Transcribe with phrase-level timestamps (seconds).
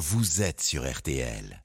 [0.00, 1.62] vous êtes sur RTL.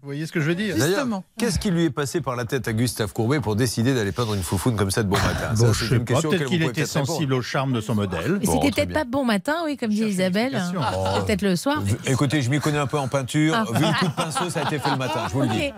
[0.00, 1.24] Vous voyez ce que je veux dire Justement.
[1.38, 4.34] qu'est-ce qui lui est passé par la tête à Gustave Courbet pour décider d'aller peindre
[4.34, 6.86] une foufoune comme ça de bon matin Bon, c'est une pas, question peut-être qu'il était
[6.86, 8.40] sensible au charme de son modèle.
[8.40, 10.60] Bon, c'était peut-être pas bon matin, oui, comme dit Isabelle.
[10.70, 11.82] C'est peut-être le soir.
[12.06, 13.54] Écoutez, je m'y connais un peu en peinture.
[13.56, 13.64] Ah.
[13.78, 15.72] Vu le coup de pinceau, ça a été fait le matin, je vous le dis.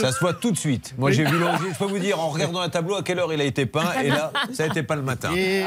[0.00, 0.94] Ça se voit tout de suite.
[0.98, 1.72] Moi, j'ai vu l'origine.
[1.72, 3.92] Je peux vous dire, en regardant un tableau, à quelle heure il a été peint.
[4.02, 5.30] Et là, ça été peint le matin.
[5.34, 5.64] Et...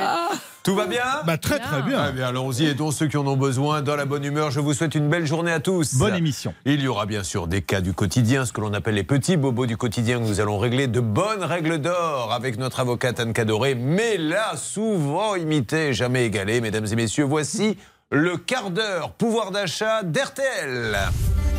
[0.64, 2.12] Tout va bien Bah, très très Ah bien.
[2.12, 4.50] bien, allons-y, aidons ceux qui en ont besoin dans la bonne humeur.
[4.50, 5.96] Je vous souhaite une belle journée à tous.
[5.96, 6.54] Bonne émission.
[6.66, 9.36] Il y aura bien sûr des cas du quotidien, ce que l'on appelle les petits
[9.36, 10.88] bobos du quotidien que nous allons régler.
[10.88, 16.62] De bonnes règles d'or avec notre avocate Anne Cadoré, mais là, souvent imité, jamais égalé.
[16.62, 17.78] Mesdames et messieurs, voici
[18.12, 20.98] le quart d'heure pouvoir d'achat d'RTL.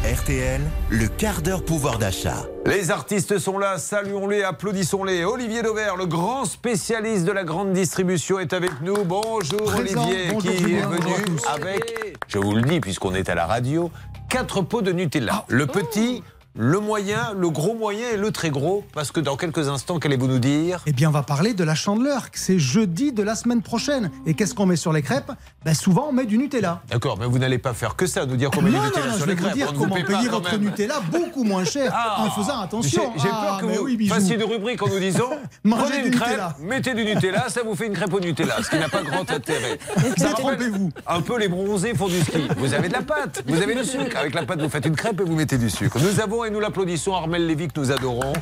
[0.05, 2.45] RTL, le quart d'heure pouvoir d'achat.
[2.67, 5.25] Les artistes sont là, saluons-les, applaudissons-les.
[5.25, 9.05] Olivier Dauvert, le grand spécialiste de la grande distribution, est avec nous.
[9.05, 10.05] Bonjour Présent.
[10.05, 13.91] Olivier, Bonjour, qui est venu avec, je vous le dis puisqu'on est à la radio,
[14.29, 15.45] quatre pots de Nutella.
[15.49, 16.23] Le petit,
[16.57, 18.85] le moyen, le gros moyen et le très gros.
[18.93, 20.81] Parce que dans quelques instants, qu'allez-vous nous dire?
[20.87, 22.27] Eh bien, on va parler de la chandeleur.
[22.33, 24.11] C'est jeudi de la semaine prochaine.
[24.27, 25.33] Et qu'est-ce qu'on met sur les crêpes?
[25.65, 26.81] Ben, Souvent, on met du Nutella.
[26.89, 28.87] D'accord, mais vous n'allez pas faire que ça, nous dire qu'on met non, du non,
[28.87, 29.55] Nutella non, sur je vais les vous crêpes.
[29.57, 30.57] dire On ne vous comment payer quand votre.
[30.59, 32.17] Nutella beaucoup moins cher Ah.
[32.25, 33.13] en faisant attention.
[33.17, 35.31] j'ai Ah, peur que vous oui, fassiez une rubrique en nous disant
[35.65, 36.57] Mangez une crêpe, Nutella.
[36.61, 39.29] mettez du Nutella, ça vous fait une crêpe au Nutella, ce qui n'a pas grand
[39.29, 39.79] intérêt.
[40.19, 40.91] Détrompez-vous.
[41.07, 42.47] Un peu les bronzés font du ski.
[42.59, 44.17] Vous avez de la pâte, vous avez du sucre.
[44.17, 45.99] Avec la pâte, vous faites une crêpe et vous mettez du sucre.
[46.01, 48.33] Nous avons, et nous l'applaudissons, Armel Lévy que nous adorons.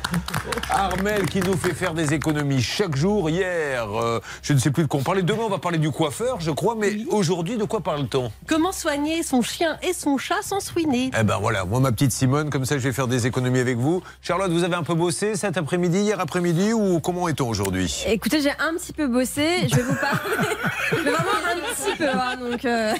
[0.69, 3.29] Armel qui nous fait faire des économies chaque jour.
[3.29, 5.21] Hier, euh, je ne sais plus de quoi on parlait.
[5.21, 6.75] Demain, on va parler du coiffeur, je crois.
[6.77, 8.31] Mais aujourd'hui, de quoi parle-t-on?
[8.47, 12.11] Comment soigner son chien et son chat sans swiner Eh ben voilà, moi ma petite
[12.11, 14.01] Simone, comme ça je vais faire des économies avec vous.
[14.21, 18.03] Charlotte, vous avez un peu bossé cet après-midi, hier après-midi ou comment est-on aujourd'hui?
[18.07, 19.67] Écoutez, j'ai un petit peu bossé.
[19.69, 20.55] Je vais vous parler.
[20.93, 22.07] Mais vraiment un petit peu.
[22.09, 22.93] hein, donc, euh,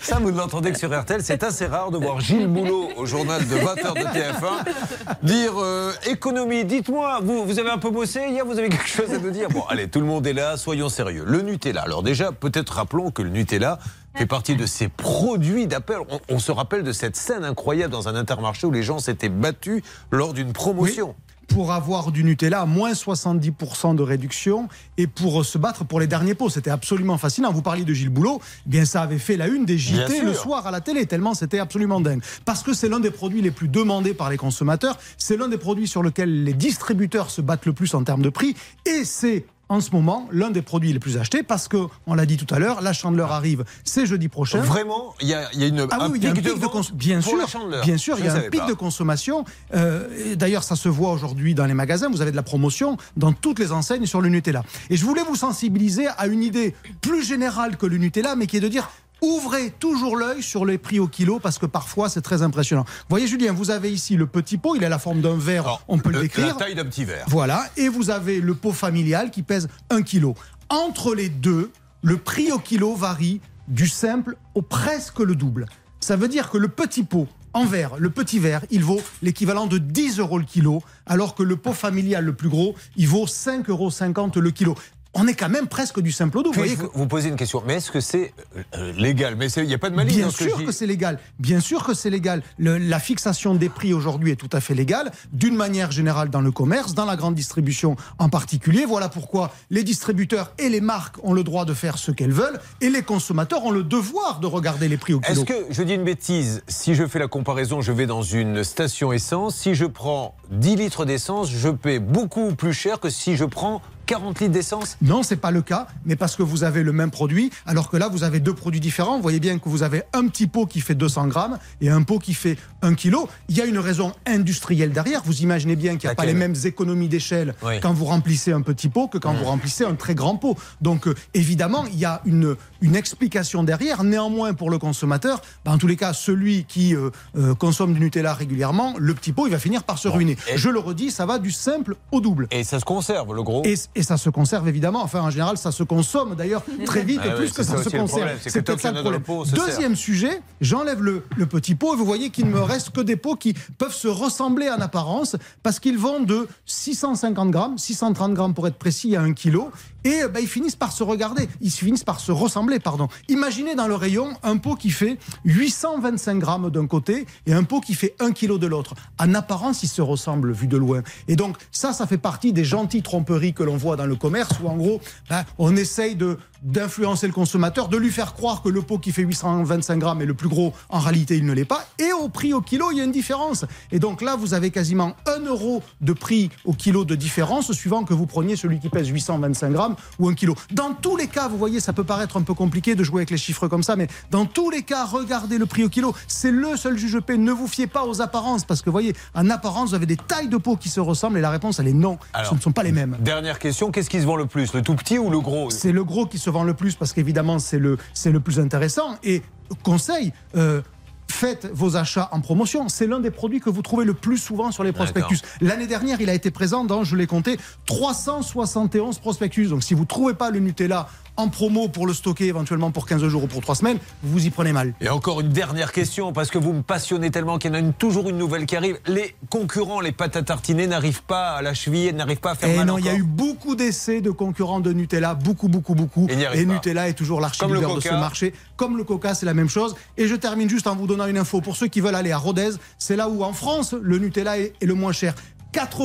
[0.00, 1.22] Ça, vous ne l'entendez que sur RTL.
[1.22, 5.92] C'est assez rare de voir Gilles Boulot au journal de 20h de TF1 dire euh,
[6.06, 6.64] économie.
[6.64, 9.48] Dites-moi, vous, avez un peu bossé hier, vous avez quelque chose à nous dire?
[9.48, 11.24] Bon, allez, tout le monde est là, soyons sérieux.
[11.26, 11.82] Le Nutella.
[11.82, 13.78] Alors déjà, peut-être rappelons que le Nutella
[14.14, 15.98] fait partie de ces produits d'appel.
[16.28, 19.82] On se rappelle de cette scène incroyable dans un intermarché où les gens s'étaient battus
[20.10, 21.14] lors d'une promotion.
[21.48, 26.06] Pour avoir du Nutella à moins 70% de réduction et pour se battre pour les
[26.06, 26.48] derniers pots.
[26.48, 27.52] C'était absolument fascinant.
[27.52, 28.40] Vous parliez de Gilles Boulot.
[28.66, 31.34] Eh bien, ça avait fait la une des JT le soir à la télé, tellement
[31.34, 32.22] c'était absolument dingue.
[32.44, 34.98] Parce que c'est l'un des produits les plus demandés par les consommateurs.
[35.18, 38.30] C'est l'un des produits sur lesquels les distributeurs se battent le plus en termes de
[38.30, 38.54] prix.
[38.86, 42.26] Et c'est en ce moment l'un des produits les plus achetés parce que, on l'a
[42.26, 44.60] dit tout à l'heure, la chandeleur arrive, c'est jeudi prochain.
[44.60, 46.50] Vraiment, il y y a une, Ah un oui, il y a un pic de,
[46.50, 47.38] pic de, vente cons- bien sûr,
[47.84, 48.66] bien sûr, il y a un pic pas.
[48.66, 49.44] de consommation.
[49.74, 52.10] Euh, D'ailleurs, ça se voit aujourd'hui dans les magasins.
[52.10, 54.62] Vous avez de la promotion dans toutes les enseignes sur le Nutella.
[54.90, 58.56] Et je voulais vous sensibiliser à une idée plus générale que le Nutella, mais qui
[58.58, 58.90] est de dire.
[59.22, 62.84] Ouvrez toujours l'œil sur les prix au kilo parce que parfois c'est très impressionnant.
[62.84, 65.62] Vous voyez Julien, vous avez ici le petit pot, il a la forme d'un verre,
[65.62, 66.56] Alors, on peut le La décrire.
[66.56, 67.24] taille d'un petit verre.
[67.28, 70.32] Voilà, et vous avez le pot familial qui pèse 1 kg.
[70.68, 71.70] Entre les deux,
[72.02, 75.66] le prix au kilo varie du simple au presque le double.
[76.00, 79.66] Ça veut dire que le petit pot en verre, le petit verre, il vaut l'équivalent
[79.66, 83.26] de 10 euros le kilo, alors que le pot familial le plus gros, il vaut
[83.26, 84.74] 5,50 euros le kilo.
[85.14, 86.54] On est quand même presque du simple au double.
[86.54, 89.36] Vous voyez vous, vous poser une question Mais est-ce que c'est euh, euh, légal?
[89.36, 90.72] Mais il n'y a pas de malice Bien dans que sûr que dis.
[90.72, 91.18] c'est légal.
[91.38, 92.42] Bien sûr que c'est légal.
[92.56, 96.40] Le- la fixation des prix aujourd'hui est tout à fait légale, d'une manière générale dans
[96.40, 98.86] le commerce, dans la grande distribution en particulier.
[98.86, 102.58] Voilà pourquoi les distributeurs et les marques ont le droit de faire ce qu'elles veulent
[102.80, 105.42] et les consommateurs ont le devoir de regarder les prix au kilo.
[105.42, 108.64] Est-ce que, je dis une bêtise, si je fais la comparaison, je vais dans une
[108.64, 113.36] station essence, si je prends 10 litres d'essence, je paie beaucoup plus cher que si
[113.36, 116.82] je prends 40 litres d'essence Non, c'est pas le cas, mais parce que vous avez
[116.82, 119.16] le même produit, alors que là, vous avez deux produits différents.
[119.16, 122.02] Vous voyez bien que vous avez un petit pot qui fait 200 grammes et un
[122.02, 123.28] pot qui fait 1 kilo.
[123.48, 125.22] Il y a une raison industrielle derrière.
[125.24, 127.80] Vous imaginez bien qu'il n'y a pas les mêmes économies d'échelle Oui.
[127.80, 130.56] quand vous remplissez un petit pot que quand vous remplissez un très grand pot.
[130.80, 134.04] Donc, euh, évidemment, il y a une, une explication derrière.
[134.04, 138.00] Néanmoins, pour le consommateur, ben, en tous les cas, celui qui euh, euh, consomme du
[138.00, 140.36] Nutella régulièrement, le petit pot, il va finir par se ruiner.
[140.52, 142.48] Et- Je le redis, ça va du simple au double.
[142.50, 145.02] Et ça se conserve, le gros Et, et ça se conserve évidemment.
[145.02, 147.88] Enfin, en général, ça se consomme d'ailleurs très vite, Ah oui, plus que ça se
[147.88, 148.30] conserve.
[148.40, 149.22] c'est peut-être ça le problème.
[149.22, 152.90] pot, Deuxième sujet, j'enlève le, le petit pot et vous voyez qu'il ne me reste
[152.90, 157.78] que des pots qui peuvent se ressembler en apparence parce qu'ils vont de 650 grammes,
[157.78, 159.70] 630 grammes pour être précis, à 1 kilo.
[160.04, 163.06] Et ben, ils finissent par se regarder, ils finissent par se ressembler, pardon.
[163.28, 167.80] Imaginez dans le rayon un pot qui fait 825 grammes d'un côté et un pot
[167.80, 168.94] qui fait 1 kilo de l'autre.
[169.20, 171.02] En apparence, ils se ressemblent vu de loin.
[171.28, 174.52] Et donc ça, ça fait partie des gentilles tromperies que l'on voit dans le commerce
[174.62, 178.68] où en gros, ben, on essaye de d'influencer le consommateur, de lui faire croire que
[178.68, 181.64] le pot qui fait 825 grammes est le plus gros, en réalité il ne l'est
[181.64, 183.64] pas, et au prix au kilo, il y a une différence.
[183.90, 188.04] Et donc là, vous avez quasiment 1 euro de prix au kilo de différence, suivant
[188.04, 190.54] que vous preniez celui qui pèse 825 grammes ou 1 kilo.
[190.70, 193.30] Dans tous les cas, vous voyez, ça peut paraître un peu compliqué de jouer avec
[193.30, 196.52] les chiffres comme ça, mais dans tous les cas, regardez le prix au kilo, c'est
[196.52, 197.38] le seul juge paix.
[197.38, 200.16] Ne vous fiez pas aux apparences, parce que vous voyez, en apparence, vous avez des
[200.16, 202.60] tailles de pot qui se ressemblent, et la réponse, elle est non, Alors, ce ne
[202.60, 203.16] sont pas les mêmes.
[203.20, 205.70] Dernière question, qu'est-ce qui se vend le plus Le tout petit ou le gros?
[205.70, 209.16] C'est le gros qui se vend le plus parce qu'évidemment c'est le, le plus intéressant.
[209.22, 209.42] Et
[209.82, 210.82] conseil, euh,
[211.28, 212.88] faites vos achats en promotion.
[212.88, 215.40] C'est l'un des produits que vous trouvez le plus souvent sur les prospectus.
[215.60, 219.68] L'année dernière, il a été présent dans, je l'ai compté, 371 prospectus.
[219.68, 223.06] Donc si vous ne trouvez pas le Nutella en promo pour le stocker éventuellement pour
[223.06, 224.94] 15 jours ou pour 3 semaines, vous vous y prenez mal.
[225.00, 227.80] Et encore une dernière question, parce que vous me passionnez tellement qu'il y en a
[227.80, 228.98] une- toujours une nouvelle qui arrive.
[229.06, 232.68] Les concurrents, les pâtes à tartiner, n'arrivent pas à la cheville, n'arrivent pas à faire
[232.68, 235.94] Et mal non, il y a eu beaucoup d'essais de concurrents de Nutella, beaucoup, beaucoup,
[235.94, 236.26] beaucoup.
[236.28, 236.66] Et Et.
[236.66, 238.52] Nutella est toujours l'archi-leader de ce marché.
[238.76, 239.94] Comme le Coca, c'est la même chose.
[240.16, 241.60] Et je termine juste en vous donnant une info.
[241.60, 244.72] Pour ceux qui veulent aller à Rodez, c'est là où en France, le Nutella est,
[244.80, 245.34] est le moins cher.
[245.72, 245.98] 4,38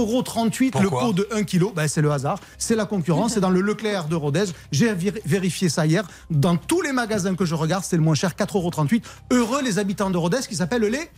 [0.75, 1.73] euros le pot de 1 kg.
[1.75, 2.39] Ben, c'est le hasard.
[2.57, 3.33] C'est la concurrence.
[3.33, 4.45] C'est dans le Leclerc de Rodez.
[4.71, 6.03] J'ai vé- vérifié ça hier.
[6.29, 8.71] Dans tous les magasins que je regarde, c'est le moins cher, 4,38 euros.
[9.31, 11.09] Heureux les habitants de Rodez qui s'appellent les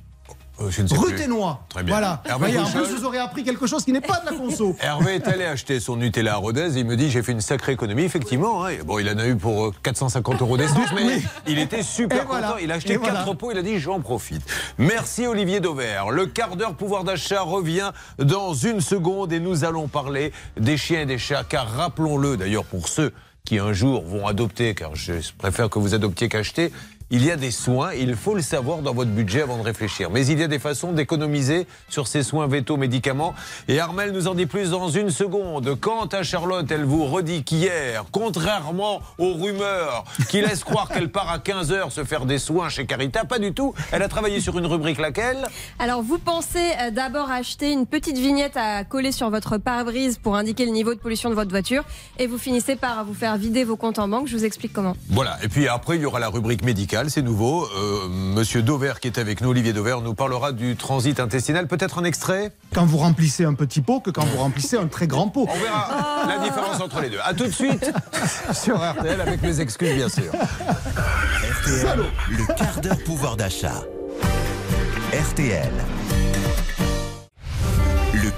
[0.69, 1.05] je ne sais plus.
[1.05, 1.63] Ruténois.
[1.69, 1.93] Très bien.
[1.93, 2.21] Voilà.
[2.25, 4.75] Hervé en plus, vous aurez appris quelque chose qui n'est pas de la conso.
[4.81, 7.71] Hervé est allé acheter son Nutella à Rodez il me dit j'ai fait une sacrée
[7.73, 8.65] économie, effectivement.
[8.65, 8.71] hein.
[8.85, 12.25] Bon, il en a eu pour euh, 450 euros d'essence, mais il était super Et
[12.25, 12.47] voilà.
[12.49, 12.59] content.
[12.61, 13.33] Il a acheté Et 4 voilà.
[13.35, 14.41] pots, il a dit j'en profite.
[14.77, 16.09] Merci Olivier Dauvert.
[16.11, 21.01] Le quart d'heure pouvoir d'achat revient dans une seconde et nous allons parler des chiens
[21.01, 23.13] et des chats, car rappelons-le d'ailleurs pour ceux
[23.45, 26.71] qui un jour vont adopter, car je préfère que vous adoptiez qu'acheter,
[27.11, 30.09] il y a des soins, il faut le savoir dans votre budget avant de réfléchir.
[30.11, 33.33] Mais il y a des façons d'économiser sur ces soins vétos médicaments.
[33.67, 35.79] Et Armel nous en dit plus dans une seconde.
[35.79, 41.29] Quant à Charlotte, elle vous redit qu'hier, contrairement aux rumeurs qui laissent croire qu'elle part
[41.29, 43.73] à 15h se faire des soins chez Carita, pas du tout.
[43.91, 45.47] Elle a travaillé sur une rubrique laquelle?
[45.79, 50.35] Alors, vous pensez euh, d'abord acheter une petite vignette à coller sur votre pare-brise pour
[50.35, 51.83] indiquer le niveau de pollution de votre voiture
[52.17, 54.27] et vous finissez par vous faire vider vos comptes en banque.
[54.27, 54.95] Je vous explique comment.
[55.09, 57.65] Voilà, et puis après, il y aura la rubrique médicale, c'est nouveau.
[57.65, 61.67] Euh, Monsieur Dauvert qui est avec nous, Olivier Dauvert, nous parlera du transit intestinal.
[61.67, 65.07] Peut-être un extrait quand vous remplissez un petit pot que quand vous remplissez un très
[65.07, 65.47] grand pot.
[65.49, 67.19] On verra la différence entre les deux.
[67.23, 67.91] A tout de suite
[68.53, 70.31] sur RTL avec mes excuses, bien sûr.
[71.61, 71.99] RTL,
[72.31, 73.83] le quart d'heure pouvoir d'achat.
[75.13, 75.71] RTL.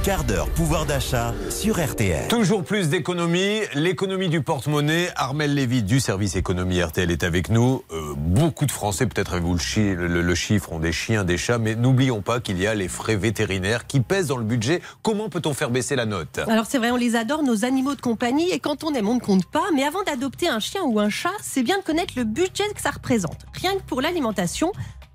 [0.03, 2.27] Quart d'heure pouvoir d'achat sur RTL.
[2.27, 5.09] Toujours plus d'économie, l'économie du porte-monnaie.
[5.15, 7.83] Armel Lévy du service économie RTL est avec nous.
[7.92, 11.38] Euh, beaucoup de Français, peut-être avez-vous le, chi- le- le chiffre, ont des chiens, des
[11.38, 14.81] chats, mais n'oublions pas qu'il y a les frais vétérinaires qui pèsent dans le budget.
[15.03, 16.39] Comment peut-on faire baisser la note?
[16.47, 19.15] Alors c'est vrai, on les adore, nos animaux de compagnie, et quand on aime, on
[19.15, 19.65] ne compte pas.
[19.75, 22.81] Mais avant d'adopter un chien ou un chat, c'est bien de connaître le budget que
[22.81, 23.38] ça représente.
[23.62, 24.71] Rien que pour l'alimentation,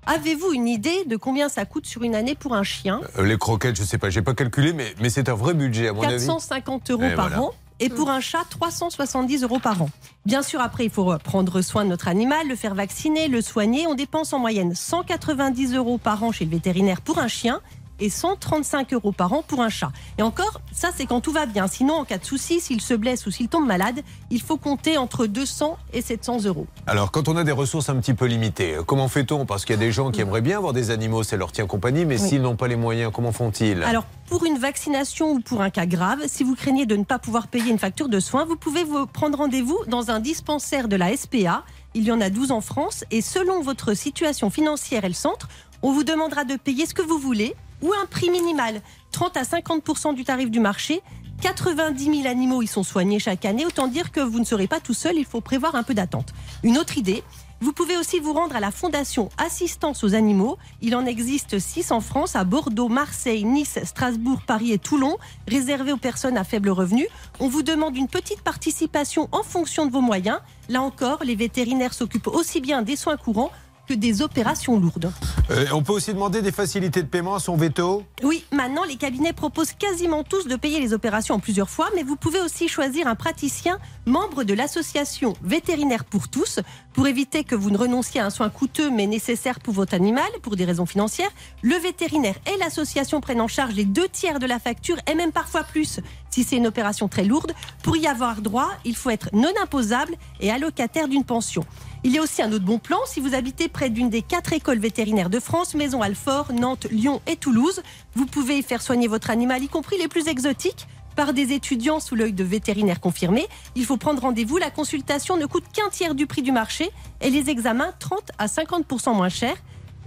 [0.07, 3.37] avez-vous une idée de combien ça coûte sur une année pour un chien Euh, Les
[3.37, 6.01] croquettes, je sais pas, j'ai pas calculé, mais, mais c'est un vrai budget à mon
[6.01, 6.13] avis.
[6.25, 7.43] 450 euros Et par voilà.
[7.43, 7.51] an.
[7.79, 9.89] Et pour un chat, 370 euros par an.
[10.25, 13.85] Bien sûr, après, il faut prendre soin de notre animal, le faire vacciner, le soigner.
[13.85, 17.61] On dépense en moyenne 190 euros par an chez le vétérinaire pour un chien
[17.99, 19.91] et 135 euros par an pour un chat.
[20.17, 21.67] Et encore, ça c'est quand tout va bien.
[21.67, 24.97] Sinon, en cas de souci, s'il se blesse ou s'il tombe malade, il faut compter
[24.97, 26.67] entre 200 et 700 euros.
[26.85, 29.45] Alors, quand on a des ressources un petit peu limitées, euh, comment fait-on?
[29.45, 31.65] Parce qu'il y a des gens qui aimeraient bien avoir des animaux, ça leur tient
[31.67, 32.29] compagnie, mais Oui.
[32.29, 33.81] s'ils n'ont pas les moyens, comment font-ils?
[33.83, 37.19] Alors, pour une vaccination ou pour un cas grave, si vous craignez de ne pas
[37.19, 40.95] pouvoir payer une facture de soins, vous pouvez vous prendre rendez-vous dans un dispensaire de
[40.95, 41.63] la SPA.
[41.93, 45.47] Il y en a 12 en France et selon votre situation financière et le centre,
[45.81, 48.81] on vous demandera de payer ce que vous voulez ou un prix minimal,
[49.11, 51.01] 30 à 50% du tarif du marché.
[51.41, 54.79] 90 000 animaux y sont soignés chaque année, autant dire que vous ne serez pas
[54.79, 56.33] tout seul, il faut prévoir un peu d'attente.
[56.63, 57.23] Une autre idée,
[57.59, 60.57] vous pouvez aussi vous rendre à la Fondation Assistance aux animaux.
[60.81, 65.17] Il en existe 6 en France, à Bordeaux, Marseille, Nice, Strasbourg, Paris et Toulon,
[65.47, 67.07] réservés aux personnes à faible revenu.
[67.39, 70.39] On vous demande une petite participation en fonction de vos moyens.
[70.69, 73.51] Là encore, les vétérinaires s'occupent aussi bien des soins courants
[73.87, 75.11] que des opérations lourdes.
[75.49, 78.97] Euh, On peut aussi demander des facilités de paiement à son veto Oui, maintenant, les
[78.97, 82.67] cabinets proposent quasiment tous de payer les opérations en plusieurs fois, mais vous pouvez aussi
[82.67, 86.59] choisir un praticien membre de l'association Vétérinaire pour tous
[86.93, 90.27] pour éviter que vous ne renonciez à un soin coûteux mais nécessaire pour votre animal
[90.41, 91.29] pour des raisons financières.
[91.61, 95.31] Le vétérinaire et l'association prennent en charge les deux tiers de la facture et même
[95.31, 97.53] parfois plus si c'est une opération très lourde.
[97.83, 101.63] Pour y avoir droit, il faut être non imposable et allocataire d'une pension.
[102.07, 102.99] Il y a aussi un autre bon plan.
[103.05, 107.21] Si vous habitez près d'une des quatre écoles vétérinaires de France, Maison Alfort, Nantes, Lyon
[107.27, 107.81] et Toulouse,
[108.15, 110.87] vous pouvez y faire soigner votre animal, y compris les plus exotiques.
[111.17, 113.47] par des étudiants sous l'œil de vétérinaires confirmés.
[113.75, 114.57] Il faut prendre rendez-vous.
[114.57, 118.45] La consultation ne coûte qu'un tiers du prix du marché et les examens 30 à
[118.45, 119.57] 50% moins chers.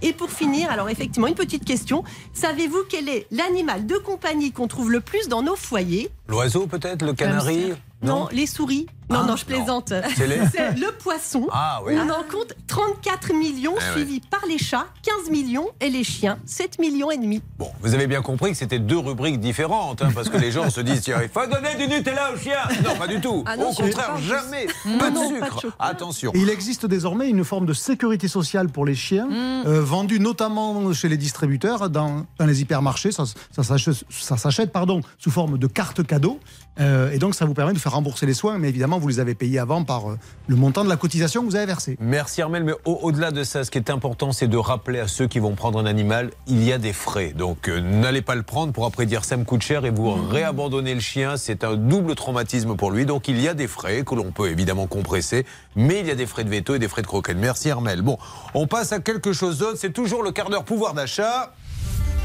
[0.01, 2.03] Et pour finir, alors effectivement, une petite question.
[2.33, 6.09] Savez-vous quel est l'animal de compagnie qu'on trouve le plus dans nos foyers?
[6.27, 7.73] L'oiseau peut-être, le canari?
[8.01, 8.87] Non, les souris.
[9.11, 9.93] Non, Ah, non, je plaisante.
[10.15, 11.47] C'est le poisson.
[11.51, 11.93] Ah oui.
[11.97, 16.37] On en compte 34 millions, Eh suivis par les chats, 15 millions, et les chiens,
[16.45, 17.41] 7 millions et demi.
[17.57, 20.69] Bon, vous avez bien compris que c'était deux rubriques différentes, hein, parce que les gens
[20.69, 22.57] se disent tiens, il faut donner du Nutella aux chiens.
[22.83, 23.43] Non, pas du tout.
[23.45, 24.67] Ah non, Au contraire, jamais.
[24.99, 25.67] Pas de non, pas de sucre.
[25.79, 26.31] Attention.
[26.33, 30.93] Et il existe désormais une forme de sécurité sociale pour les chiens, euh, vendue notamment
[30.93, 33.11] chez les distributeurs, dans, dans les hypermarchés.
[33.11, 36.39] Ça, ça s'achète, ça s'achète, pardon, sous forme de carte cadeau.
[36.79, 39.19] Euh, et donc, ça vous permet de faire rembourser les soins, mais évidemment, vous les
[39.19, 40.17] avez payés avant par euh,
[40.47, 41.97] le montant de la cotisation que vous avez versé.
[41.99, 45.07] Merci Armel, mais au- au-delà de ça, ce qui est important, c'est de rappeler à
[45.07, 47.33] ceux qui vont prendre un animal, il y a des frais.
[47.35, 50.11] Donc euh, n'allez pas le prendre pour après dire ça me coûte cher et vous
[50.11, 51.37] réabandonner le chien.
[51.37, 53.05] C'est un double traumatisme pour lui.
[53.05, 56.15] Donc il y a des frais que l'on peut évidemment compresser, mais il y a
[56.15, 57.37] des frais de veto et des frais de croquette.
[57.37, 58.01] Merci Armel.
[58.01, 58.17] Bon,
[58.53, 59.77] on passe à quelque chose d'autre.
[59.77, 61.53] C'est toujours le quart d'heure pouvoir d'achat.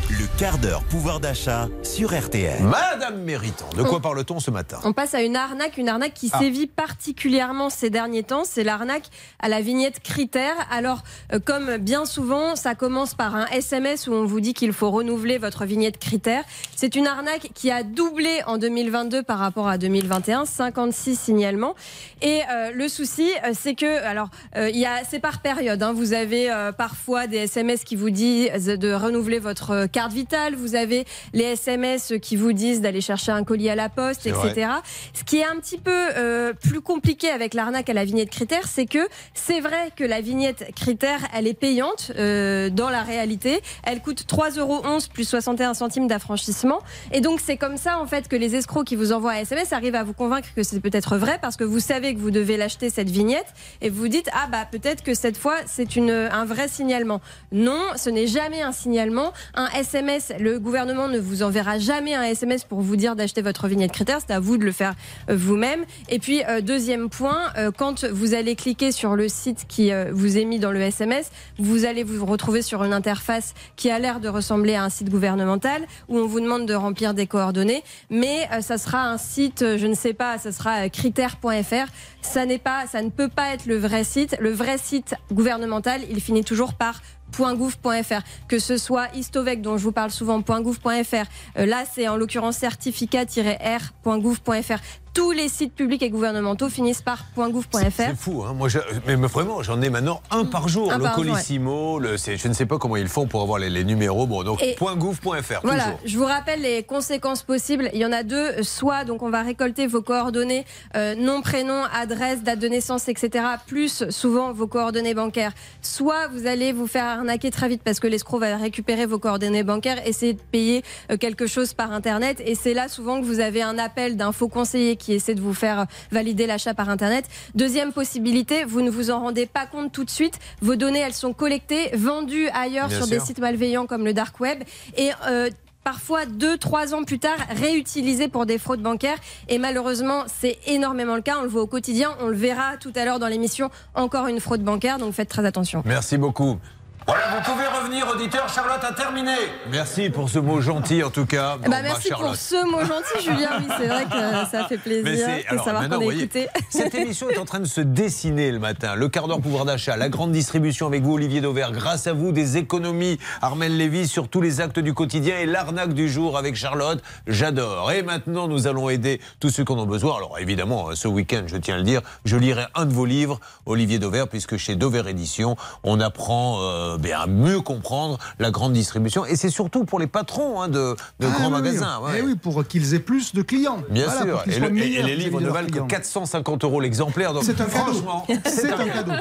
[0.09, 2.63] Le quart d'heure pouvoir d'achat sur RTL.
[2.63, 4.79] Madame Méritant, de quoi parle-t-on ce matin?
[4.85, 6.39] On passe à une arnaque, une arnaque qui Ah.
[6.39, 8.45] sévit particulièrement ces derniers temps.
[8.45, 9.07] C'est l'arnaque
[9.41, 10.55] à la vignette critère.
[10.71, 11.03] Alors,
[11.33, 14.93] euh, comme bien souvent, ça commence par un SMS où on vous dit qu'il faut
[14.93, 16.45] renouveler votre vignette critère.
[16.77, 21.75] C'est une arnaque qui a doublé en 2022 par rapport à 2021, 56 signalements.
[22.23, 25.83] Et euh, le souci, euh, c'est que, alors, euh, il y a, c'est par période.
[25.83, 25.93] hein.
[25.93, 30.55] Vous avez euh, parfois des SMS qui vous disent de renouveler votre carte vitale.
[30.55, 34.53] Vous avez les SMS qui vous disent d'aller chercher un colis à la poste, etc.
[34.55, 34.67] vrai.
[35.15, 38.67] Ce qui est un petit peu euh, plus compliqué avec l'arnaque à la vignette critère,
[38.67, 43.61] c'est que c'est vrai que la vignette critère, elle est payante euh, dans la réalité.
[43.83, 44.83] Elle coûte 3,11 euros
[45.13, 46.81] plus 61 centimes d'affranchissement.
[47.13, 49.73] Et donc c'est comme ça en fait que les escrocs qui vous envoient un SMS
[49.73, 52.57] arrivent à vous convaincre que c'est peut-être vrai parce que vous savez que vous devez
[52.57, 53.47] l'acheter cette vignette
[53.81, 57.21] et vous vous dites ah bah peut-être que cette fois c'est un vrai signalement.
[57.53, 59.33] Non, ce n'est jamais un signalement.
[59.55, 63.69] Un SMS, le gouvernement ne vous enverra jamais un SMS pour vous dire d'acheter votre
[63.69, 64.19] vignette critère.
[64.27, 64.95] C'est à vous de le faire
[65.31, 65.85] euh, vous-même.
[66.09, 70.39] Et puis euh, deuxième point, euh, quand vous allez cliquer sur le site qui vous
[70.39, 74.21] est mis dans le SMS, vous allez vous retrouver sur une interface qui a l'air
[74.21, 78.49] de ressembler à un site gouvernemental où on vous demande de remplir des coordonnées, mais
[78.61, 81.91] ça sera un site, je ne sais pas, ça sera critère.fr.
[82.23, 84.37] Ça n'est pas, ça ne peut pas être le vrai site.
[84.41, 87.01] Le vrai site gouvernemental, il finit toujours par
[87.39, 91.27] .gouv.fr que ce soit Istovec dont je vous parle souvent .gouv.fr
[91.59, 94.81] euh, là c'est en l'occurrence certificat-r.gouv.fr
[95.17, 99.15] tous les sites publics et gouvernementaux finissent par .gouv.fr C'est fou, hein Moi, je- mais
[99.15, 100.93] vraiment, j'en ai maintenant un par jour.
[100.93, 103.41] Un le par jour, Colissimo, le, c'est- je ne sais pas comment ils font pour
[103.41, 104.27] avoir les, les numéros.
[104.27, 105.99] Bon, donc .gouv.fr, Voilà, toujours.
[106.05, 107.89] je vous rappelle les conséquences possibles.
[107.95, 108.63] Il y en a deux.
[108.63, 113.43] Soit donc on va récolter vos coordonnées, euh, nom, prénom, adresse, date de naissance, etc.
[113.67, 115.53] Plus souvent vos coordonnées bancaires.
[115.81, 119.63] Soit vous allez vous faire arnaquer très vite parce que l'escroc va récupérer vos coordonnées
[119.63, 122.43] bancaires, essayer de payer euh, quelque chose par internet.
[122.45, 125.41] Et c'est là souvent que vous avez un appel d'un faux conseiller qui essaie de
[125.41, 127.25] vous faire valider l'achat par internet.
[127.55, 130.39] Deuxième possibilité, vous ne vous en rendez pas compte tout de suite.
[130.63, 133.19] Vos données, elles sont collectées, vendues ailleurs Bien sur sûr.
[133.19, 134.63] des sites malveillants comme le dark web.
[134.97, 135.51] Et euh,
[135.85, 139.19] parfois deux, trois ans plus tard, réutilisés pour des fraudes bancaires.
[139.49, 141.37] Et malheureusement, c'est énormément le cas.
[141.39, 142.11] On le voit au quotidien.
[142.21, 143.71] On le verra tout à l'heure dans l'émission.
[143.95, 144.99] Encore une fraude bancaire.
[144.99, 145.83] Donc faites très attention.
[145.87, 146.59] Merci beaucoup.
[147.07, 148.49] Voilà, vous pouvez revenir, auditeur.
[148.53, 149.31] Charlotte a terminé.
[149.71, 151.57] Merci pour ce mot gentil, en tout cas.
[151.57, 153.51] Bon, bah, merci pour ce mot gentil, Julien.
[153.61, 156.05] Oui, c'est vrai que ça fait Mais plaisir c'est- de alors, savoir maintenant, qu'on est
[156.07, 156.49] vous voyez, écouté.
[156.69, 158.97] Cette émission est en train de se dessiner le matin.
[158.97, 161.71] Le quart d'heure pouvoir d'achat, la grande distribution avec vous, Olivier Dauvert.
[161.71, 165.93] Grâce à vous, des économies, Armel Lévy, sur tous les actes du quotidien et l'arnaque
[165.95, 167.01] du jour avec Charlotte.
[167.29, 167.93] J'adore.
[167.93, 170.17] Et maintenant, nous allons aider tous ceux qui en ont besoin.
[170.17, 173.39] Alors, évidemment, ce week-end, je tiens à le dire, je lirai un de vos livres,
[173.65, 179.25] Olivier Dauvert, puisque chez Dauvert Édition, on apprend euh, à mieux comprendre la grande distribution.
[179.27, 181.99] Et c'est surtout pour les patrons hein, de, de Ah, grands oui, magasins.
[182.03, 182.19] Oui, ouais.
[182.19, 183.79] Eh oui, pour qu'ils aient plus de clients.
[183.91, 184.43] Bien Voilà, sûr.
[184.47, 185.87] Et, le- et- et les livres ne valent que clients.
[185.87, 187.33] 450 euros l'exemplaire.
[187.33, 187.71] donc C'est un cadeau.
[187.93, 189.13] franchement, C'est un cadeau.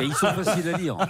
[0.00, 0.96] Et ils sont faciles à lire.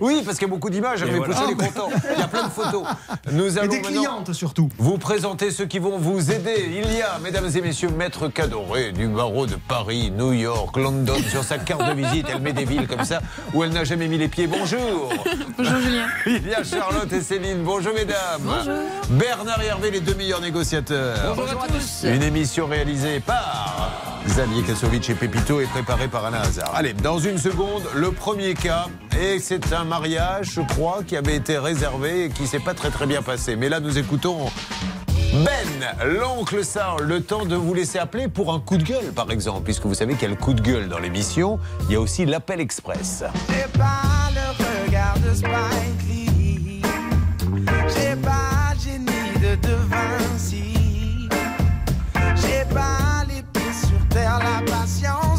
[0.00, 1.02] Oui, parce qu'il y a beaucoup d'images.
[1.02, 1.34] Hervé voilà.
[1.34, 1.88] Pouchel est content.
[2.14, 2.84] Il y a plein de photos.
[3.32, 4.68] Nous Et allons des maintenant clientes surtout.
[4.78, 6.70] vous présenter ceux qui vont vous aider.
[6.84, 11.14] Il y a, mesdames et messieurs, Maître Cadoré du barreau de Paris, New York, London.
[11.30, 13.20] Sur sa carte de visite, elle met des villes comme ça
[13.52, 14.46] où elle n'a jamais mis les pieds.
[14.46, 15.12] Bonjour.
[15.56, 16.06] Bonjour Julien.
[16.26, 17.62] Il y a Charlotte et Céline.
[17.62, 18.40] Bonjour mesdames.
[18.40, 18.74] Bonjour.
[19.10, 21.34] Bernard et Hervé, les deux meilleurs négociateurs.
[21.36, 22.04] Bonjour à tous.
[22.04, 26.72] Une émission réalisée par Xavier Kasovic et Pépito et préparée par Alain Hazard.
[26.74, 28.86] Allez, dans une seconde, le premier cas.
[29.20, 32.90] Et c'est un mariage, je crois, qui avait été réservé et qui s'est pas très
[32.90, 33.54] très bien passé.
[33.56, 34.50] Mais là, nous écoutons
[35.44, 39.30] Ben, l'oncle Saul, le temps de vous laisser appeler pour un coup de gueule, par
[39.30, 41.58] exemple, puisque vous savez qu'il y a le coup de gueule dans l'émission,
[41.88, 43.24] il y a aussi l'appel express.
[43.78, 44.53] Pas le
[44.94, 46.84] regard de Spike.
[47.88, 51.28] J'ai pas le génie de De Vinci.
[52.36, 55.33] J'ai pas les sur terre, la patience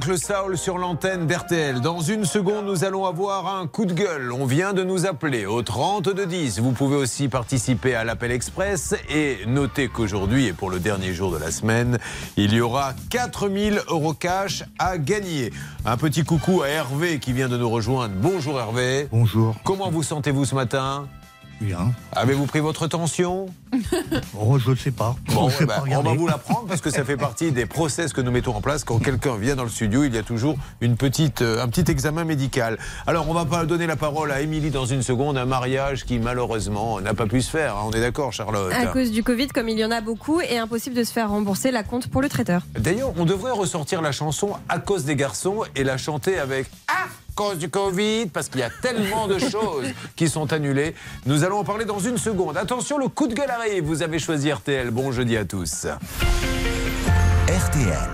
[0.00, 1.82] l'oncle Saul sur l'antenne d'RTL.
[1.82, 4.32] Dans une seconde, nous allons avoir un coup de gueule.
[4.32, 6.60] On vient de nous appeler au 30 de 10.
[6.60, 11.30] Vous pouvez aussi participer à l'appel express et notez qu'aujourd'hui, et pour le dernier jour
[11.30, 11.98] de la semaine,
[12.38, 15.52] il y aura 4000 euros cash à gagner.
[15.84, 18.14] Un petit coucou à Hervé qui vient de nous rejoindre.
[18.16, 19.06] Bonjour Hervé.
[19.12, 19.54] Bonjour.
[19.64, 21.08] Comment vous sentez-vous ce matin?
[21.60, 21.92] Bien.
[22.12, 23.46] Avez-vous pris votre tension
[24.38, 25.14] Oh, je ne sais pas.
[25.34, 27.52] Bon, je sais eh ben, pas on va vous l'apprendre parce que ça fait partie
[27.52, 30.04] des process que nous mettons en place quand quelqu'un vient dans le studio.
[30.04, 32.78] Il y a toujours une petite, euh, un petit examen médical.
[33.06, 35.36] Alors, on va pas donner la parole à Émilie dans une seconde.
[35.36, 37.76] Un mariage qui malheureusement n'a pas pu se faire.
[37.76, 37.82] hein.
[37.86, 40.58] On est d'accord, Charlotte À cause du Covid, comme il y en a beaucoup, et
[40.58, 42.62] impossible de se faire rembourser la compte pour le traiteur.
[42.78, 47.06] D'ailleurs, on devrait ressortir la chanson à cause des garçons et la chanter avec à
[47.34, 50.94] cause du Covid parce qu'il y a tellement de choses qui sont annulées.
[51.26, 52.56] Nous allons en parler dans une seconde.
[52.56, 53.84] Attention, le coup de gueule arrive.
[53.84, 54.90] Vous avez choisi RTL.
[54.90, 55.86] Bon jeudi à tous.
[57.48, 58.10] RTL.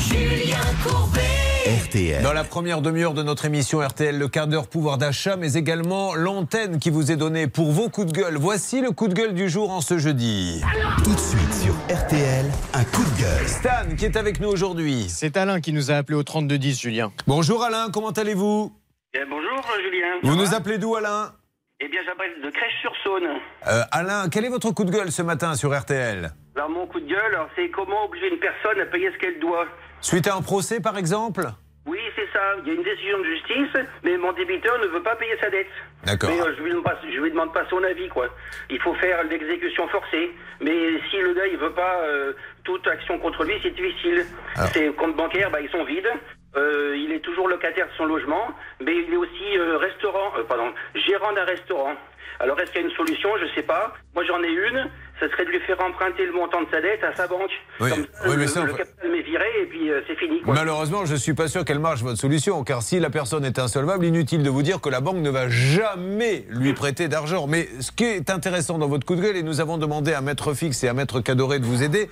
[0.00, 1.37] Julien Courbet.
[1.68, 2.22] RTL.
[2.22, 6.14] Dans la première demi-heure de notre émission RTL, le quart d'heure pouvoir d'achat, mais également
[6.14, 8.36] l'antenne qui vous est donnée pour vos coups de gueule.
[8.38, 10.62] Voici le coup de gueule du jour en ce jeudi.
[11.04, 13.46] Tout de suite sur RTL, un coup de gueule.
[13.46, 15.10] Stan qui est avec nous aujourd'hui.
[15.10, 17.12] C'est Alain qui nous a appelé au 3210, Julien.
[17.26, 18.72] Bonjour Alain, comment allez-vous?
[19.12, 20.14] Eh, bonjour Julien.
[20.22, 21.32] Vous nous appelez d'où Alain?
[21.80, 23.28] Eh bien j'appelle de Crèche-sur-Saône.
[23.66, 26.98] Euh, Alain, quel est votre coup de gueule ce matin sur RTL Alors mon coup
[26.98, 29.66] de gueule, c'est comment obliger une personne à payer ce qu'elle doit.
[30.00, 31.42] Suite à un procès par exemple
[31.86, 32.40] Oui, c'est ça.
[32.62, 35.50] Il y a une décision de justice, mais mon débiteur ne veut pas payer sa
[35.50, 35.66] dette.
[36.04, 36.30] D'accord.
[36.30, 38.28] Mais euh, je lui demande pas, je lui demande pas son avis, quoi.
[38.70, 40.30] Il faut faire l'exécution forcée.
[40.60, 42.32] Mais si le gars il veut pas euh,
[42.64, 44.26] toute action contre lui, c'est difficile.
[44.56, 44.68] Alors.
[44.70, 46.08] Ses comptes bancaires, bah, ils sont vides.
[46.56, 48.48] Euh, il est toujours locataire de son logement,
[48.80, 51.94] mais il est aussi euh, restaurant, euh, pardon, gérant d'un restaurant.
[52.40, 53.30] Alors est-ce qu'il y a une solution?
[53.38, 53.94] Je sais pas.
[54.14, 54.90] Moi j'en ai une.
[55.20, 57.50] Ce serait de lui faire emprunter le montant de sa dette à sa banque.
[57.80, 57.90] Oui.
[57.90, 60.14] Comme ça, Oui, mais le, ça, le on- capital m'est viré et puis euh, c'est
[60.16, 60.40] fini.
[60.42, 60.54] Quoi.
[60.54, 63.58] Malheureusement, je ne suis pas sûr qu'elle marche votre solution, car si la personne est
[63.58, 67.46] insolvable, inutile de vous dire que la banque ne va jamais lui prêter d'argent.
[67.48, 70.20] Mais ce qui est intéressant dans votre coup de gueule, et nous avons demandé à
[70.20, 72.08] Maître Fix et à Maître Cadoré de vous aider.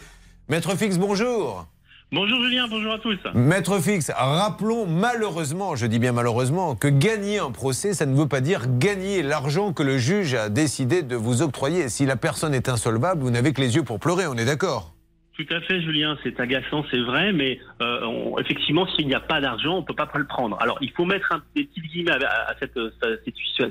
[0.48, 1.66] Maître Fix, bonjour.
[2.12, 3.18] Bonjour Julien, bonjour à tous.
[3.34, 8.28] Maître Fix, rappelons malheureusement, je dis bien malheureusement, que gagner un procès, ça ne veut
[8.28, 11.88] pas dire gagner l'argent que le juge a décidé de vous octroyer.
[11.88, 14.95] Si la personne est insolvable, vous n'avez que les yeux pour pleurer, on est d'accord
[15.36, 19.20] Tout à fait Julien, c'est agaçant, c'est vrai, mais euh, on- effectivement, s'il n'y a
[19.20, 20.56] pas d'argent, on peut pas le prendre.
[20.62, 22.90] Alors, il faut mettre un des guillemets à, cette, euh,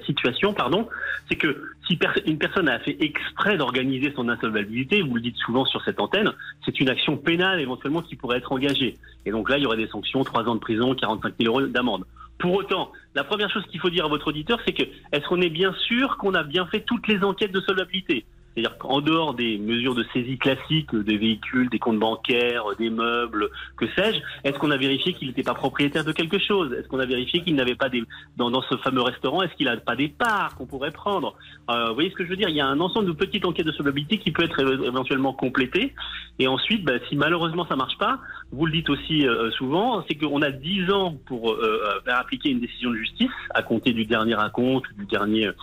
[0.06, 0.88] situation, pardon,
[1.28, 1.97] c'est que si
[2.28, 6.32] une personne a fait exprès d'organiser son insolvabilité, vous le dites souvent sur cette antenne,
[6.65, 8.97] c'est une action pénale éventuellement qui pourrait être engagée.
[9.25, 11.65] Et donc là, il y aurait des sanctions, 3 ans de prison, 45 000 euros
[11.65, 12.06] d'amende.
[12.38, 15.41] Pour autant, la première chose qu'il faut dire à votre auditeur, c'est que est-ce qu'on
[15.41, 18.25] est bien sûr qu'on a bien fait toutes les enquêtes de solvabilité?
[18.55, 22.75] C'est-à-dire qu'en dehors des mesures de saisie classiques, euh, des véhicules, des comptes bancaires, euh,
[22.75, 26.71] des meubles, que sais-je, est-ce qu'on a vérifié qu'il n'était pas propriétaire de quelque chose?
[26.71, 28.03] Est-ce qu'on a vérifié qu'il n'avait pas des
[28.37, 31.35] dans, dans ce fameux restaurant Est-ce qu'il n'a pas des parts qu'on pourrait prendre?
[31.69, 32.47] Euh, Vous voyez ce que je veux dire?
[32.47, 35.93] Il y a un ensemble de petites enquêtes de solvabilité qui peut être éventuellement complétées.
[36.39, 38.19] Et ensuite, bah, si malheureusement ça marche pas,
[38.51, 42.19] vous le dites aussi euh, souvent, c'est qu'on a 10 ans pour euh, euh, faire
[42.19, 45.53] appliquer une décision de justice à compter du dernier ou du dernier euh,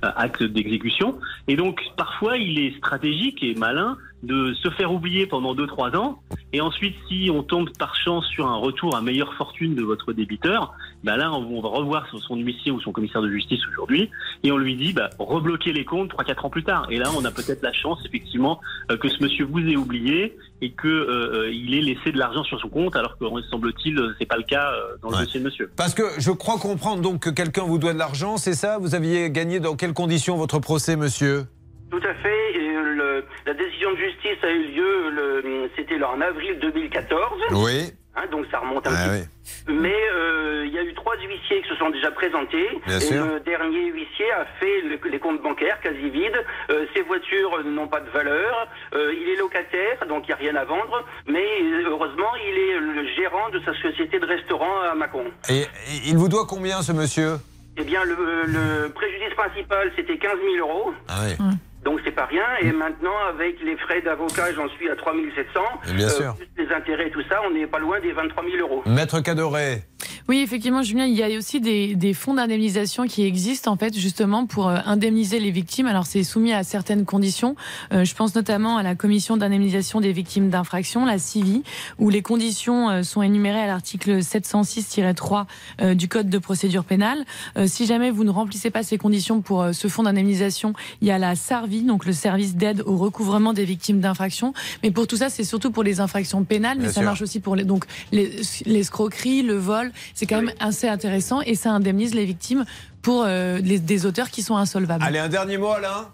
[0.00, 1.18] acte d'exécution.
[1.48, 6.20] Et donc, parfois, il est stratégique et malin de se faire oublier pendant 2-3 ans.
[6.52, 10.12] Et ensuite, si on tombe par chance sur un retour à meilleure fortune de votre
[10.12, 14.10] débiteur, bah là, on va revoir son- huissier ou son commissaire de justice aujourd'hui
[14.44, 16.86] et on lui dit, bah, rebloquer les comptes 3-4 ans plus tard.
[16.90, 20.36] Et là, on a peut-être la chance, effectivement, euh, que ce monsieur vous ait oublié
[20.60, 23.98] et que euh, euh, il ait laissé de l'argent sur son compte, alors que, semble-t-il,
[24.20, 25.24] c'est pas le cas euh, dans le Ouais.
[25.24, 25.70] dossier de monsieur.
[25.76, 28.78] Parce que je crois comprendre donc que quelqu'un vous doit de l'argent, c'est ça?
[28.78, 31.44] Vous aviez gagné dans quelles conditions votre procès, monsieur?
[31.92, 32.54] Tout à fait.
[32.56, 37.38] Et le- la décision de justice a eu lieu, le- c'était en avril 2014.
[37.52, 37.92] Oui.
[38.16, 39.26] Hein, donc ça remonte un Ah petit
[39.66, 39.72] peu.
[39.72, 42.68] Mais euh, il y a eu trois huissiers qui se sont déjà présentés.
[42.86, 43.24] Bien et sûr.
[43.26, 46.44] le dernier huissier a fait le- les comptes bancaires quasi vides.
[46.70, 48.68] Euh, ses voitures n'ont pas de valeur.
[48.94, 51.04] Euh, il est locataire, donc il n'y a rien à vendre.
[51.26, 51.44] Mais
[51.86, 55.24] heureusement, il est le gérant de sa société de restaurant à Mâcon.
[55.50, 55.66] Et, et
[56.06, 57.36] il vous doit combien, ce monsieur?
[57.78, 58.14] Eh bien, le,
[58.46, 60.92] le préjudice principal, c'était 15 000 euros.
[61.08, 61.46] Ah oui.
[61.84, 62.44] Donc c'est pas rien.
[62.60, 65.60] Et maintenant, avec les frais d'avocat, j'en suis à 3700.
[65.90, 66.34] Et bien sûr.
[66.36, 68.82] plus les intérêts et tout ça, on n'est pas loin des 23 000 euros.
[68.86, 69.82] Maître Cadoré.
[70.28, 73.96] Oui, effectivement, Julien, il y a aussi des, des fonds d'indemnisation qui existent en fait
[73.96, 75.86] justement pour euh, indemniser les victimes.
[75.86, 77.56] Alors c'est soumis à certaines conditions.
[77.92, 81.62] Euh, je pense notamment à la commission d'indemnisation des victimes d'infraction, la CIVI,
[81.98, 85.46] où les conditions euh, sont énumérées à l'article 706-3
[85.80, 87.24] euh, du Code de procédure pénale.
[87.56, 91.10] Euh, si jamais vous ne remplissez pas ces conditions pour ce fonds d'indemnisation, il y
[91.10, 94.52] a la SARVI, donc le service d'aide au recouvrement des victimes d'infraction.
[94.82, 97.04] Mais pour tout ça, c'est surtout pour les infractions pénales, mais Bien ça sûr.
[97.04, 98.30] marche aussi pour les donc les
[98.66, 99.92] l'escroquerie, le vol.
[100.14, 102.64] C'est quand même assez intéressant et ça indemnise les victimes
[103.02, 105.02] pour euh, les- des auteurs qui sont insolvables.
[105.04, 106.08] Allez, un dernier mot, Alain?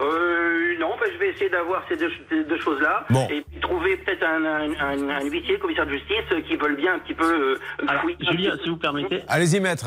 [0.00, 2.10] Euh, non, ben, je vais essayer d'avoir ces deux,
[2.60, 3.04] choses-là.
[3.10, 3.28] Bon.
[3.30, 6.94] Et trouver peut-être un, un, un, un huissier, commissaire de justice, euh, qui veulent bien
[6.94, 7.24] un petit peu.
[7.24, 9.86] Euh, Alors, un Julien, si vous permettez, Allez-y, maître.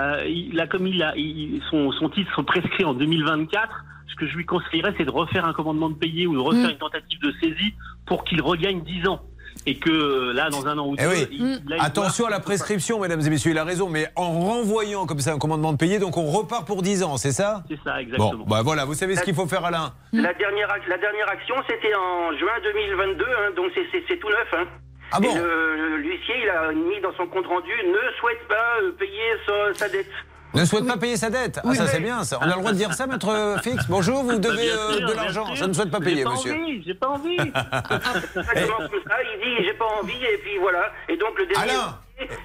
[0.00, 3.84] Euh, il a comme il a il- son, son titre prescrit en 2024.
[4.08, 6.68] Ce que je lui conseillerais, c'est de refaire un commandement de payer ou de refaire
[6.68, 6.72] Mm.
[6.72, 7.74] une tentative de saisie
[8.06, 9.20] pour qu'il regagne 10 ans.
[9.66, 11.28] Et que euh, là, dans un an ou Eh deux, oui.
[11.30, 14.30] il- là, il Attention à la prescription, mesdames et messieurs, il a raison, mais en
[14.32, 17.62] renvoyant comme ça un commandement de payer, donc on repart pour 10 ans, c'est ça?
[17.68, 18.34] C'est ça, exactement.
[18.34, 21.54] Bon, bah voilà, vous savez ce qu'il faut faire, Alain La dernière, la dernière action,
[21.68, 24.48] c'était en juin 2022, hein, donc c'est- c'est c'est tout neuf.
[24.54, 24.64] Hein.
[25.12, 25.30] Ah bon?
[25.30, 28.92] Et le- le- l'huissier, il a mis dans son compte rendu ne souhaite pas euh,
[28.98, 30.10] payer sa, sa dette.
[30.54, 31.60] Ne souhaite pas payer sa dette.
[31.64, 32.38] Ah, ça c'est bien, ça.
[32.40, 35.12] On a le droit de dire ça, maître Fix Bonjour, vous devez euh, sûr, de
[35.14, 35.46] l'argent.
[35.54, 36.52] Je ne souhaite pas J'ai payer, monsieur.
[36.52, 37.36] Envie, j'ai pas envie.
[37.36, 40.92] Exactement comme ça, il dit j'ai pas envie, et puis voilà.
[41.08, 41.72] Et donc le dernier.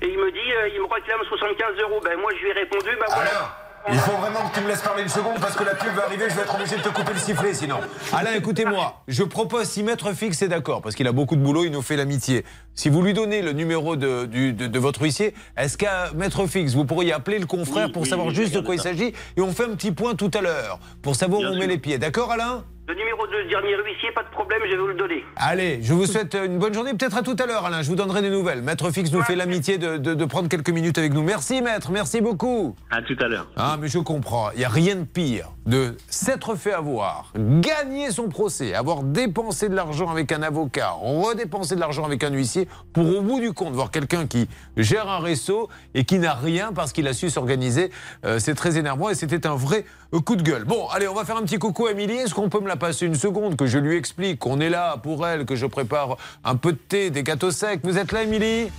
[0.02, 2.02] Et il me dit, euh, il me réclame 75 euros.
[2.04, 3.67] Ben moi je lui ai répondu, ben voilà.
[3.92, 6.06] Il faut vraiment que tu me laisses parler une seconde parce que la pub va
[6.06, 7.78] arriver, je vais être obligé de te couper le sifflet sinon.
[8.14, 11.64] Alain, écoutez-moi, je propose, si Maître Fix est d'accord, parce qu'il a beaucoup de boulot,
[11.66, 12.44] il nous fait l'amitié,
[12.76, 16.46] si vous lui donnez le numéro de, du- de, de votre huissier, est-ce qu'à Maître
[16.48, 18.82] Fix, vous pourriez appeler le confrère Oui, pour oui, savoir oui, juste de quoi il
[18.82, 21.68] s'agit et on fait un petit point tout à l'heure pour savoir où on met
[21.68, 21.98] les pieds.
[21.98, 22.64] D'accord, Alain?
[22.90, 25.26] Le numéro de dernier huissier, pas de problème, je vais vous le donner.
[25.36, 26.92] Allez, je vous souhaite une bonne journée.
[26.94, 27.82] Peut-être à tout à l'heure, Alain.
[27.82, 28.62] Je vous donnerai des nouvelles.
[28.62, 31.22] Maître Fix nous fait l'amitié de, de- de prendre quelques minutes avec nous.
[31.22, 31.92] Merci, maître.
[31.92, 32.78] Merci beaucoup.
[32.90, 33.48] À tout à l'heure.
[33.58, 34.52] Ah, mais je comprends.
[34.54, 39.68] Il n'y a rien de pire de s'être fait avoir, gagner son procès, avoir dépensé
[39.68, 43.52] de l'argent avec un avocat, redépenser de l'argent avec un huissier, pour au bout du
[43.52, 44.48] compte voir quelqu'un qui
[44.78, 47.92] gère un réseau et qui n'a rien parce qu'il a su s'organiser.
[48.24, 50.64] Euh, c'est très énervant et c'était un vrai euh, coup de gueule.
[50.64, 52.16] Bon, allez, on va faire un petit coucou à Émilie.
[52.16, 54.98] Est-ce qu'on peut me la passer une seconde, que je lui explique qu'on est là
[54.98, 58.24] pour elle, que je prépare un peu de thé, des gâteaux secs Vous êtes là,
[58.24, 58.72] Émilie?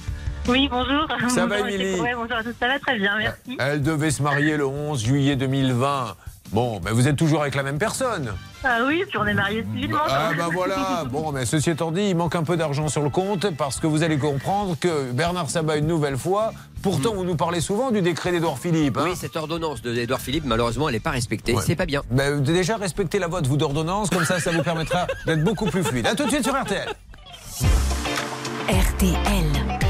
[0.48, 1.06] Oui, bonjour.
[1.28, 1.94] Ça va, Bonjour, Émilie?
[1.96, 3.56] Courbet, Bonjour à tous, ça va très bien, merci.
[3.58, 6.16] Elle devait se marier le 11 juillet 2020.
[6.52, 8.32] Bon, ben vous êtes toujours avec la même personne.
[8.64, 9.98] Ah oui, puis on est mariés civilement.
[10.08, 11.04] Ah ben voilà.
[11.10, 13.86] Bon, mais ceci étant dit, il manque un peu d'argent sur le compte parce que
[13.86, 16.52] vous allez comprendre que Bernard Sabat une nouvelle fois.
[16.82, 18.96] Pourtant, vous nous parlez souvent du décret d'Edouard Philippe.
[18.98, 19.04] hein.
[19.04, 21.54] Oui, cette ordonnance de Edouard Philippe, malheureusement, elle n'est pas respectée.
[21.54, 21.62] Ouais.
[21.66, 22.02] C'est pas bien.
[22.10, 25.82] Ben, déjà respectez la vote vous d'ordonnance, comme ça, ça vous permettra d'être beaucoup plus
[25.82, 26.06] fluide.
[26.06, 26.88] À tout de suite sur RTL.
[28.68, 29.87] RTL.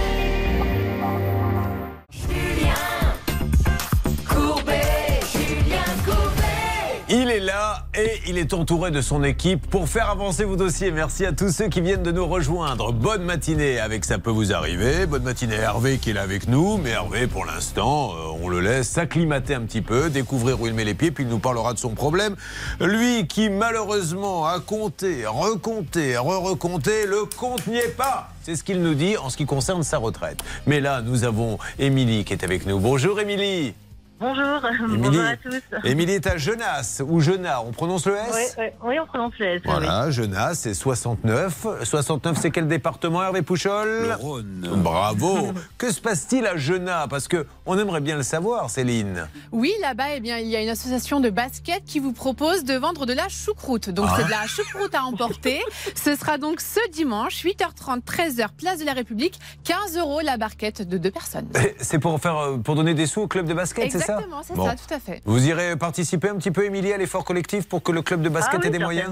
[7.11, 10.91] Il est là et il est entouré de son équipe pour faire avancer vos dossiers.
[10.91, 12.93] Merci à tous ceux qui viennent de nous rejoindre.
[12.93, 15.07] Bonne matinée avec Ça peut vous arriver.
[15.07, 16.77] Bonne matinée à Hervé qui est là avec nous.
[16.77, 20.75] Mais Hervé, pour l'instant, euh, on le laisse s'acclimater un petit peu, découvrir où il
[20.75, 22.37] met les pieds, puis il nous parlera de son problème.
[22.79, 28.29] Lui qui, malheureusement, a compté, recompté, re-recompté, le compte n'y est pas.
[28.43, 30.45] C'est ce qu'il nous dit en ce qui concerne sa retraite.
[30.67, 32.79] Mais là, nous avons Émilie qui est avec nous.
[32.79, 33.73] Bonjour Émilie.
[34.21, 34.99] Bonjour, Émilie.
[34.99, 35.63] bonjour à tous.
[35.85, 39.33] Émilie est à Genasse ou Genat, on prononce le S Oui, oui, oui, on prononce
[39.39, 39.63] le S.
[39.65, 39.71] oui.
[39.71, 41.67] Voilà, Genasse, c'est 69.
[41.85, 44.69] 69, c'est quel département, Hervé Pouchol Le Rhône.
[44.79, 45.53] Bravo.
[45.79, 47.07] que se passe-t-il à Genat?
[47.09, 49.29] Parce que on aimerait bien le savoir, Céline.
[49.53, 52.75] Oui, là-bas, eh bien, il y a une association de basket qui vous propose de
[52.75, 53.89] vendre de la choucroute.
[53.91, 54.15] Donc, Ah.
[54.19, 55.61] c'est de la choucroute à emporter.
[55.95, 59.39] Ce sera donc ce dimanche, 8h30, 13h, place de la République.
[59.63, 61.47] 15 euros la barquette de deux personnes.
[61.81, 64.43] C'est pour, faire, euh, pour donner des sous au club de basket, c'est ça Exactement,
[64.43, 64.67] c'est Bon.
[64.67, 65.23] ça, tout à fait.
[65.25, 68.29] Vous irez participer un petit peu, Émilie, à l'effort collectif pour que le club de
[68.29, 69.11] basket Ah oui, ait des moyens.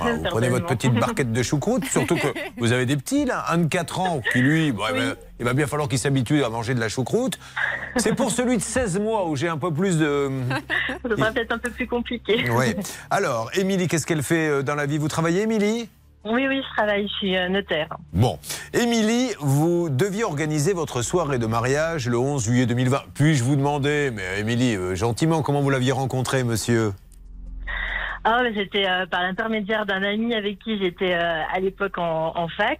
[0.00, 2.26] Ah, Vous prenez votre petite barquette de choucroute, surtout que
[2.58, 4.88] vous avez des petits, là, un de 4 ans, qui lui, il va-
[5.38, 7.38] il va bien falloir qu'il s'habitue à manger de la choucroute.
[7.96, 10.30] C'est pour celui de 16 mois où j'ai un peu plus de...
[11.02, 12.44] Ça sera peut-être un peu plus compliqué.
[12.50, 12.74] Oui.
[13.10, 14.98] Alors, Émilie, qu'est-ce qu'elle fait euh, dans la vie?
[14.98, 15.88] Vous travaillez, Émilie?
[16.24, 17.88] Oui, oui, je travaille, je suis euh, notaire.
[18.12, 18.38] Bon.
[18.72, 23.02] Émilie, vous deviez organiser votre soirée de mariage le 11 juillet 2020.
[23.14, 26.92] Puis-je vous demander, mais Émilie, euh, gentiment, comment vous l'aviez rencontré, monsieur?
[28.24, 32.32] Ah, mais c'était euh, par l'intermédiaire d'un ami avec qui j'étais euh, à l'époque en,
[32.36, 32.78] en fac.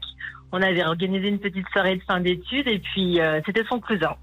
[0.53, 4.15] On avait organisé une petite soirée de fin d'études et puis euh, c'était son cousin.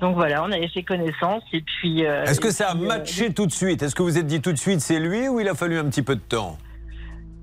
[0.00, 2.04] Donc voilà, on avait fait connaissance et puis.
[2.04, 3.82] euh, Est-ce que ça a euh, matché tout de suite?
[3.82, 5.84] Est-ce que vous êtes dit tout de suite c'est lui ou il a fallu un
[5.84, 6.58] petit peu de temps?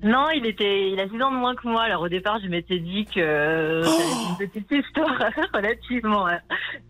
[0.02, 1.82] Non, il était, il a 6 ans de moins que moi.
[1.82, 5.18] Alors au départ, je m'étais dit que euh, être une petite histoire
[5.54, 6.36] relativement euh,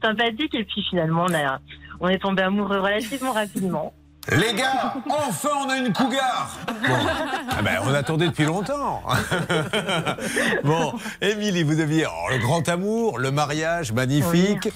[0.03, 0.55] sympathique.
[0.55, 1.61] Et puis finalement, on, a,
[2.01, 3.95] on est tombé amoureux relativement rapidement.
[4.31, 6.95] Les gars, enfin on a une cougar Bon.
[7.51, 9.03] Ah ben, on attendait depuis longtemps.
[10.65, 14.69] bon, Émilie, vous aviez oh, le grand amour, le mariage, magnifique.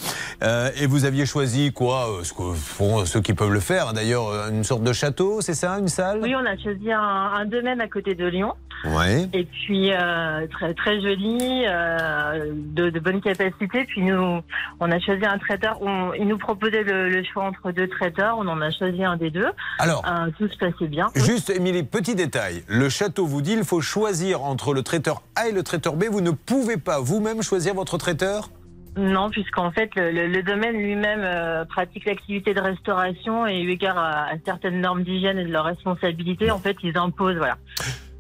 [0.43, 3.89] Euh, et vous aviez choisi quoi euh, Ce que font ceux qui peuvent le faire,
[3.89, 6.21] hein, d'ailleurs, euh, une sorte de château, c'est ça, une salle?
[6.23, 8.55] Oui, on a choisi un, un domaine à côté de Lyon.
[8.85, 9.29] Ouais.
[9.35, 13.85] Et puis euh, très très joli, euh, de, de bonne capacité.
[13.85, 14.41] Puis nous,
[14.81, 15.79] on a choisi un traiteur.
[15.83, 18.39] On, il nous proposait le, le choix entre deux traiteurs.
[18.39, 19.40] On en a choisi un des deux.
[19.79, 20.03] Alors.
[20.07, 21.09] Euh, tout se passait bien.
[21.15, 22.63] Juste, Émilie, petit détail.
[22.69, 26.05] Le château vous dit il faut choisir entre le traiteur A et le traiteur B.
[26.11, 28.51] Vous ne pouvez pas vous-même choisir votre traiteur?
[28.97, 33.71] Non, puisqu'en fait, le, le- le domaine lui-même euh, pratique l'activité de restauration et eu
[33.71, 37.57] égard à, à certaines normes d'hygiène et de leurs responsabilités, en fait, ils imposent, voilà.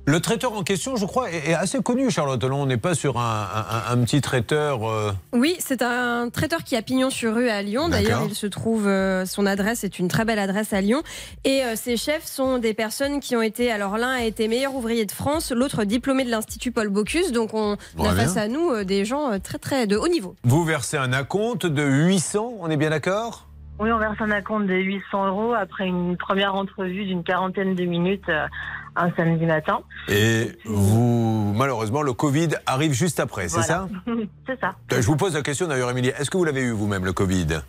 [0.07, 2.43] Le traiteur en question, je crois, est, assez connu, Charlotte.
[2.43, 4.89] On n'est pas sur un, un- un petit traiteur.
[4.89, 7.89] euh, Oui, c'est un traiteur qui a pignon sur rue à Lyon.
[7.89, 11.03] D'ailleurs, il se trouve, euh, son adresse est une très belle adresse à Lyon.
[11.45, 14.75] Et euh, ses chefs sont des personnes qui ont été, alors l'un a été meilleur
[14.75, 17.31] ouvrier de France, l'autre diplômé de l'Institut Paul Bocuse.
[17.31, 18.25] Donc on Ouais, a bien.
[18.25, 20.35] face à nous euh, des gens euh, très très de haut niveau.
[20.43, 23.47] Vous versez un acompte de 800, on est bien d'accord?
[23.79, 27.85] Oui, on verse un acompte de 800 euros après une première entrevue d'une quarantaine de
[27.85, 28.47] minutes euh,
[28.97, 29.81] un samedi matin.
[30.09, 33.89] Et vous, malheureusement, le Covid arrive juste après, c'est Voilà.
[34.07, 34.13] ça
[34.47, 34.75] C'est ça.
[34.91, 36.09] Je vous pose la question d'ailleurs, Émilie.
[36.19, 37.61] Est-ce que vous l'avez eu vous-même, le Covid?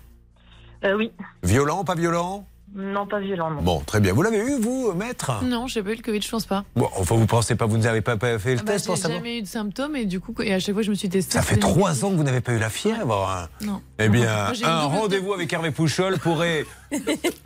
[0.83, 1.11] Euh, oui.
[1.43, 2.45] Violent, pas violent?
[2.73, 3.61] Non, pas violent, non.
[3.61, 4.13] Bon, très bien.
[4.13, 5.43] Vous l'avez eu, vous, maître?
[5.43, 6.63] Non, j'ai pas eu le Covid, je pense pas.
[6.75, 9.01] Bon, enfin, vous pensez pas, vous n'avez pas pas fait le Ah bah, test j'ai
[9.13, 11.33] jamais eu de symptômes et du coup, et à chaque fois, je me suis testée.
[11.33, 13.27] Ça fait trois ans que vous n'avez pas eu la fièvre.
[13.29, 13.49] hein?
[13.65, 13.81] Non.
[13.99, 16.65] Eh bien, Moi, un rendez-vous avec Hervé Pouchol pourrait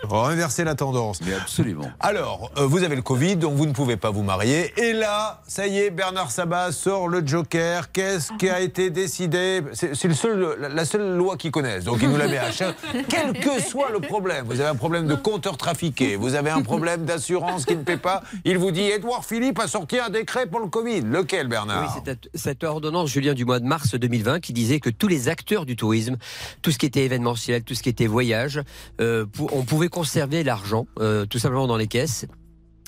[0.03, 1.19] renverser la tendance.
[1.25, 1.89] Mais absolument.
[1.99, 4.73] Alors, euh, vous avez le Covid, donc vous ne pouvez pas vous marier.
[4.77, 7.91] Et là, ça y est, Bernard Sabat sort le Joker.
[7.91, 9.61] Qu'est-ce qui a été décidé?
[9.73, 11.83] C'est c'est le seul, la- la seule loi qu'ils connaissent.
[11.85, 12.75] Donc, il nous la met à chaque.
[13.09, 16.61] Quel que soit le problème, vous avez un problème de compteur trafiqué, vous avez un
[16.61, 18.23] problème d'assurance qui ne paie pas.
[18.43, 21.01] Il vous dit Édouard Philippe a sorti un décret pour le Covid.
[21.01, 24.89] Lequel, Bernard Oui, c'est cette ordonnance, Julien, du mois de mars 2020, qui disait que
[24.89, 26.17] tous les acteurs du tourisme,
[26.61, 28.61] tout ce qui était événementiel, tout ce qui était voyage,
[29.01, 32.25] euh, on pouvait conserver l'argent, euh, tout simplement dans les caisses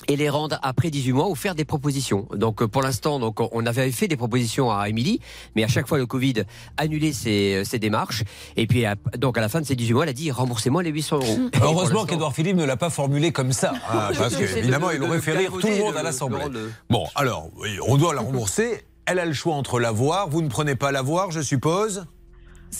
[0.06, 2.28] et les rendre après 18 mois ou faire des propositions.
[2.32, 5.20] Donc euh, pour l'instant, donc on avait fait des propositions à Émilie,
[5.56, 6.44] mais à chaque fois le Covid
[6.76, 8.22] annulait ses, ses démarches.
[8.56, 10.82] Et puis à- donc à la fin de ces 18 mois, elle a dit remboursez-moi
[10.82, 11.38] les 800 euros.
[11.52, 15.02] Et Heureusement qu'Edouard Philippe ne l'a pas formulé comme ça, hein, parce qu'évidemment, de- il
[15.02, 16.44] aurait fait rire tout le monde à l'Assemblée.
[16.88, 17.50] Bon, alors,
[17.86, 18.84] on doit la rembourser.
[19.04, 20.28] Elle a le choix entre l'avoir.
[20.28, 22.04] Vous ne prenez pas l'avoir, je suppose?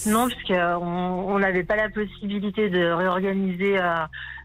[0.06, 3.96] Non, parce qu'on on n'avait pas la possibilité de réorganiser euh,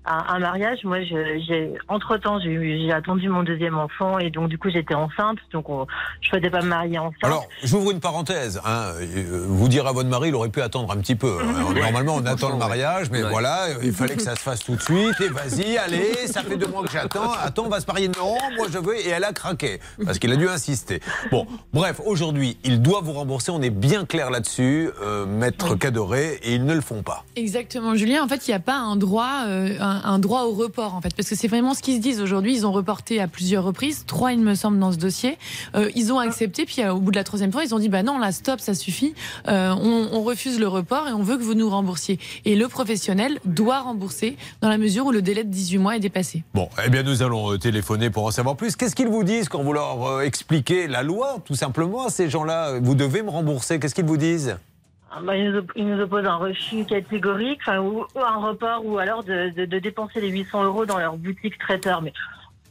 [0.06, 0.80] un, un mariage.
[0.84, 5.38] Moi, j'ai entre temps, j'ai attendu mon deuxième enfant et donc du coup, j'étais enceinte.
[5.52, 5.86] Donc, on-
[6.22, 7.16] je ne souhaitais pas me marier enceinte.
[7.24, 8.62] Alors, j'ouvre une parenthèse.
[8.66, 8.92] hein.
[9.02, 11.38] Euh, Vous dire à votre mari, il aurait pu attendre un petit peu.
[11.44, 11.74] hein.
[11.74, 13.30] Normalement, on attend le mariage, mais Ouais.
[13.30, 15.20] voilà, il fallait que ça se fasse tout de suite.
[15.22, 17.32] Et vas-y, allez, ça fait deux mois que j'attends.
[17.32, 18.08] Attends, on va se marier.
[18.10, 18.98] Non, moi je veux.
[18.98, 21.00] Et elle a craqué, parce qu'il a dû insister.
[21.32, 23.52] Bon, bref, aujourd'hui, il doit vous rembourser.
[23.52, 27.24] On est bien clair là-dessus, euh, maître Cadoré, et ils ne le font pas.
[27.36, 28.24] Exactement, Julien.
[28.24, 31.02] En fait, il n'y a pas un droit, euh, un, un droit au report, en
[31.02, 32.54] fait, parce que c'est vraiment ce qu'ils se disent aujourd'hui.
[32.56, 35.38] Ils ont reporté à plusieurs reprises, trois, il me semble, dans ce dossier.
[35.76, 37.90] Euh, ils ont accepté, puis euh, au bout de la troisième fois, ils ont dit
[37.90, 39.14] bah non, là, stop, ça suffit.
[39.48, 42.20] Euh, on, on refuse le report et on veut que vous nous remboursiez.
[42.46, 46.00] Et le professionnel doit rembourser dans la mesure où le délai de 18 mois est
[46.00, 46.44] dépassé.
[46.54, 48.76] Bon, eh bien, nous allons téléphoner pour en savoir plus.
[48.76, 52.80] Qu'est-ce qu'ils vous disent quand vous leur expliquez la loi, tout simplement, à ces gens-là
[52.82, 53.80] Vous devez me rembourser.
[53.80, 54.56] Qu'est-ce qu'ils vous disent?
[54.58, 54.73] Ah
[55.22, 58.86] bah, il, nous op- il nous oppose un refus catégorique, enfin, ou, ou un report,
[58.86, 62.02] ou alors de, de- de dépenser les 800 euros dans leur boutique traiteur.
[62.02, 62.14] Mais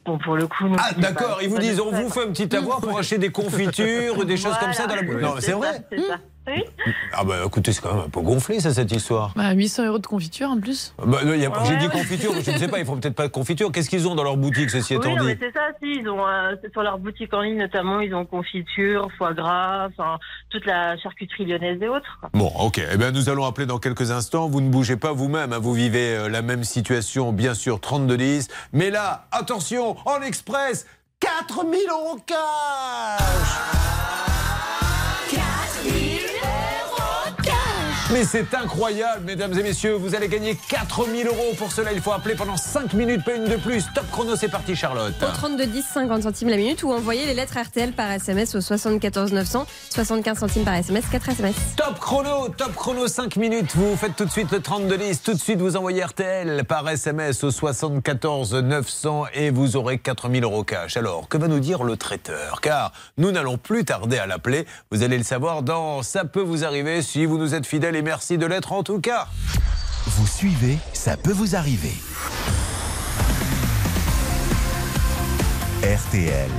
[0.05, 2.55] bon, pour le coup, nous, Ah, d'accord, ils vous disent on vous fait un petit
[2.57, 5.21] avoir pour acheter des confitures ou des choses comme ça dans la Voilà.
[5.29, 6.19] Non, c'est vrai ça.
[6.49, 6.65] Oui.
[7.13, 9.31] Ah, bah écoutez, c'est quand même un peu gonflé, ça, cette histoire.
[9.37, 10.93] Bah, 800 euros de confiture en plus.
[10.99, 11.77] Bah, non, J'ai Ouais.
[11.79, 13.71] dit confiture, je ne sais pas, ils font peut-être pas de confiture.
[13.71, 16.01] Qu'est-ce qu'ils ont dans leur boutique, ceci Oui, étant non, mais dit c'est ça, si,
[16.01, 19.87] ils ont, euh, c'est sur leur boutique en ligne notamment, ils ont confiture, foie gras,
[19.87, 20.19] enfin,
[20.51, 22.19] toute la charcuterie lyonnaise et autres.
[22.21, 22.31] quoi.
[22.33, 22.81] Bon, ok.
[22.93, 24.49] Eh bien, nous allons appeler dans quelques instants.
[24.49, 25.53] Vous ne bougez pas vous-même.
[25.53, 25.59] hein.
[25.61, 28.49] Vous vivez euh, la même situation, bien sûr, 32-10.
[28.73, 30.87] Mais là, attention, en express,
[31.21, 32.37] 4000 euros cash
[38.13, 39.95] Mais c'est incroyable, mesdames et messieurs.
[39.95, 41.55] Vous allez gagner 4000 euros.
[41.57, 43.87] Pour cela, il faut appeler pendant 5 minutes, pas une de plus.
[43.95, 45.15] Top chrono, c'est parti, Charlotte.
[45.23, 48.61] Au 32 10 50 centimes la minute ou envoyez les lettres RTL par SMS au
[48.61, 51.55] 74 900 75 centimes par SMS 4 SMS.
[51.75, 53.75] Top chrono, top chrono 5 minutes.
[53.75, 55.23] Vous faites tout de suite le 32 10.
[55.23, 60.45] Tout de suite, vous envoyez RTL par SMS au 74 900 et vous aurez 4000
[60.45, 60.99] euros cash.
[60.99, 62.61] Alors, que va nous dire le traiteur?
[62.61, 64.67] Car nous n'allons plus tarder à l'appeler.
[64.91, 68.05] Vous allez le savoir dans Ça peut vous arriver si vous nous êtes fidèles et
[68.05, 69.29] merci de l'être en tout cas.
[70.07, 71.95] Vous suivez, ça peut vous arriver.
[75.83, 76.51] RTL.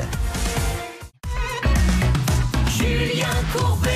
[2.67, 3.89] Julien Courbet.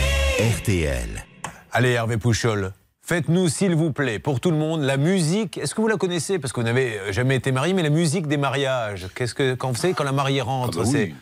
[0.58, 1.26] RTL.
[1.72, 2.74] Allez, Hervé Pouchol.
[3.02, 5.58] Faites-nous, s'il vous plaît, pour tout le monde, la musique.
[5.58, 6.40] Est-ce que vous la connaissez?
[6.40, 9.08] Parce que vous n'avez jamais été marié, mais la musique des mariages.
[9.16, 11.16] Qu'est-ce que, quand vous savez, quand la mariée rentre, Ah bah oui.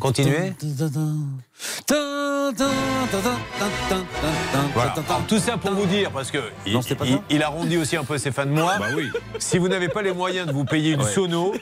[0.00, 0.52] Continuez.
[4.74, 4.92] Voilà.
[4.92, 8.04] Alors, tout ça pour vous dire, parce que il, Non, pas il- arrondit aussi un
[8.04, 8.78] peu ses fins de mois.
[8.78, 9.08] Bah oui.
[9.38, 11.12] Si vous n'avez pas les moyens de vous payer une Ouais.
[11.12, 11.52] sono,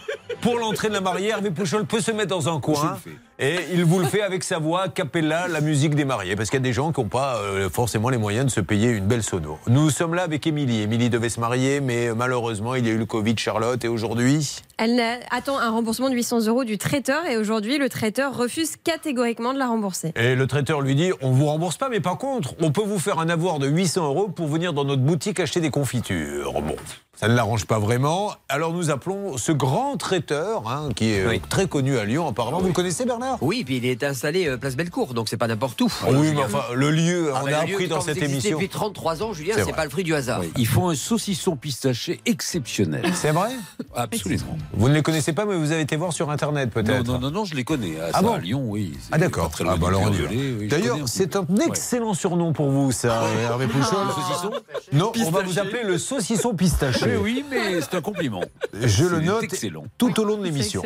[0.41, 2.99] pour l'entrée de la mariée, Hervé Pouchol peut se mettre dans un coin.
[3.39, 6.37] Et il vous le fait avec sa voix, capella, la musique des mariés.
[6.37, 8.61] Parce qu'il y a des gens qui n'ont pas euh, forcément les moyens de se
[8.61, 9.59] payer une belle sono.
[9.67, 10.81] Nous sommes là avec Émilie.
[10.81, 13.85] Émilie devait se marier, mais euh, malheureusement, il y a eu le Covid, Charlotte.
[13.85, 18.35] Et aujourd'hui, Elle attend un remboursement de 800 euros du traiteur et aujourd'hui le traiteur
[18.35, 20.13] refuse catégoriquement de la rembourser.
[20.17, 22.99] et le traiteur lui dit on vous rembourse pas, mais par contre, on peut vous
[22.99, 26.53] faire un avoir de 800 euros pour venir dans notre boutique acheter des confitures.
[26.63, 26.77] Bon.
[27.17, 28.35] Ça ne l'arrange pas vraiment.
[28.51, 31.41] Alors nous appelons ce grand traiteur, hein, qui est euh, Oui.
[31.49, 32.61] très connu à Lyon apparemment.
[32.61, 33.39] Vous le connaissez Bernard?
[33.41, 35.91] Oui, puis il est installé euh, place Bellecour, donc c'est pas n'importe où.
[36.03, 38.19] Ah Oui, mais enfin, le lieu, Ah on bah, a le lieu appris dans cette
[38.19, 38.53] émission.
[38.59, 40.43] Depuis 33 ans, Julien, C'est pas le fruit du hasard.
[40.59, 43.03] Ils font un saucisson pistaché exceptionnel.
[43.15, 43.51] C'est vrai?
[43.95, 44.59] Absolument.
[44.75, 47.07] Vous ne les connaissez pas, mais vous avez été voir sur Internet peut-être.
[47.07, 47.99] Non, non, non, non, je les connais.
[47.99, 48.93] À, Ah ça, bon à Lyon, oui.
[49.11, 49.45] Ah d'accord.
[49.49, 54.07] pas très loin Ah, bah D'ailleurs, c'est un excellent surnom pour vous, ça, Hervé Pouchol.
[54.07, 54.51] Le saucisson
[54.93, 57.06] Non, on va vous appeler le saucisson pistaché.
[57.07, 58.43] Oui, oui, mais c'est un compliment.
[58.73, 59.85] Je le note excellent.
[59.99, 60.83] tout au long de l'émission.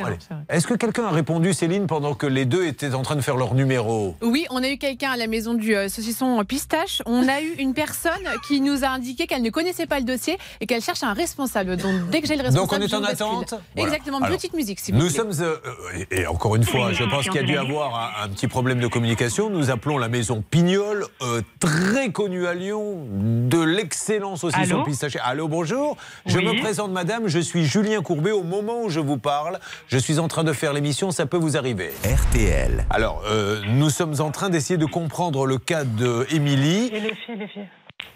[0.48, 3.36] Est-ce que quelqu'un a répondu, Céline, pendant que les deux étaient en train de faire
[3.36, 4.14] leur numéro?
[4.22, 7.02] Oui, on a eu quelqu'un à la maison du euh, saucisson pistache.
[7.06, 8.12] On a eu une personne
[8.46, 11.76] qui nous a indiqué qu'elle ne connaissait pas le dossier et qu'elle cherche un responsable.
[11.76, 13.54] Donc dès que j'ai le responsable, Donc on est en attente?
[13.74, 13.90] Voilà.
[13.90, 14.18] Exactement.
[14.18, 15.16] Alors, Petite musique, s'il vous Nous plaît.
[15.16, 15.56] sommes, euh,
[15.94, 18.48] euh, et encore une fois, je pense qu'il y a dû avoir un, un petit
[18.48, 19.50] problème de communication.
[19.50, 24.84] Nous appelons la maison Pignol, euh, très connue à Lyon, de l'excellent saucisson Allô?
[24.84, 25.18] pistaché.
[25.22, 25.96] Allô, bonjour.
[26.26, 26.44] Je Oui.
[26.44, 27.28] me présente, madame.
[27.28, 28.30] Je suis Julien Courbet.
[28.32, 29.58] Au moment où je vous parle,
[29.88, 31.10] je suis en train de faire l'émission.
[31.10, 31.90] Ça peut vous arriver.
[32.04, 32.84] RTL.
[32.90, 36.90] Alors, euh, nous sommes en train d'essayer de comprendre le cas de Émilie.
[36.92, 37.68] Et les filles, les filles.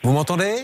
[0.03, 0.55] Vous m'entendez?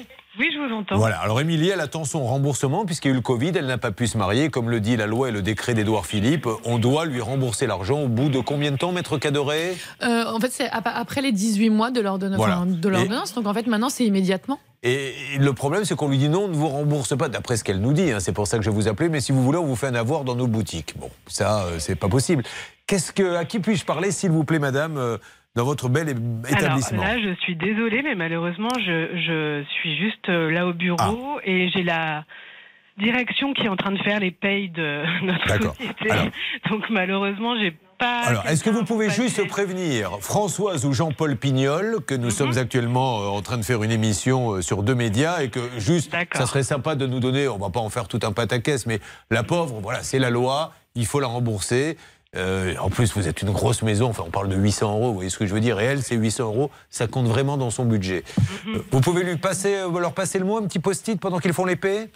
[0.40, 0.96] Oui, je vous entends.
[0.96, 3.76] voilà, alors Émilie, elle attend son remboursement puisqu'il y a eu le Covid, elle n'a
[3.78, 4.48] pas pu se marier.
[4.48, 8.00] Comme le dit la loi et le décret d'Édouard Philippe, on doit lui rembourser l'argent
[8.00, 11.32] au bout de combien de temps, maître Cadoré Euh, en fait, c'est ap- après les
[11.32, 12.38] 18 mois de l'ordonnance.
[12.38, 12.56] Voilà.
[12.60, 13.34] enfin, de Et- l'ordonnance.
[13.34, 14.58] Donc en fait, maintenant, c'est immédiatement.
[14.82, 17.64] Et le problème, c'est qu'on lui dit non, on ne vous rembourse pas, d'après ce
[17.64, 18.10] qu'elle nous dit.
[18.10, 19.10] hein, c'est pour ça que je vous appelais.
[19.10, 20.94] Mais si vous voulez, on vous fait un avoir dans nos boutiques.
[20.98, 22.44] Bon, ça, euh, c'est pas possible.
[22.86, 25.18] Qu'est-ce que, à qui puis-je parler, s'il vous plaît, madame, euh,
[25.56, 26.08] dans votre bel
[26.48, 30.72] établissement Alors là, je suis désolée, mais malheureusement, je, je suis juste euh, là au
[30.72, 30.98] bureau
[31.38, 31.40] Ah.
[31.44, 32.24] et j'ai la
[32.98, 35.74] direction qui est en train de faire les payes de notre D'accord.
[35.76, 36.10] société.
[36.10, 36.26] Alors-
[36.70, 38.20] Donc malheureusement, j'ai pas.
[38.22, 43.20] Alors, est-ce que vous pouvez juste prévenir Françoise ou Jean-Paul Pignol que nous sommes actuellement
[43.20, 46.46] euh, en train de faire une émission euh, sur deux médias et que juste, ça
[46.46, 49.42] serait sympa de nous donner, on va pas en faire tout un pataquès, mais la
[49.42, 51.96] pauvre, voilà, c'est la loi, il faut la rembourser.
[52.36, 55.14] Euh, en plus, vous êtes une grosse maison, enfin, on parle de 800 euros, vous
[55.14, 57.70] voyez ce que je veux dire Et elle, c'est 800 euros, ça compte vraiment dans
[57.70, 58.22] son budget.
[58.68, 61.52] Euh, vous pouvez lui passer, euh, leur passer le mot, un petit post-it pendant qu'ils
[61.52, 62.08] font l'épée?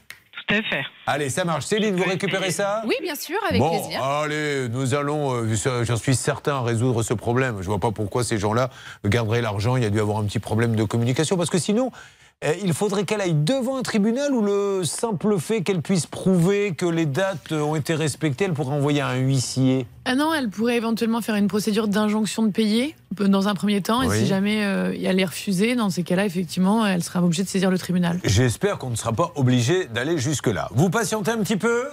[0.47, 0.85] Tout à fait.
[1.07, 1.65] Allez, ça marche.
[1.65, 2.83] Céline, vous récupérez ça?
[2.87, 4.05] Oui, bien sûr, avec bon, plaisir.
[4.05, 7.57] allez, nous allons, euh, j'en suis certain, résoudre ce problème.
[7.61, 8.71] Je vois pas pourquoi ces gens-là
[9.05, 9.77] garderaient l'argent.
[9.77, 11.37] Il y a dû avoir un petit problème de communication.
[11.37, 11.91] Parce que sinon,
[12.63, 16.87] il faudrait qu'elle aille devant un tribunal où le simple fait qu'elle puisse prouver que
[16.87, 19.87] les dates euh, ont été respectées, elle pourrait envoyer un huissier?
[20.05, 23.81] Ah non, elle pourrait éventuellement faire une procédure d'injonction de payer euh, dans un premier
[23.81, 24.07] temps.
[24.07, 24.15] Oui.
[24.15, 27.49] Et si jamais euh, elle est refusée, dans ces cas-là, effectivement, elle sera obligée de
[27.49, 28.21] saisir le tribunal.
[28.25, 30.69] J'espère qu'on ne sera pas obligé d'aller jusque-là.
[30.75, 31.85] Vous patientez un petit peu?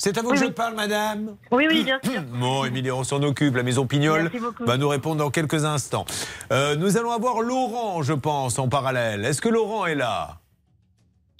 [0.00, 2.22] C'est à vous que je parle, madame Oui, oui, bien sûr.
[2.38, 3.56] Bon, Émilie, on s'en occupe.
[3.56, 4.64] La maison Pignol Merci beaucoup.
[4.64, 6.04] va nous répondre dans quelques instants.
[6.52, 9.24] Euh, nous allons avoir Laurent, je pense, en parallèle.
[9.24, 10.38] Est-ce que Laurent est là?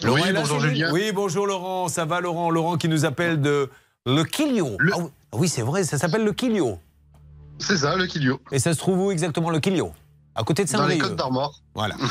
[0.02, 0.90] Oui, est là, bonjour, Julien.
[0.92, 1.86] Oui, bonjour Laurent.
[1.88, 2.50] Ça va, Laurent?
[2.50, 3.70] Laurent qui nous appelle de
[4.06, 4.76] Le Quilio.
[4.92, 6.78] Ah oui- ah oui, c'est vrai, ça s'appelle Le Quilio.
[7.58, 8.40] C'est ça, Le Quilio.
[8.50, 9.92] Et ça se trouve où exactement, Le Quilio?
[10.34, 10.98] À côté de Dans les.
[10.98, 11.60] Côtes d'Armor.
[11.74, 11.94] Voilà.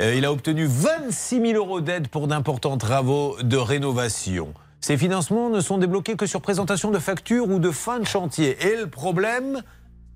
[0.00, 4.54] Euh, il a obtenu 26 000 euros d'aide pour d'importants travaux de rénovation.
[4.82, 8.58] Ces financements ne sont débloqués que sur présentation de factures ou de fin de chantier.
[8.66, 9.62] Et le problème,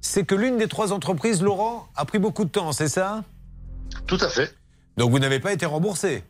[0.00, 3.22] c'est que l'une des trois entreprises, Laurent, a pris beaucoup de temps, c'est ça?
[4.08, 4.52] Tout à fait.
[4.96, 6.24] Donc vous n'avez pas été remboursé?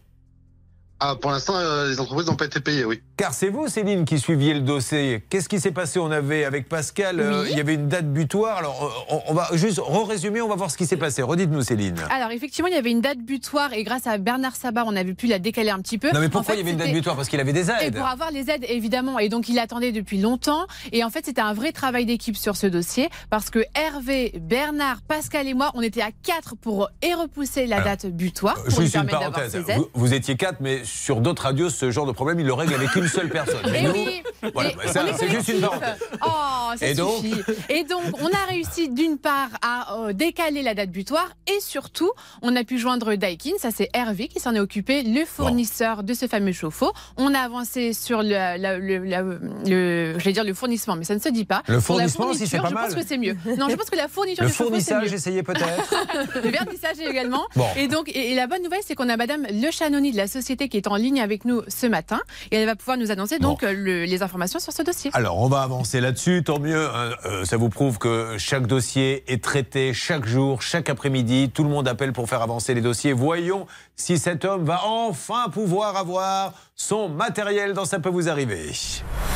[1.01, 3.03] Ah, pour l'instant, euh, les entreprises n'ont pas été payées, oui.
[3.17, 5.25] Car c'est vous, Céline, qui suiviez le dossier.
[5.31, 8.59] Qu'est-ce qui s'est passé On avait, avec Pascal, euh, il y avait une date butoir.
[8.59, 11.23] Alors, euh, on, on va juste re-résumer, on va voir ce qui s'est passé.
[11.23, 11.97] Redites-nous, Céline.
[12.11, 15.15] Alors effectivement, il y avait une date butoir et grâce à Bernard Sabat, on avait
[15.15, 16.09] pu la décaler un petit peu.
[16.13, 17.17] Non, mais En pourquoi fait, il y avait une date butoir?
[17.17, 17.97] Parce qu'il avait des Et aides.
[17.97, 19.19] pour avoir les aides, évidemment.
[19.19, 20.67] Et donc, il attendait depuis longtemps.
[20.93, 23.09] Et en fait, c'était un vrai travail d'équipe sur ce dossier.
[23.31, 27.81] Parce que Hervé, Bernard, Pascal et moi, on était à quatre pour et repousser la
[27.81, 28.57] date butoir.
[28.63, 29.53] Pour lui Juste une parenthèse.
[29.53, 29.79] ses aides.
[29.79, 32.75] Vous, vous étiez quatre, mais sur d'autres radios, ce genre de problème, il le règle
[32.75, 33.61] avec une seule personne.
[33.71, 34.23] Mais Et nous, oui,
[34.55, 35.99] voilà, bah, ça, on est c'est juste une parenthèse.
[36.25, 37.25] Oh, Et donc.
[37.69, 42.11] Et donc, on a réussi d'une part à euh, décaler la date butoir et surtout,
[42.43, 43.53] on a pu joindre Daikin.
[43.59, 46.93] Ça, c'est Hervé qui s'en est occupé, le fournisseur de ce fameux chauffe-eau.
[47.17, 51.15] On a avancé sur le, la- le, la- le- j'allais dire le fournissement, mais ça
[51.15, 51.63] ne se dit pas.
[51.69, 52.85] Le fournissement, si c'est pas je mal.
[52.87, 53.37] pense que c'est mieux.
[53.59, 55.95] Non, je pense que la fourniture Le du fournissage, essayez peut-être.
[56.43, 57.47] Le vernissage également.
[57.55, 57.67] Bon.
[57.77, 60.27] Et donc, et, et la bonne nouvelle, c'est qu'on a Madame Le Chanoni de la
[60.27, 63.39] société qui est en ligne avec nous ce matin et elle va pouvoir nous annoncer
[63.39, 65.11] donc euh, le- les informations sur ce dossier.
[65.15, 66.89] Alors, on va avancer là-dessus, tant mieux.
[66.89, 67.11] hein.
[67.25, 71.51] Euh, ça vous prouve que chaque dossier est traité chaque jour, chaque après-midi.
[71.53, 73.13] Tout le monde appelle pour faire avancer les dossiers.
[73.13, 73.67] Voyons
[73.97, 78.71] si cet homme va enfin pouvoir avoir son matériel dans Ça peut vous arriver.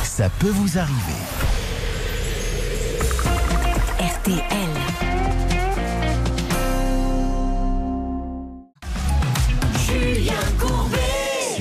[0.03, 1.21] Ça peut vous arriver.
[3.99, 4.80] RTL.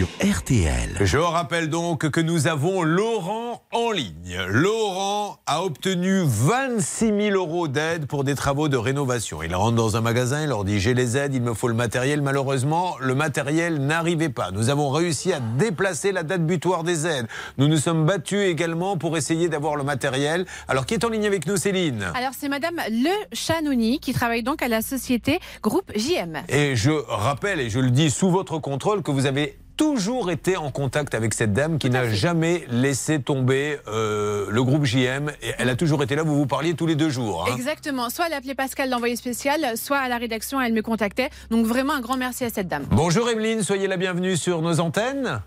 [0.00, 0.96] Sur RTL.
[1.02, 4.38] Je rappelle donc que nous avons Laurent en ligne.
[4.48, 9.42] Laurent a obtenu 26 000 euros d'aide pour des travaux de rénovation.
[9.42, 11.74] Il rentre dans un magasin, il leur dit j'ai les aides, il me faut le
[11.74, 12.22] matériel.
[12.22, 14.52] Malheureusement, le matériel n'arrivait pas.
[14.52, 17.26] Nous avons réussi à déplacer la date butoir des aides.
[17.58, 20.46] Nous nous sommes battus également pour essayer d'avoir le matériel.
[20.66, 22.06] Alors qui est en ligne avec nous, Céline?
[22.14, 26.38] Alors c'est Madame Le Chanoni qui travaille donc à la société Groupe JM.
[26.48, 30.56] Et je rappelle, et je le dis sous votre contrôle, que vous avez toujours été
[30.56, 35.30] en contact avec cette dame qui n'a jamais laissé tomber euh, le groupe JM.
[35.42, 37.46] Et elle a toujours été là, vous vous parliez tous les deux jours.
[37.48, 37.54] hein.
[37.54, 38.10] Exactement.
[38.10, 41.30] Soit elle appelait Pascal l'envoyé spécial, soit à la rédaction elle me contactait.
[41.50, 42.84] Donc vraiment un grand merci à cette dame.
[42.90, 45.40] Bonjour Evelyne, soyez la bienvenue sur nos antennes.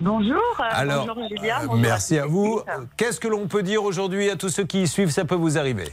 [0.00, 0.40] Bonjour.
[0.60, 1.56] Alors, bonjour Julia.
[1.56, 2.60] euh, bonjour merci à vous.
[2.96, 5.10] Qu'est-ce que l'on peut dire aujourd'hui à tous ceux qui y suivent?
[5.10, 5.88] Ça peut vous arriver.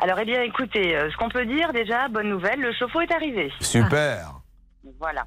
[0.00, 3.12] Alors, eh bien, écoutez, euh, ce qu'on peut dire déjà, bonne nouvelle, le chauffe-eau est
[3.12, 3.50] arrivé.
[3.60, 4.37] Super.
[4.98, 5.26] Voilà.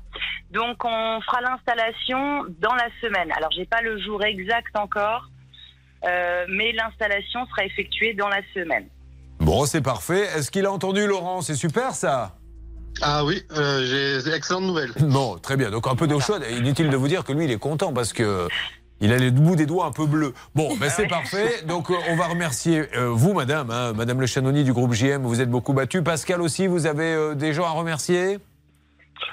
[0.51, 3.31] Donc, on fera l'installation dans la semaine.
[3.35, 5.29] Alors, j'ai pas le jour exact encore,
[6.05, 8.87] euh, mais l'installation sera effectuée dans la semaine.
[9.39, 10.27] Bon, c'est parfait.
[10.35, 11.41] Est-ce qu'il a entendu Laurent?
[11.41, 12.35] C'est super ça
[13.01, 14.91] Ah oui, euh, j'ai excellente nouvelle.
[14.99, 15.71] Bon, très bien.
[15.71, 16.43] Donc un peu d'eau chaude.
[16.51, 18.47] Inutile de vous dire que lui, il est content parce que
[19.01, 20.33] il a les bouts des doigts un peu bleus.
[20.53, 21.63] Bon, ben c'est parfait.
[21.65, 25.23] Donc euh, on va remercier euh, vous, madame, hein, madame Le Chanoni du groupe JM.
[25.23, 26.03] Vous êtes beaucoup battu.
[26.03, 28.37] Pascal aussi, vous avez euh, des gens à remercier?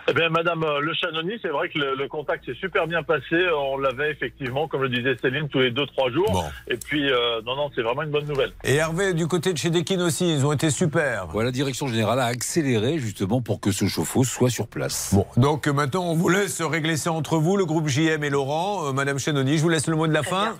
[0.08, 3.02] Eh bien, Madame euh, Le Chanoni, c'est vrai que le, le contact s'est super bien
[3.02, 3.36] passé.
[3.56, 6.50] On l'avait effectivement, comme le disait Céline, tous les deux trois jours.
[6.68, 8.52] Et puis, euh, non, non, c'est vraiment une bonne nouvelle.
[8.64, 11.26] Et Hervé, du côté de chez Dekin aussi, ils ont été super.
[11.28, 15.12] Voilà, la direction générale a accéléré justement pour que ce chauffe-eau soit sur place.
[15.14, 18.30] Bon, donc euh, maintenant, on vous laisse régler ça entre vous, le groupe JM et
[18.30, 18.88] Laurent.
[18.88, 20.56] Euh, madame Chanoni, je vous laisse le mot de la fin.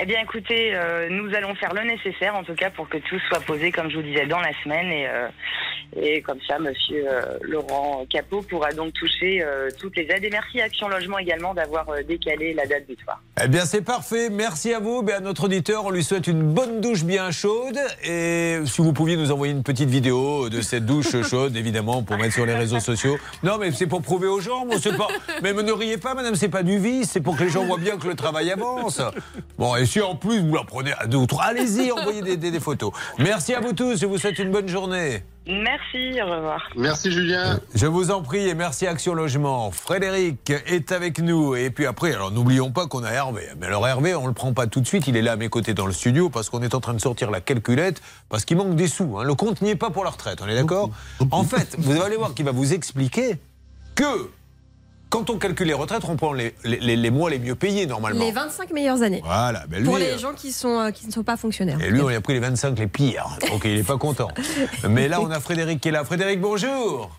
[0.00, 3.18] Eh bien, écoutez, euh, nous allons faire le nécessaire, en tout cas, pour que tout
[3.28, 4.90] soit posé, comme je vous disais, dans la semaine.
[4.90, 5.28] Et, euh,
[6.00, 9.44] et comme ça, Monsieur euh, Laurent Capot pourra donc toucher
[9.78, 10.24] toutes les aides.
[10.24, 13.20] Et merci à Action Logement également d'avoir décalé la date butoir.
[13.42, 14.30] Eh bien, c'est parfait.
[14.30, 15.02] Merci à vous.
[15.02, 17.78] Ben, à notre auditeur, on lui souhaite une bonne douche bien chaude.
[18.04, 22.16] Et si vous pouviez nous envoyer une petite vidéo de cette douche chaude, évidemment, pour
[22.16, 23.18] mettre sur les réseaux sociaux.
[23.42, 24.66] Non, mais c'est pour prouver aux gens.
[24.80, 25.08] C'est pas...
[25.42, 27.10] Mais ne riez pas, madame, c'est pas du vice.
[27.12, 29.00] C'est pour que les gens voient bien que le travail avance.
[29.58, 32.36] Bon, et si en plus vous la prenez à deux ou trois, allez-y, envoyez des,
[32.36, 32.92] des- des photos.
[33.18, 33.98] Merci à vous tous.
[34.00, 35.22] Je vous souhaite une bonne journée.
[35.44, 36.62] Merci, au revoir.
[36.76, 37.58] Merci Julien.
[37.74, 39.72] Je vous en prie et merci Action Logement.
[39.72, 43.48] Frédéric est avec nous et puis après, alors n'oublions pas qu'on a Hervé.
[43.58, 45.48] Mais alors Hervé, on le prend pas tout de suite, il est là à mes
[45.48, 48.56] côtés dans le studio parce qu'on est en train de sortir la calculette parce qu'il
[48.56, 49.18] manque des sous.
[49.18, 49.24] hein.
[49.24, 50.90] Le compte n'y est pas pour la retraite, on est d'accord?
[51.32, 53.38] En fait, vous allez voir qu'il va vous expliquer
[53.96, 54.30] que
[55.12, 58.24] quand on calcule les retraites, on prend les, les- mois les mieux payés normalement.
[58.24, 59.20] Les 25 meilleures années.
[59.22, 61.78] Voilà, ben lui, Pour euh, les gens qui, sont, euh, qui ne sont pas fonctionnaires.
[61.82, 63.26] et lui, on lui a pris les 25 les pires.
[63.50, 64.28] Donc il n'est pas content.
[64.88, 66.04] Mais là, on a Frédéric qui est là.
[66.04, 67.10] Frédéric, bonjour.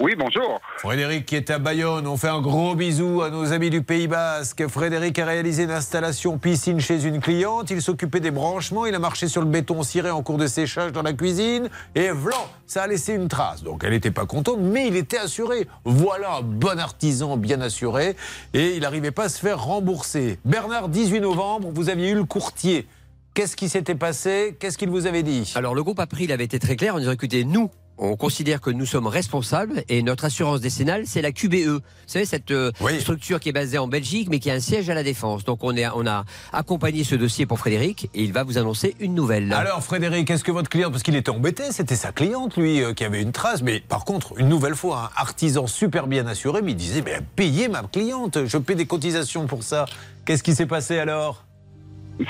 [0.00, 0.60] Oui, bonjour.
[0.78, 2.08] Frédéric qui est à Bayonne.
[2.08, 4.66] On fait un gros bisou à nos amis du Pays Basque.
[4.66, 7.70] Frédéric a réalisé une installation piscine chez une cliente.
[7.70, 8.86] Il s'occupait des branchements.
[8.86, 11.70] Il a marché sur le béton ciré en cours de séchage dans la cuisine.
[11.94, 13.62] Et vlan, ça a laissé une trace.
[13.62, 15.68] Donc elle n'était pas contente, mais il était assuré.
[15.84, 18.16] Voilà un bon artisan bien assuré.
[18.52, 20.40] Et il n'arrivait pas à se faire rembourser.
[20.44, 22.88] Bernard, 18 novembre, vous aviez eu le courtier.
[23.32, 24.56] Qu'est-ce qui s'était passé?
[24.58, 25.52] Qu'est-ce qu'il vous avait dit?
[25.54, 28.70] Alors le groupe April avait été très clair en disant écoutez, nous, on considère que
[28.70, 31.66] nous sommes responsables et notre assurance décennale, c'est la QBE.
[31.66, 34.90] Vous savez, cette euh, structure qui est basée en Belgique mais qui a un siège
[34.90, 35.44] à la Défense.
[35.44, 38.94] Donc on, est, on a accompagné ce dossier pour Frédéric et il va vous annoncer
[39.00, 39.52] une nouvelle.
[39.52, 42.94] Alors Frédéric, est-ce que votre cliente, parce qu'il était embêté, c'était sa cliente lui euh,
[42.94, 46.62] qui avait une trace, mais par contre, une nouvelle fois, un artisan super bien assuré,
[46.62, 49.86] mais il disait, mais payez ma cliente, je paie des cotisations pour ça.
[50.24, 51.44] Qu'est-ce qui s'est passé alors?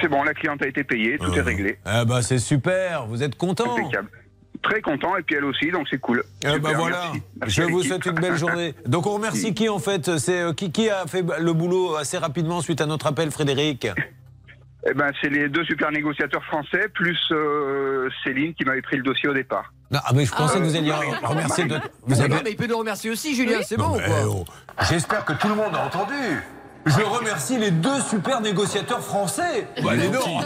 [0.00, 1.78] C'est bon, la cliente a été payée, tout est réglé.
[1.84, 4.08] Ah bah c'est super, vous êtes content Impeccable.
[4.64, 6.24] Très content, et puis elle aussi, donc c'est cool.
[6.42, 7.22] Eh ben voilà, merci.
[7.40, 8.74] Merci je vous souhaite une belle journée.
[8.86, 10.16] Donc on remercie qui en fait?
[10.16, 13.86] C'est euh, qui, qui a fait le boulot assez rapidement suite à notre appel, Frédéric?
[14.86, 19.02] Eh ben, c'est les deux super négociateurs français, plus euh, Céline qui m'avait pris le
[19.02, 19.72] dossier au départ.
[19.90, 20.92] Non, ah, mais je pensais que vous alliez
[21.22, 21.78] remercier de...
[22.06, 23.98] Vous avez- Non, mais il peut nous remercier aussi, Julien, c'est bon.
[24.26, 24.44] Oh,
[24.88, 26.14] J'espère que tout le monde a entendu.
[26.86, 29.66] Je remercie les deux super négociateurs français.
[29.82, 30.22] Bah, dis donc.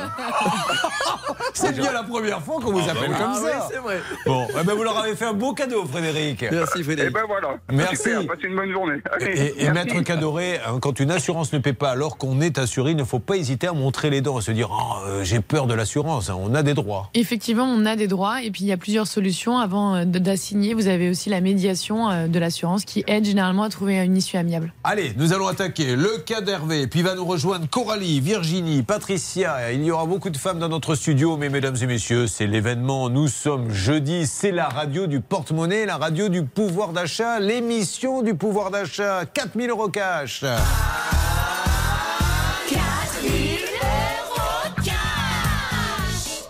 [1.55, 3.43] C'est bien la première fois qu'on vous appelle comme Ah ça.
[3.45, 4.01] oui, c'est vrai.
[4.27, 6.45] Bon, eh ben, vous leur avez fait un beau cadeau, Frédéric.
[6.51, 7.57] Merci, Et ben voilà.
[7.73, 7.97] Merci.
[7.97, 9.03] Super, passez une bonne journée.
[9.13, 9.71] Allez, Et, et.
[9.73, 13.05] Maître Cadoré, hein, quand une assurance ne paie pas alors qu'on est assuré, il ne
[13.05, 15.75] faut pas hésiter à montrer les dents, à se dire Oh, euh, j'ai peur de
[15.75, 17.11] l'assurance, hein, on a des droits.
[17.15, 20.75] Effectivement, on a des droits et puis il y a plusieurs solutions avant euh, d'assigner.
[20.75, 24.37] Vous avez aussi la médiation euh, de l'assurance qui aide généralement à trouver une issue
[24.37, 24.73] amiable.
[24.85, 26.87] Allez, nous allons attaquer le d'Hervé.
[26.87, 29.73] Puis va nous rejoindre Coralie, Virginie, Patricia.
[29.73, 33.09] Il y aura beaucoup de femmes dans notre studio, mais mesdames et messieurs, c'est l'événement.
[33.09, 34.27] Nous sommes jeudi.
[34.27, 39.25] C'est la radio du porte-monnaie, la radio du pouvoir d'achat, l'émission du pouvoir d'achat.
[39.25, 40.45] 4000 euros cash.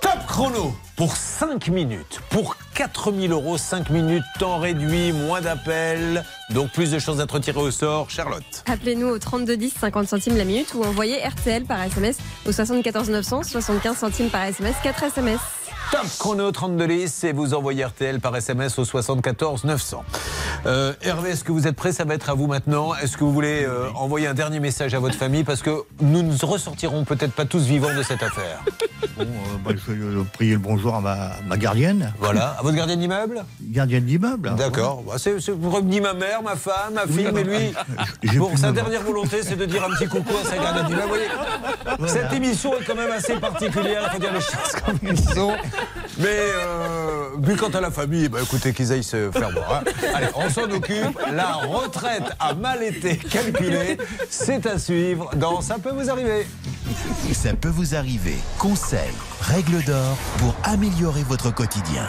[0.01, 2.21] Top chrono pour 5 minutes.
[2.29, 6.25] Pour 4000 euros, 5 minutes, temps réduit, moins d'appels.
[6.51, 8.11] Donc plus de chances d'être tiré au sort.
[8.11, 8.65] Charlotte.
[8.67, 13.45] Appelez-nous au 3210 50 centimes la minute ou envoyez RTL par SMS au 74 900
[13.45, 15.39] 75 centimes par SMS 4 SMS.
[15.91, 20.05] Top chrono 32 10 et vous envoyez RTL par SMS au 74 900.
[20.67, 21.93] Euh, Hervé, est-ce que vous êtes prêt?
[21.93, 22.95] Ça va être à vous maintenant.
[22.95, 25.45] Est-ce que vous voulez euh, envoyer un dernier message à votre famille?
[25.45, 25.71] Parce que
[26.03, 28.63] nous ne ressortirons peut-être pas tous vivants de cette affaire.
[29.17, 29.27] Bon, euh,
[29.65, 32.13] bah, je vais euh, prier le bonjour à ma, ma gardienne.
[32.21, 32.57] Voilà.
[32.59, 33.45] À votre gardienne d'immeuble?
[33.61, 34.55] Gardienne d'immeuble.
[34.57, 35.03] D'accord.
[35.05, 37.75] Bah, c'est pour ma mère, ma femme, ma fille, mais lui,
[38.39, 41.09] bon, sa de- dernière volonté, c'est de dire un petit coucou à sa gardienne d'immeuble.
[41.99, 44.99] Vous voyez, Cette émission est quand même assez particulière, il faut dire les choses comme
[45.09, 45.53] elles sont.
[46.19, 49.83] Mais euh, vu quant à la famille, bah, écoutez qu'ils aillent se faire voir.
[49.87, 49.91] hein.
[50.15, 51.19] Allez, on s'en occupe.
[51.33, 53.99] La retraite a mal été calculée.
[54.29, 56.47] C'est à suivre dans Ça peut vous arriver.
[57.33, 58.37] Ça peut vous arriver.
[58.59, 58.99] Conseils,
[59.41, 62.07] règles d'or pour améliorer votre quotidien.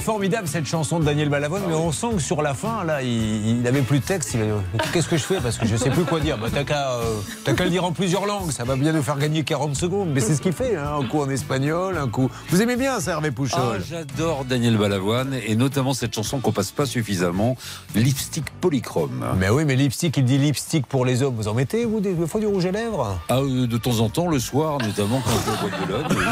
[0.00, 3.60] Formidable cette chanson de Daniel Balavoine, mais on sent que sur la fin, là, il
[3.62, 4.36] n'avait plus de texte.
[4.92, 6.38] Qu'est-ce que je fais Parce que je sais plus quoi dire.
[6.38, 8.50] Bah, t'as qu'à euh, t'as qu'à le dire en plusieurs langues.
[8.50, 10.10] Ça va bien nous faire gagner 40 secondes.
[10.12, 10.76] Mais c'est ce qu'il fait.
[10.76, 10.98] hein.
[11.00, 12.30] Un coup en espagnol, un coup.
[12.48, 16.70] Vous aimez bien ça, Hervé Pouchol J'adore Daniel Balavoine et notamment cette chanson qu'on passe
[16.72, 17.56] pas suffisamment,
[17.94, 19.24] Lipstick Polychrome.
[19.38, 21.34] Mais oui, mais lipstick, il dit lipstick pour les hommes.
[21.36, 23.18] Vous en mettez, vous, des fois du rouge à lèvres?
[23.28, 26.14] Ah, euh, de temps en temps, le soir, notamment quand je vais au bois de
[26.14, 26.24] Boulogne.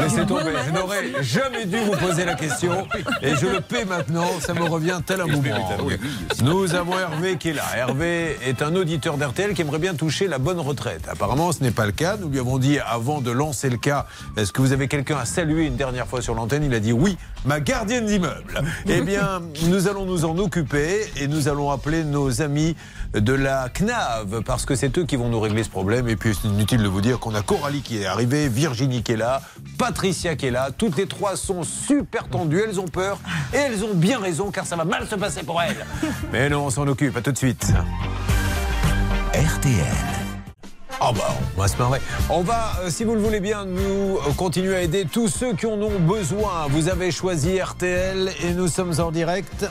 [0.00, 2.86] Laissez tomber, je n'aurais jamais dû vous poser la question
[3.22, 5.98] et je le paie maintenant, ça me revient tel un boomerang.
[6.42, 7.64] Nous avons Hervé qui est là.
[7.76, 11.06] Hervé est un auditeur d'RTL qui aimerait bien toucher la bonne retraite.
[11.08, 12.16] Apparemment, ce n'est pas le cas.
[12.16, 15.24] Nous lui avons dit avant de lancer le cas, est-ce que vous avez quelqu'un à
[15.24, 16.64] saluer une dernière fois sur l'antenne?
[16.64, 18.62] Il a dit oui, ma gardienne d'immeuble.
[18.90, 22.74] Eh bien, nous allons nous en occuper et nous allons appeler nos amis
[23.12, 26.08] de la CNAV parce que c'est eux qui vont nous régler ce problème.
[26.08, 29.12] Et puis, c'est inutile de vous dire qu'on a Coralie qui est arrivée, Virginie qui
[29.12, 29.42] est là,
[29.78, 30.70] Patricia qui est là.
[30.76, 33.18] Toutes les trois sont super tendues, elles ont peur
[33.52, 35.86] et elles ont bien raison car ça va mal se passer pour elles.
[36.32, 37.16] Mais non, on s'en occupe.
[37.16, 37.72] À tout de suite.
[39.34, 40.18] RTL.
[41.00, 42.00] Ah bah, on va se marrer.
[42.28, 45.54] On va, euh, si vous le voulez bien, nous euh, continuer à aider tous ceux
[45.54, 46.66] qui en ont besoin.
[46.70, 49.66] Vous avez choisi RTL et nous sommes en direct.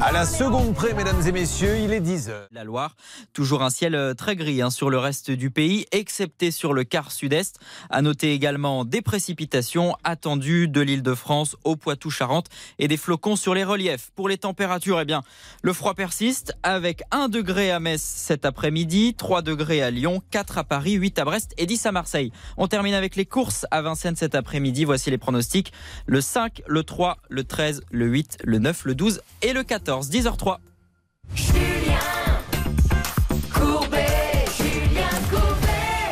[0.00, 2.46] À la seconde près, mesdames et messieurs, il est 10 heures.
[2.52, 2.94] La Loire,
[3.32, 6.84] toujours un ciel euh, très gris hein, sur le reste du pays, excepté sur le
[6.84, 7.58] quart sud-est.
[7.90, 12.46] À noter également des précipitations attendues de l'île de France au Poitou-Charentes
[12.78, 14.12] et des flocons sur les reliefs.
[14.14, 15.22] Pour les températures, eh bien,
[15.62, 20.58] le froid persiste avec 1 degré à Metz cet après-midi, 3 degrés à Lyon, 4
[20.58, 22.30] à Paris, 8 à Brest et 10 à Marseille.
[22.56, 24.84] On termine avec les courses à Vincennes cet après-midi.
[24.84, 25.72] Voici les pronostics.
[26.06, 29.71] Le 5, le 3, le 13, le 8, le 9, le 12 et le 14.
[29.78, 30.58] 10h03.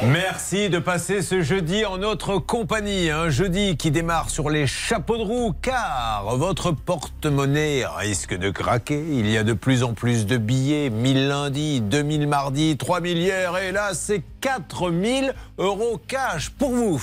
[0.07, 3.11] Merci de passer ce jeudi en notre compagnie.
[3.11, 9.05] Un jeudi qui démarre sur les chapeaux de roue car votre porte-monnaie risque de craquer.
[9.11, 10.89] Il y a de plus en plus de billets.
[10.89, 17.03] 1000 lundi, 2000 mardi, 3000 hier et là c'est 4000 euros cash pour vous.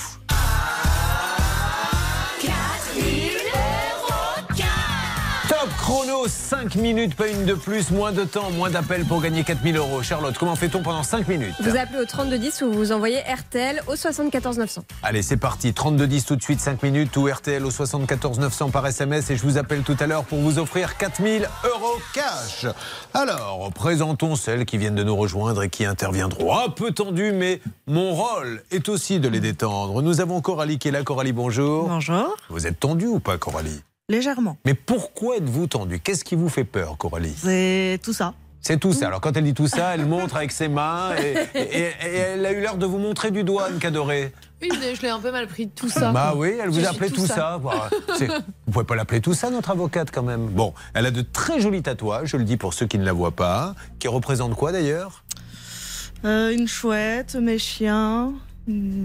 [5.88, 9.78] Chrono, 5 minutes, pas une de plus, moins de temps, moins d'appels pour gagner 4000
[9.78, 10.02] euros.
[10.02, 13.96] Charlotte, comment fait-on pendant 5 minutes Vous appelez au 3210 ou vous envoyez RTL au
[13.96, 14.84] 74 900.
[15.02, 15.72] Allez, c'est parti.
[15.72, 19.42] 3210 tout de suite, 5 minutes ou RTL au 74 900 par SMS et je
[19.42, 22.66] vous appelle tout à l'heure pour vous offrir 4000 euros cash.
[23.14, 26.54] Alors, présentons celles qui viennent de nous rejoindre et qui interviendront.
[26.54, 30.02] Un peu tendu, mais mon rôle est aussi de les détendre.
[30.02, 31.02] Nous avons Coralie qui est là.
[31.02, 31.88] Coralie, bonjour.
[31.88, 32.36] Bonjour.
[32.50, 33.80] Vous êtes tendue ou pas, Coralie?
[34.18, 34.56] Légèrement.
[34.64, 37.34] Mais pourquoi êtes-vous tendue Qu'est-ce qui vous fait peur, Coralie?
[37.36, 38.32] C'est tout ça.
[38.62, 39.06] C'est tout ça.
[39.08, 42.44] Alors quand elle dit tout ça, elle montre avec ses mains et, et- et elle
[42.46, 44.32] a eu l'air de vous montrer du doigt, Anne Cadoré.
[44.62, 46.10] Oui, mais je l'ai un peu mal pris tout ça.
[46.10, 47.60] Bah oui, elle vous Je a suis appelé tout ça.
[48.16, 48.26] C'est-
[48.66, 50.46] Vous pouvez pas l'appeler tout ça, notre avocate, quand même.
[50.46, 53.12] Bon, elle a de très jolis tatouages, je le dis pour ceux qui ne la
[53.12, 55.22] voient pas, qui représentent quoi d'ailleurs?
[56.24, 58.32] Euh, une chouette, mes chiens.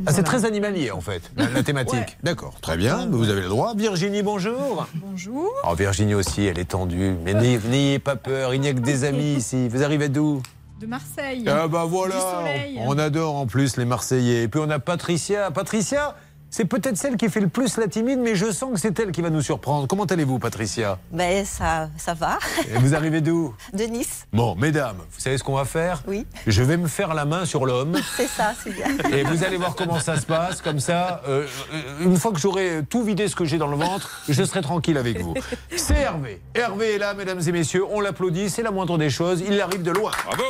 [0.05, 2.17] Ah, C'est très animalier en fait, la, la thématique.
[2.23, 3.73] D'accord, très bien, vous avez le droit.
[3.75, 4.87] Virginie, bonjour.
[4.95, 5.49] Bonjour.
[5.69, 7.15] Oh, Virginie aussi, elle est tendue.
[7.23, 9.67] Mais n'ayez- n'ayez pas peur, il n'y a que des amis ici.
[9.69, 10.41] Vous arrivez d'où?
[10.81, 11.45] De Marseille.
[11.47, 12.79] Ah bah voilà, Du soleil.
[12.85, 14.43] on adore en plus les Marseillais.
[14.43, 15.49] Et puis on a Patricia.
[15.51, 16.15] Patricia,
[16.53, 19.11] c'est peut-être celle qui fait le plus la timide, mais je sens que c'est elle
[19.11, 19.87] qui va nous surprendre.
[19.87, 20.99] Comment allez-vous, Patricia?
[21.11, 22.37] Ben, ça, ça va.
[22.71, 24.27] Et Vous arrivez d'où De Nice.
[24.31, 26.03] Bon, mesdames, vous savez ce qu'on va faire?
[26.07, 26.27] Oui.
[26.45, 27.99] Je vais me faire la main sur l'homme.
[28.17, 28.85] C'est ça, c'est bien.
[29.11, 31.23] Et vous allez voir comment ça se passe, comme ça.
[31.27, 34.43] euh, euh, une fois que j'aurai tout vidé ce que j'ai dans le ventre, je
[34.43, 35.33] serai tranquille avec vous.
[35.75, 36.39] C'est Hervé.
[36.53, 37.83] Hervé est là, mesdames et messieurs.
[37.89, 39.41] On l'applaudit, c'est la moindre des choses.
[39.47, 40.11] Il arrive de loin.
[40.27, 40.43] Bravo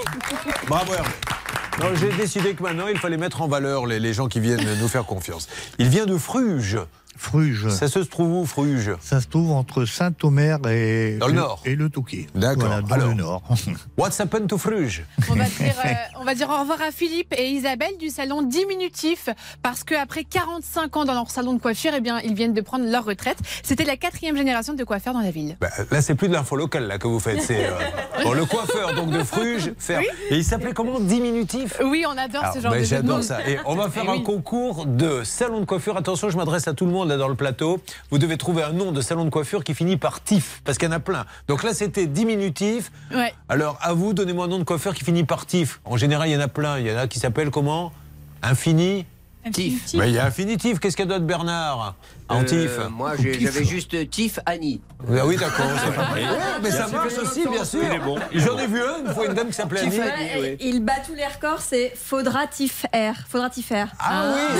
[0.67, 1.09] Bravo Hervé.
[1.95, 5.05] J'ai décidé que maintenant, il fallait mettre en valeur les gens qui viennent nous faire
[5.05, 5.47] confiance.
[5.79, 6.79] Il vient de Fruges.
[7.15, 7.69] Fruges.
[7.69, 8.91] Ça se trouve où, Fruges?
[8.99, 11.61] Ça se trouve entre Saint-Omer et, Dans le nord.
[11.65, 12.27] et le Touquet.
[12.35, 12.65] D'accord.
[12.67, 13.07] Voilà, dans Alors.
[13.09, 13.43] le nord.
[13.97, 15.03] What's happened to Fruges?
[15.29, 15.89] On va, dire, euh,
[16.19, 19.29] on va dire au revoir à Philippe et Isabelle du salon Diminutif
[19.61, 22.85] parce qu'après 45 ans dans leur salon de coiffure, eh bien, ils viennent de prendre
[22.89, 23.37] leur retraite.
[23.63, 25.57] C'était la quatrième génération de coiffeurs dans la ville.
[25.59, 27.41] Bah, Là, c'est plus de l'info locale là, que vous faites.
[27.41, 27.71] C'est euh,
[28.23, 29.73] bon, le coiffeur donc de Fruges.
[29.77, 29.99] Faire...
[29.99, 30.07] Oui.
[30.29, 30.99] Et il s'appelait comment?
[30.99, 31.79] Diminutif?
[31.83, 33.47] Oui, on adore Alors, ce genre ben, de J'adore ça.
[33.47, 34.23] Et on va faire un oui.
[34.23, 35.97] concours de salon de coiffure.
[35.97, 37.81] Attention, je m'adresse à tout le monde là dans le plateau.
[38.09, 40.87] Vous devez trouver un nom de salon de coiffure qui finit par TIF, parce qu'il
[40.87, 41.25] y en a plein.
[41.47, 42.91] Donc là, c'était diminutif.
[43.13, 43.33] Ouais.
[43.49, 45.81] Alors, à vous, donnez-moi un nom de coiffeur qui finit par TIF.
[45.85, 46.79] En général, il y en a plein.
[46.79, 47.91] Il y en a qui s'appellent comment?
[48.41, 49.05] Infini
[49.51, 49.93] Tif.
[49.95, 50.79] Mais il y a infinitif.
[50.79, 51.95] Qu'est-ce qu'il y a d'autre, Bernard
[52.29, 54.81] En tif Euh, Moi, j'ai- j'avais juste Tif Annie.
[55.09, 55.65] Ah oui, d'accord.
[55.65, 56.21] Ouais,
[56.63, 57.81] mais ça marche aussi, bien sûr.
[58.33, 59.99] J'en ai vu un, une fois, une dame qui s'appelait Annie.
[59.99, 63.13] Ouais, Il bat tous les records, c'est faudra tif R.
[63.27, 63.87] Faudra tif R.
[63.99, 64.59] Ah oui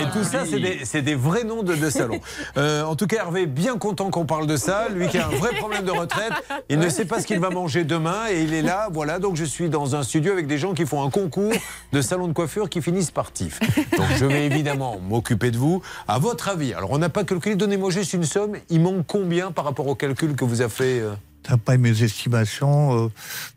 [0.00, 2.20] et, et tout ça, c'est des, c'est des vrais noms de, de salons.
[2.56, 4.88] Euh, en tout cas, Hervé bien content qu'on parle de ça.
[4.88, 6.32] Lui qui a un vrai problème de retraite,
[6.68, 8.88] il ne sait pas ce qu'il va manger demain et il est là.
[8.90, 11.52] Voilà, donc je suis dans un studio avec des gens qui font un concours
[11.92, 13.60] de salons de coiffure qui finissent par tif.
[13.96, 15.82] Donc je vais évidemment m'occuper de vous.
[16.08, 18.56] À votre avis, alors on n'a pas calculé, donnez-moi juste une somme.
[18.68, 21.14] Il manque combien par rapport au calcul que vous avez fait euh
[21.48, 23.08] D'après mes estimations, euh,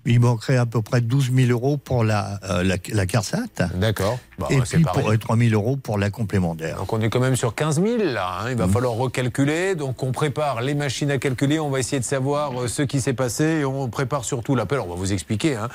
[0.05, 3.39] il manquerait à peu près 12 000 euros pour la, euh, la, la CARSAT.
[3.75, 4.17] D'accord.
[4.39, 5.01] Bah, et c'est puis pareil.
[5.03, 6.77] pour euh, 3 000 euros pour la complémentaire.
[6.77, 8.39] Donc on est quand même sur 15 000 là.
[8.41, 8.45] hein.
[8.49, 8.59] Il Mmh.
[8.59, 9.75] va falloir recalculer.
[9.75, 11.59] Donc on prépare les machines à calculer.
[11.59, 14.79] On va essayer de savoir euh, ce qui s'est passé et on prépare surtout l'appel.
[14.79, 15.67] On va vous expliquer hein,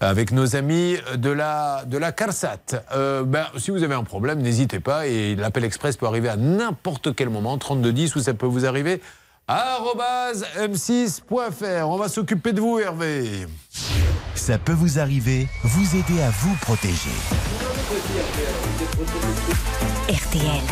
[0.00, 2.82] avec nos amis de la de la CARSAT.
[2.92, 6.36] Euh, ben, si vous avez un problème, n'hésitez pas et l'appel express peut arriver à
[6.36, 7.56] n'importe quel moment.
[7.58, 9.00] 3210 ou ça peut vous arriver
[10.58, 11.86] m6.fr.
[11.86, 13.46] On va s'occuper de vous, Hervé.
[14.34, 17.10] Ça peut vous arriver, vous aider à vous protéger.
[20.08, 20.62] RTL.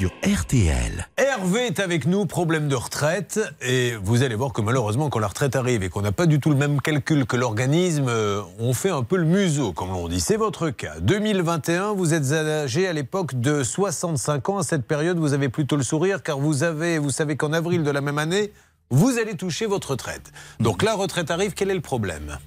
[0.00, 1.06] Sur RTL.
[1.18, 3.38] Hervé est avec nous, problème de retraite.
[3.60, 6.40] Et vous allez voir que malheureusement, quand la retraite arrive et qu'on n'a pas du
[6.40, 10.08] tout le même calcul que l'organisme, euh, on fait un peu le museau, comme l'on
[10.08, 10.20] dit.
[10.20, 10.98] C'est votre cas.
[11.00, 14.56] 2021, vous êtes âgé à l'époque de 65 ans.
[14.56, 17.82] À cette période, vous avez plutôt le sourire car vous, avez, vous savez qu'en avril
[17.82, 18.54] de la même année,
[18.88, 20.32] vous allez toucher votre retraite.
[20.60, 22.38] Donc la retraite arrive, quel est le problème?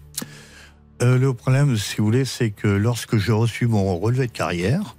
[1.04, 4.96] Euh, le problème, si vous voulez, c'est que lorsque j'ai reçu mon relevé de carrière,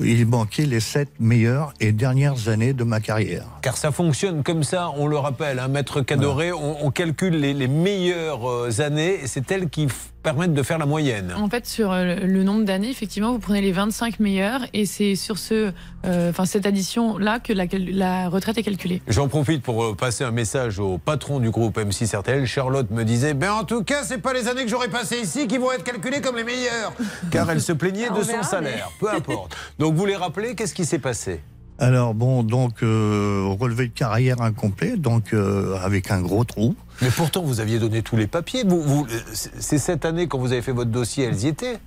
[0.00, 3.46] il manquait les sept meilleures et dernières années de ma carrière.
[3.62, 7.54] Car ça fonctionne comme ça, on le rappelle, un maître Cadoré, on, on calcule les,
[7.54, 9.88] les meilleures euh, années et c'est elles qui
[10.22, 11.32] permettent de faire la moyenne.
[11.36, 15.14] En fait, sur euh, le nombre d'années, effectivement, vous prenez les 25 meilleurs et c'est
[15.16, 15.72] sur ce,
[16.04, 19.00] euh, enfin, cette addition-là que la, la retraite est calculée.
[19.08, 22.46] J'en profite pour euh, passer un message au patron du groupe M6 RTL.
[22.46, 25.46] Charlotte me disait Ben en tout cas, c'est pas les années que j'aurais passées ici
[25.46, 26.92] qui vont être calculées comme les meilleures.
[27.30, 28.90] Car elle se plaignait de On son verra, salaire.
[29.00, 29.56] mais- Peu importe.
[29.78, 31.40] Donc vous les rappelez, qu'est-ce qui s'est passé?
[31.78, 36.74] Alors bon, donc euh, relevé de carrière incomplet, donc euh, avec un gros trou.
[37.02, 38.64] Mais pourtant, vous aviez donné tous les papiers.
[38.66, 41.78] Vous, vous- c'est c'est cette année, quand vous avez fait votre dossier, elles y étaient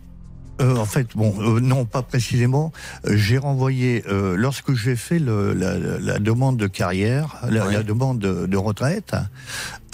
[0.62, 2.72] Euh, en fait, bon, euh, non, pas précisément.
[3.06, 8.20] Euh, j'ai renvoyé, euh, lorsque j'ai fait le- la, demande de carrière, la, la demande
[8.20, 9.16] de, de retraite,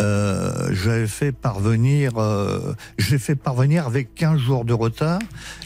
[0.02, 5.20] euh, j'avais fait parvenir, euh, j'ai fait parvenir avec 15 jours de retard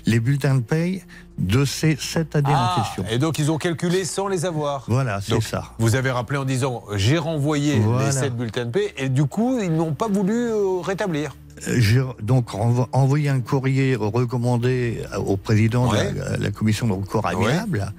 [0.05, 1.03] les bulletins de paye
[1.41, 3.03] de ces sept années Ah, en question.
[3.11, 4.85] Et donc ils ont calculé sans les avoir.
[4.87, 5.63] Voilà, c'est ça.
[5.79, 8.05] Vous avez rappelé en disant j'ai renvoyé Voilà.
[8.07, 11.35] les 7 bulletins de paix et du coup ils n'ont pas voulu euh, rétablir.
[11.67, 12.49] Euh, J'ai donc
[12.93, 17.91] envoyé un courrier recommandé au président de la, la commission de recours amiable.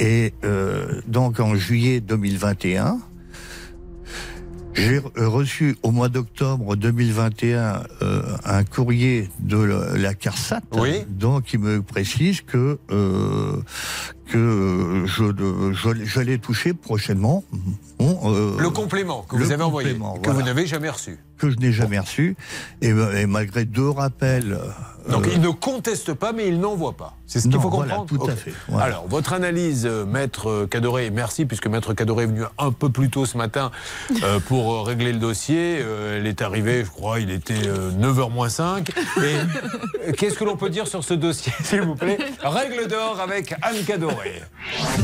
[0.00, 2.98] Et euh, donc en juillet 2021,
[4.74, 10.60] j'ai re- reçu au mois d'octobre 2021 euh, un courrier de la, la CARSAT,
[11.08, 13.56] donc qui me précise que euh,
[14.30, 15.24] que je,
[15.72, 17.42] je- j'allais toucher prochainement
[17.98, 21.18] bon, euh, Le complément que vous avez envoyé, complément, que vous voilà n'avez jamais reçu.
[21.36, 22.36] que je n'ai jamais reçu.
[22.80, 24.56] Et, et malgré deux rappels.
[25.10, 27.16] Donc euh, il ne conteste pas, mais il n'envoie pas.
[27.26, 28.08] C'est ce qu'il faut voilà, comprendre.
[28.24, 28.38] tout à Ok.
[28.38, 28.86] fait, voilà.
[28.86, 32.88] Alors, votre analyse, euh, Maître Cadoré, et merci, puisque Maître Cadoré est venu un peu
[32.90, 33.70] plus tôt ce matin
[34.24, 35.78] euh, pour euh, régler le dossier.
[35.80, 38.90] Euh, elle est arrivée, je crois, il était 9h moins 5.
[38.90, 38.92] Et
[39.22, 42.18] euh, qu'est-ce que l'on peut dire sur ce dossier, s'il vous plaît?
[42.42, 44.42] Règle d'or avec Anne Cadoré.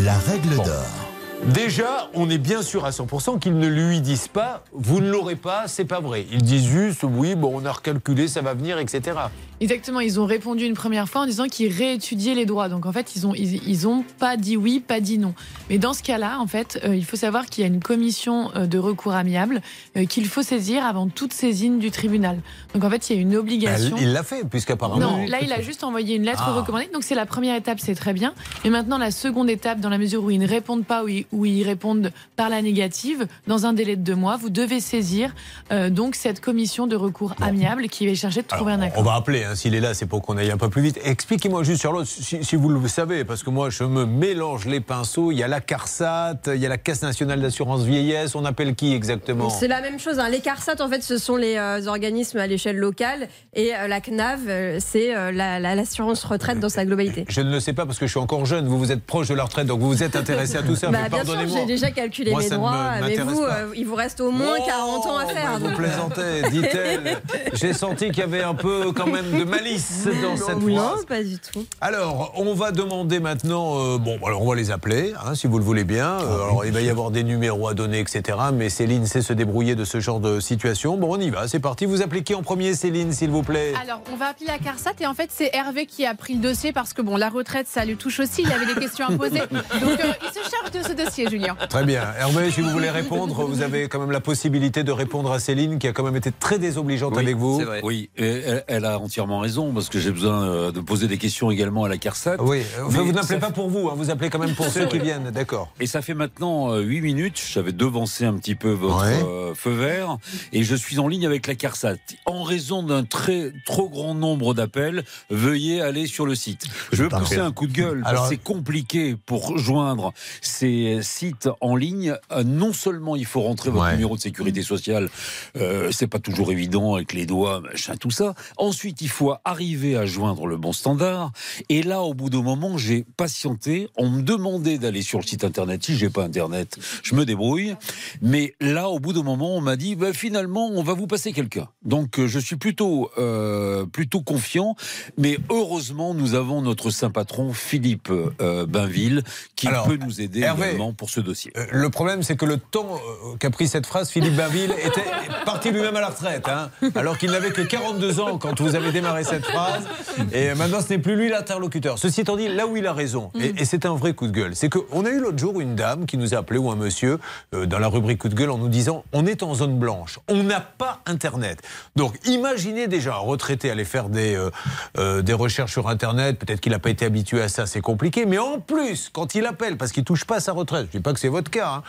[0.03, 1.16] La règle d'or.
[1.45, 5.37] Déjà, on est bien sûr à 100% qu'ils ne lui disent pas, vous ne l'aurez
[5.37, 6.27] pas, c'est pas vrai.
[6.33, 9.17] Ils disent juste, oui, bon, on a recalculé, ça va venir, etc.
[9.61, 12.69] Exactement, ils ont répondu une première fois en disant qu'ils réétudiaient les droits.
[12.69, 15.35] Donc en fait, ils ont ils, ils ont pas dit oui, pas dit non.
[15.71, 18.51] Mais dans ce cas-là, en fait, euh, il faut savoir qu'il y a une commission
[18.55, 19.63] euh, de recours amiable
[19.97, 22.41] euh, qu'il faut saisir avant toute saisine du tribunal.
[22.75, 23.97] Donc en fait, il y a une obligation.
[23.99, 25.01] Il l'a fait, puisqu'apparemment.
[25.19, 26.53] Non, là, il a juste envoyé une lettre Ah.
[26.53, 26.91] recommandée.
[26.93, 28.35] Donc, c'est la première étape, c'est très bien.
[28.63, 31.25] Mais maintenant, la seconde étape, dans la mesure où ils ne répondent pas, où ils,
[31.33, 35.35] où ils répondent par la négative, dans un délai de deux mois, vous devez saisir
[35.73, 38.99] euh, donc cette commission de recours amiable qui va chercher de trouver un accord.
[39.01, 40.99] On va appeler, hein, s'il est là, c'est pour qu'on aille un peu plus vite.
[41.05, 44.67] Expliquez-moi juste sur l'autre, si, si vous le savez, parce que moi je me mélange
[44.67, 45.33] les pinceaux.
[45.33, 48.35] Il y a la CARSAT, il y a la Caisse nationale d'assurance vieillesse.
[48.35, 49.51] On appelle qui exactement?
[49.51, 50.19] C'est la même chose.
[50.19, 50.29] hein.
[50.29, 53.29] Les CARSAT, en fait, ce sont les euh, organismes à l'échelle locale.
[53.55, 57.25] Et euh, la CNAV, c'est euh, la- la- l'assurance retraite dans sa globalité.
[57.29, 58.67] Je ne le sais pas parce que je suis encore jeune.
[58.67, 60.91] Vous, vous êtes proche de la retraite, donc vous vous êtes intéressé à tout ça.
[60.91, 61.59] Bah, mais pardonnez-moi.
[61.61, 65.07] j'ai déjà calculé Moi, mes droits, mais vous, euh, il vous reste au moins 40
[65.07, 65.59] ans à faire.
[65.59, 67.21] Vous plaisantez, dit-elle.
[67.55, 71.05] J'ai senti qu'il y avait un peu quand même de malice dans cette non, phrase.
[71.07, 71.65] pas du tout.
[71.81, 73.79] Alors, on va demander maintenant.
[73.79, 76.17] euh, bon, alors on va les appeler, hein, si vous le voulez bien.
[76.19, 78.39] Ah Euh, alors, il va y avoir des numéros à donner, etc.
[78.53, 80.97] Mais Céline sait se débrouiller de ce genre de situation.
[80.97, 81.87] Bon, on y va, c'est parti.
[81.87, 84.93] Vous appelez qui en premier, Céline, s'il vous plaît Alors, on va appeler la CARSAT
[85.01, 87.67] et en fait, c'est Hervé qui a pris le dossier parce que bon, la retraite,
[87.69, 88.43] ça lui touche aussi.
[88.43, 89.39] Il avait des questions à poser.
[89.51, 91.57] Donc, euh, il se charge de ce dossier, Julien.
[91.69, 92.03] Très bien.
[92.19, 95.79] Hervé, si vous voulez répondre, vous avez quand même la possibilité de répondre à Céline,
[95.79, 97.63] qui a quand même été très désobligeante Oui, avec vous.
[97.83, 101.19] Oui, et elle, elle a entièrement raison parce que j'ai besoin euh, de poser des
[101.19, 102.37] questions également à la CARSAT.
[102.41, 104.87] Oui, enfin, Mais vous n'appelez pas pour vous, hein, vous appelez quand même pour ceux
[104.87, 105.05] qui vrai.
[105.07, 105.73] viennent, d'accord.
[105.81, 109.71] Et ça fait maintenant euh, 8 minutes, j'avais devancé un petit peu votre euh, feu
[109.73, 110.19] vert,
[110.53, 111.97] et je suis en ligne avec la CARSAT.
[112.27, 116.65] En raison d'un très trop grand nombre d'appels, veuillez aller sur le site.
[116.93, 122.15] Je veux pousser un coup de gueule, c'est compliqué pour joindre ces sites en ligne.
[122.33, 123.93] Euh, Non seulement il faut rentrer votre Ouais.
[123.93, 125.09] numéro de sécurité sociale,
[125.57, 128.35] euh, c'est pas toujours évident avec les doigts, machin, tout ça.
[128.57, 131.33] Ensuite, il faut arriver à joindre le bon standard.
[131.69, 133.89] Et là, au bout d'un moment, j'ai patienté.
[133.97, 135.85] On me demandait d'aller sur le site internet.
[135.85, 137.75] Si j'ai pas internet, je me débrouille.
[138.23, 141.33] Mais là, au bout d'un moment, on m'a dit, bah, finalement, on va vous passer
[141.33, 141.69] quelqu'un.
[141.85, 144.75] Donc, euh, je suis plutôt, euh, plutôt confiant.
[145.19, 149.23] Mais heureusement, nous avons notre saint patron Philippe euh, Bainville
[149.57, 151.53] qui Alors, peut nous aider Hervé, pour ce dossier.
[151.57, 155.05] Euh, Le problème, c'est que le temps euh, qu'a pris cette phrase, Philippe Bainville était
[155.45, 158.93] parti lui-même à la retraite, hein, alors qu'il n'avait que 42 ans quand vous avez
[158.93, 159.85] démarré cette phrase.
[160.33, 161.99] Et maintenant, ce n'est plus lui l'interlocuteur.
[161.99, 164.33] Ceci étant dit, là où il a raison, et, et c'est un vrai coup de
[164.33, 166.77] gueule, c'est qu'on a eu l'autre jour une dame qui nous a appelé ou un
[166.77, 167.19] monsieur
[167.55, 170.19] euh, dans la rubrique coup de gueule en nous disant on est en zone blanche,
[170.29, 171.61] on n'a pas Internet.
[171.95, 174.51] Donc imaginez déjà un retraité aller faire des, euh,
[174.99, 178.27] euh, des recherches sur Internet, peut-être qu'il n'a pas été habitué à ça, c'est compliqué,
[178.27, 181.01] mais en plus, quand il appelle, parce qu'il touche pas à sa retraite, je dis
[181.01, 181.83] pas que c'est votre cas,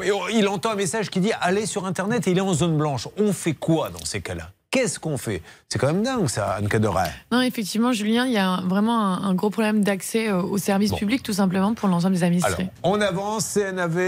[0.00, 2.76] hein, Il entend un message qui dit allez sur Internet et il est en zone
[2.76, 3.08] blanche.
[3.16, 4.50] On fait quoi dans ces cas-là?
[4.70, 5.42] Qu'est-ce qu'on fait?
[5.68, 7.10] C'est quand même dingue ça, Anne Caderet.
[7.32, 10.92] Non, effectivement, Julien, il y a vraiment un, un gros problème d'accès euh, aux services
[10.92, 12.70] publics, tout simplement, pour l'ensemble des administrés.
[12.84, 13.98] Alors, on avance, CNAV,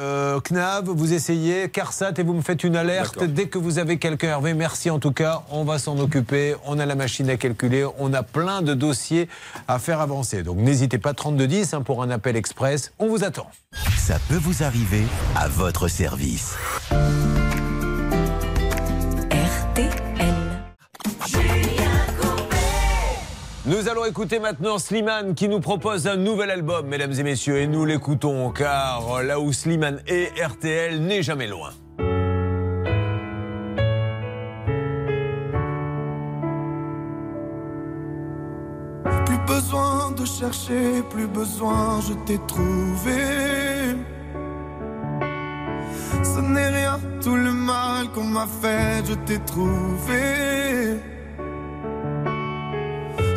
[0.00, 3.98] euh, CNAV, vous essayez, CARSAT et vous me faites une alerte dès que vous avez
[3.98, 4.28] quelqu'un.
[4.28, 7.84] Hervé, merci en tout cas, on va s'en occuper, on a la machine à calculer,
[7.98, 9.28] on a plein de dossiers
[9.66, 10.44] à faire avancer.
[10.44, 13.50] Donc n'hésitez pas, 3210 hein, pour un appel express, on vous attend.
[13.98, 15.02] Ça peut vous arriver
[15.34, 16.54] à votre service.
[23.64, 27.68] Nous allons écouter maintenant Slimane qui nous propose un nouvel album, mesdames et messieurs, et
[27.68, 31.70] nous l'écoutons car là où Slimane est, RTL n'est jamais loin.
[39.24, 43.96] Plus besoin de chercher, plus besoin, je t'ai trouvé.
[46.24, 51.11] Ce n'est rien, tout le mal qu'on m'a fait, je t'ai trouvé.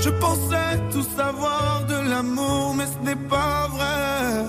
[0.05, 4.45] Je pensais tout savoir de l'amour, mais ce n'est pas vrai.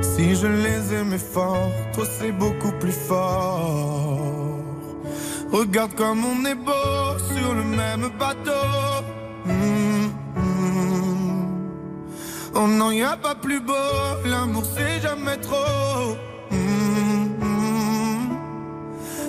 [0.00, 4.22] Si je les aimais fort, toi c'est beaucoup plus fort.
[5.52, 8.66] Regarde comme on est beau sur le même bateau.
[9.46, 11.48] Hum, hum.
[12.54, 13.92] Oh non, y a pas plus beau,
[14.24, 16.16] l'amour c'est jamais trop.
[16.50, 17.28] Hum.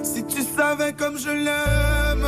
[0.03, 2.27] Si tu savais comme je l'aime,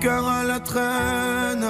[0.00, 1.66] cœur à la traîne.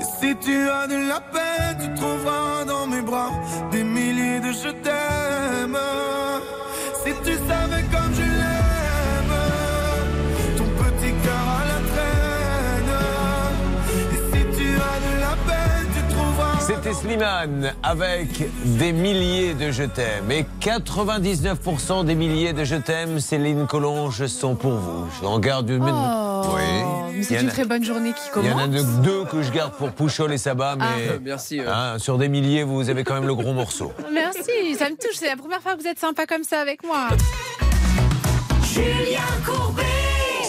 [0.00, 3.30] Et si tu as de la peine, tu trouveras dans mes bras
[3.70, 5.78] des milliers de je t'aime.
[16.66, 18.28] C'était Slimane avec
[18.64, 20.30] des milliers de je t'aime.
[20.32, 25.06] Et 99% des milliers de je t'aime, Céline Collonge, sont pour vous.
[25.22, 25.82] J'en garde une.
[25.88, 26.62] Oh, Oui.
[27.14, 28.82] mais c'est une a- très bonne journée qui Il y en a commence.
[28.84, 31.72] de- deux que je garde pour Pouchol et Sabat, mais Ah, merci, euh.
[31.72, 33.92] hein, sur des milliers, vous avez quand même le gros morceau.
[34.12, 35.14] Merci, ça me touche.
[35.16, 37.08] C'est la première fois que vous êtes sympa comme ça avec moi.
[38.64, 39.82] Julien Courbet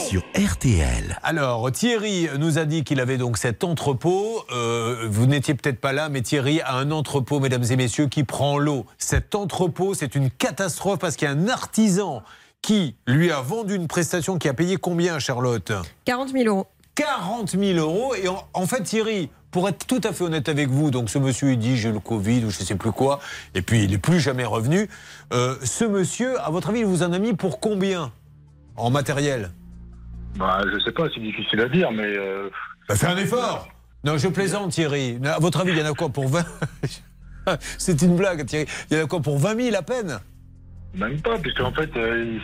[0.08, 1.20] sur RTL.
[1.22, 4.46] Alors, Thierry nous a dit qu'il avait donc cet entrepôt.
[4.54, 8.24] Euh, vous n'étiez peut-être pas là, mais Thierry a un entrepôt, mesdames et messieurs, qui
[8.24, 8.86] prend l'eau.
[8.98, 12.24] Cet entrepôt, c'est une catastrophe parce qu'il y a un artisan
[12.62, 15.74] qui lui a vendu une prestation qui a payé combien, Charlotte?
[16.06, 16.68] 40 000 euros.
[16.96, 18.16] 40 000 euros.
[18.16, 21.20] Et en, en fait, Thierry, pour être tout à fait honnête avec vous, donc ce
[21.20, 23.20] monsieur, il dit j'ai le Covid ou je sais plus quoi,
[23.56, 24.88] et puis il n'est plus jamais revenu.
[25.34, 28.14] Euh, ce monsieur, à votre avis, il vous en a mis pour combien
[28.78, 29.52] en matériel?
[30.38, 32.04] Bah, je sais pas, c'est difficile à dire, mais.
[32.06, 32.50] euh,
[32.88, 33.68] Bah, fais un effort
[34.04, 35.20] Non, je plaisante, Thierry.
[35.26, 36.46] À votre avis, il y en a quoi pour 20
[37.78, 38.66] C'est une blague, Thierry.
[38.92, 40.20] Il y en a quoi pour 20 000 à peine?
[40.98, 42.40] Même pas, puisque en fait, euh,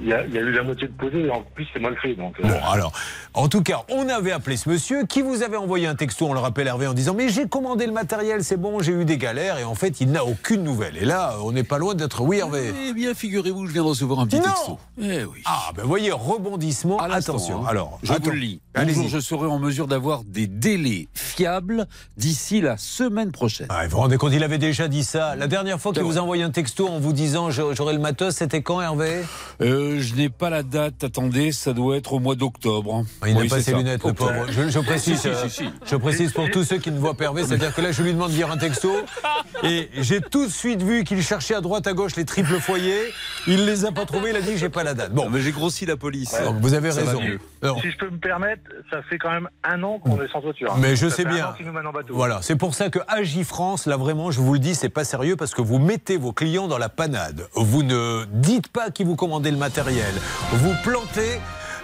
[0.00, 1.78] il y, a, il y a eu la moitié de posé, et en plus, c'est
[1.80, 2.14] mal fait.
[2.14, 2.92] Donc, euh, Bon, alors,
[3.34, 6.32] en tout cas, on avait appelé ce monsieur qui vous avait envoyé un texto, on
[6.32, 9.18] le rappelle Hervé, en disant Mais j'ai commandé le matériel, c'est bon, j'ai eu des
[9.18, 10.96] galères, et en fait, il n'a aucune nouvelle.
[10.96, 12.22] Et là, on n'est pas loin d'être.
[12.22, 14.42] Oui, Hervé Eh bien, figurez-vous, je viens de recevoir un petit Non.
[14.44, 14.78] texto.
[15.00, 15.42] Eh oui.
[15.44, 17.62] Ah, ben voyez, rebondissement, À attention.
[17.64, 17.68] hein.
[17.68, 18.24] Alors, je attends.
[18.24, 18.60] vous le lis.
[18.74, 21.86] Bonjour, je serai en mesure d'avoir des délais fiables
[22.16, 23.66] d'ici la semaine prochaine.
[23.70, 25.36] Ah, vous vous rendez compte, il avait déjà dit ça.
[25.36, 28.62] La dernière fois qu'il vous a envoyé un texto en vous disant j'a- matos, c'était
[28.62, 29.22] quand, Hervé?
[29.60, 31.04] Euh, je n'ai pas la date.
[31.04, 33.04] Attendez, ça doit être au mois d'octobre.
[33.20, 33.76] Ah, Il n'a pas ses ça.
[33.76, 34.46] lunettes, le pauvre.
[34.50, 35.64] Je, je précise, Si, si, euh, si, si.
[35.86, 38.12] je précise pour tous ceux qui ne voient pas Hervé, c'est-à-dire que là, je lui
[38.12, 38.90] demande de dire un texto,
[39.62, 43.12] et j'ai tout de suite vu qu'il cherchait à droite, à gauche les triples foyers.
[43.46, 45.12] Il les a pas trouvés, il a dit j'ai pas la date.
[45.12, 46.34] Bon, mais j'ai grossi la police.
[46.44, 47.20] Donc, vous avez Ça raison.
[47.62, 50.40] Alors, Si je peux me permettre, ça fait quand même un an qu'on est sans
[50.40, 50.72] toiture.
[50.72, 50.78] hein.
[50.80, 51.54] Mais je Ça sais bien.
[52.10, 55.36] Voilà, c'est pour ça que Agifrance, là vraiment, je vous le dis, c'est pas sérieux
[55.36, 57.46] parce que vous mettez vos clients dans la panade.
[57.54, 60.12] Vous ne dites pas qui vous commandez le matériel.
[60.52, 61.40] Vous plantez.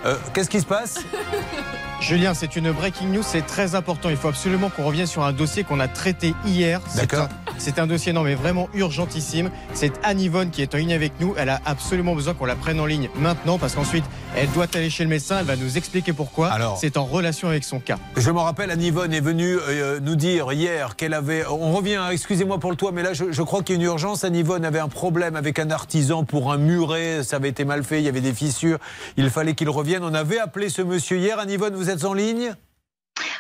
[0.06, 0.98] Euh, Qu'est-ce qui se passe?
[2.00, 4.08] Julien, c'est une breaking news, c'est très important.
[4.08, 6.80] Il faut absolument qu'on revienne sur un dossier qu'on a traité hier.
[6.88, 7.24] C'est D'accord.
[7.24, 7.28] un-
[7.60, 9.50] C'est un dossier, non, mais vraiment urgentissime.
[9.74, 11.34] C'est Anne Yvonne qui est en ligne avec nous.
[11.36, 14.04] Elle a absolument besoin qu'on la prenne en ligne maintenant parce qu'ensuite,
[14.36, 15.38] elle doit aller chez le médecin.
[15.40, 16.50] Elle va nous expliquer pourquoi.
[16.52, 17.96] Alors- c'est en relation avec son cas.
[18.16, 21.44] Je me rappelle, Anne Yvonne est venue euh, nous dire hier qu'elle avait.
[21.48, 23.80] On revient, hein, excusez-moi pour le toit, mais là, je, je crois qu'il y a
[23.82, 24.22] une urgence.
[24.22, 27.24] Anne Yvonne avait un problème avec un artisan pour un muret.
[27.24, 28.78] Ça avait été mal fait, il y avait des fissures.
[29.16, 30.04] Il fallait qu'il revienne.
[30.04, 31.40] On avait appelé ce monsieur hier.
[31.40, 32.54] Anne Yvonne, vous êtes en ligne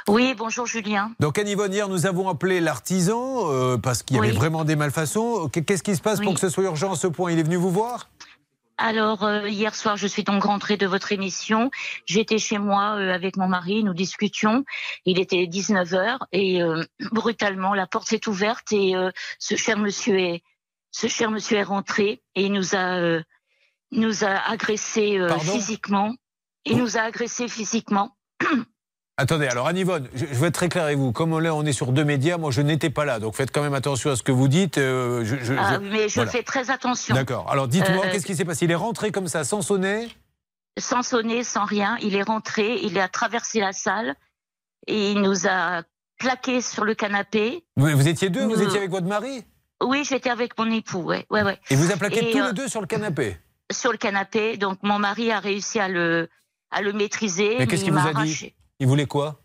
[0.08, 1.12] Oui, bonjour Julien.
[1.20, 4.76] Donc, Anne Yvonne, hier, nous avons appelé l'artisan euh, parce qu'il y avait vraiment des
[4.76, 5.48] malfaçons.
[5.48, 7.32] Qu'est-ce qui se passe pour que ce soit urgent à ce point?
[7.32, 8.08] Il est venu vous voir?
[8.80, 11.70] Alors, euh, hier soir, je suis donc rentrée de votre émission.
[12.06, 14.64] J'étais chez moi euh, avec mon mari, nous discutions.
[15.04, 20.16] Il était 19h et euh, brutalement, la porte s'est ouverte et euh, ce cher monsieur
[20.16, 20.42] est,
[20.92, 23.20] ce cher monsieur est rentré et il nous a, euh,
[23.90, 26.14] nous a agressé euh, physiquement.
[26.64, 28.16] Il nous a agressé physiquement.
[29.20, 31.10] Attendez, alors Anne Yvonne, je, je vais être très clair avec vous.
[31.10, 33.18] Comme là, on est sur deux médias, moi, je n'étais pas là.
[33.18, 34.78] Donc, faites quand même attention à ce que vous dites.
[34.78, 36.30] euh, je- je- Ah, mais je voilà.
[36.30, 37.16] fais très attention.
[37.16, 37.50] D'accord.
[37.50, 38.64] Alors, dites-moi, Euh, qu'est-ce qui s'est passé?
[38.66, 40.08] Il est rentré comme ça, sans sonner?
[40.78, 41.96] Sans sonner, sans rien.
[42.00, 44.14] Il est rentré, il a traversé la salle
[44.86, 45.82] et il nous a
[46.20, 47.64] plaqué sur le canapé.
[47.76, 48.44] vous, vous étiez deux?
[48.46, 49.44] Vous étiez avec votre mari?
[49.82, 51.58] Oui, j'étais avec mon époux, ouais, ouais, ouais.
[51.70, 53.36] Et vous a plaqué Et, tous euh, les deux sur le canapé?
[53.72, 56.28] Sur le canapé, donc mon mari a réussi à le,
[56.70, 57.56] à le maîtriser.
[57.58, 58.16] Mais qu'est-ce il qu'il vous m'a a dit?
[58.20, 58.54] arraché.
[58.80, 59.40] Il voulait quoi?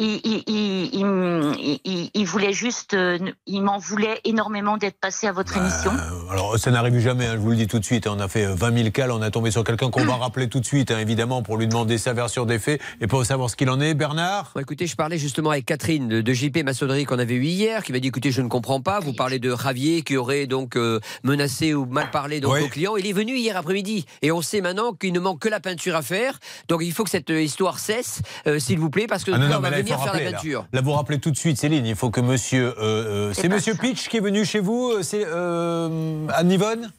[0.00, 5.26] Il, il, il, il- il- il voulait juste, euh, il m'en voulait énormément d'être passé
[5.26, 5.92] à votre émission.
[6.30, 8.06] Alors, ça n'arrive jamais, hein, je vous le dis tout de suite.
[8.06, 10.16] On a fait euh, 20 000 cas, là, on a tombé sur quelqu'un qu'on va
[10.20, 13.24] rappeler tout de suite, hein, évidemment, pour lui demander sa version des faits et pour
[13.24, 13.94] savoir ce qu'il en est.
[13.94, 14.52] Bernard?
[14.54, 17.82] Bon, écoutez, je parlais justement avec Catherine de, de JP Maçonnerie qu'on avait eu hier,
[17.84, 19.00] qui m'a dit écoutez, je ne comprends pas.
[19.00, 22.62] Vous parlez de Javier qui aurait donc euh, menacé ou mal parlé donc Oui.
[22.62, 22.96] aux clients.
[22.96, 25.96] Il est venu hier après-midi et on sait maintenant qu'il ne manque que la peinture
[25.96, 26.38] à faire.
[26.68, 29.38] Donc il faut que cette euh, histoire cesse, euh, s'il vous plaît, parce que Ah
[29.38, 30.36] non, là, non, on va faut venir faire rappeler, la là.
[30.38, 30.66] peinture.
[30.72, 31.86] Là, vous rappelez tout de suite, Céline.
[31.86, 32.74] Il faut que monsieur.
[32.78, 33.80] euh, euh, C'est monsieur ça.
[33.80, 36.92] Pitch qui est venu chez vous euh, C'est euh, Anne Yvonne?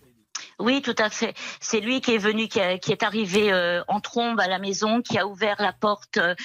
[0.60, 1.34] Oui, tout à fait.
[1.60, 4.60] C'est lui qui est venu, qui, a- qui est arrivé euh, en trombe à la
[4.60, 6.36] maison, qui a ouvert la porte, euh,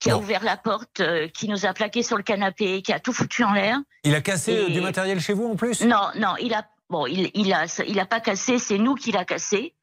[0.00, 3.00] qui a ouvert la porte, euh, qui nous a plaqué sur le canapé, qui a
[3.00, 3.78] tout foutu en l'air.
[4.04, 5.80] Il a cassé Et- du matériel chez vous en plus?
[5.82, 9.12] Non, non, il a, bon, il, il a, il a pas cassé, c'est nous qui
[9.12, 9.74] l'a cassé.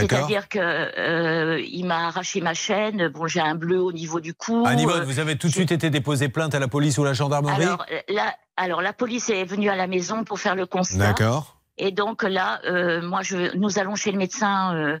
[0.00, 3.08] C'est-à-dire que euh, il m'a arraché ma chaîne.
[3.08, 4.64] Bon, j'ai un bleu au niveau du cou.
[4.66, 7.02] Anne Yvonne, Euh, vous avez tout de suite été déposé plainte à la police ou
[7.02, 7.62] à la gendarmerie?
[7.64, 10.98] Alors, la, alors la police est venue à la maison pour faire le constat.
[10.98, 11.56] D'accord.
[11.78, 14.98] Et donc là, euh, moi, je, nous allons chez le médecin euh,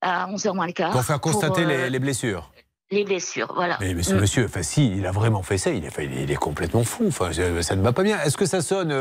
[0.00, 0.92] à 11h moins le quart.
[0.92, 2.50] Pour faire constater euh, les, les blessures.
[2.90, 3.50] les blessures.
[3.54, 3.76] Voilà.
[3.80, 4.20] Mais, mais ce Mm.
[4.20, 7.06] monsieur, enfin si, il a vraiment fait ça, il est, il est- complètement fou.
[7.08, 8.20] Enfin, ça ne va pas bien.
[8.22, 8.92] Est-ce que ça sonne,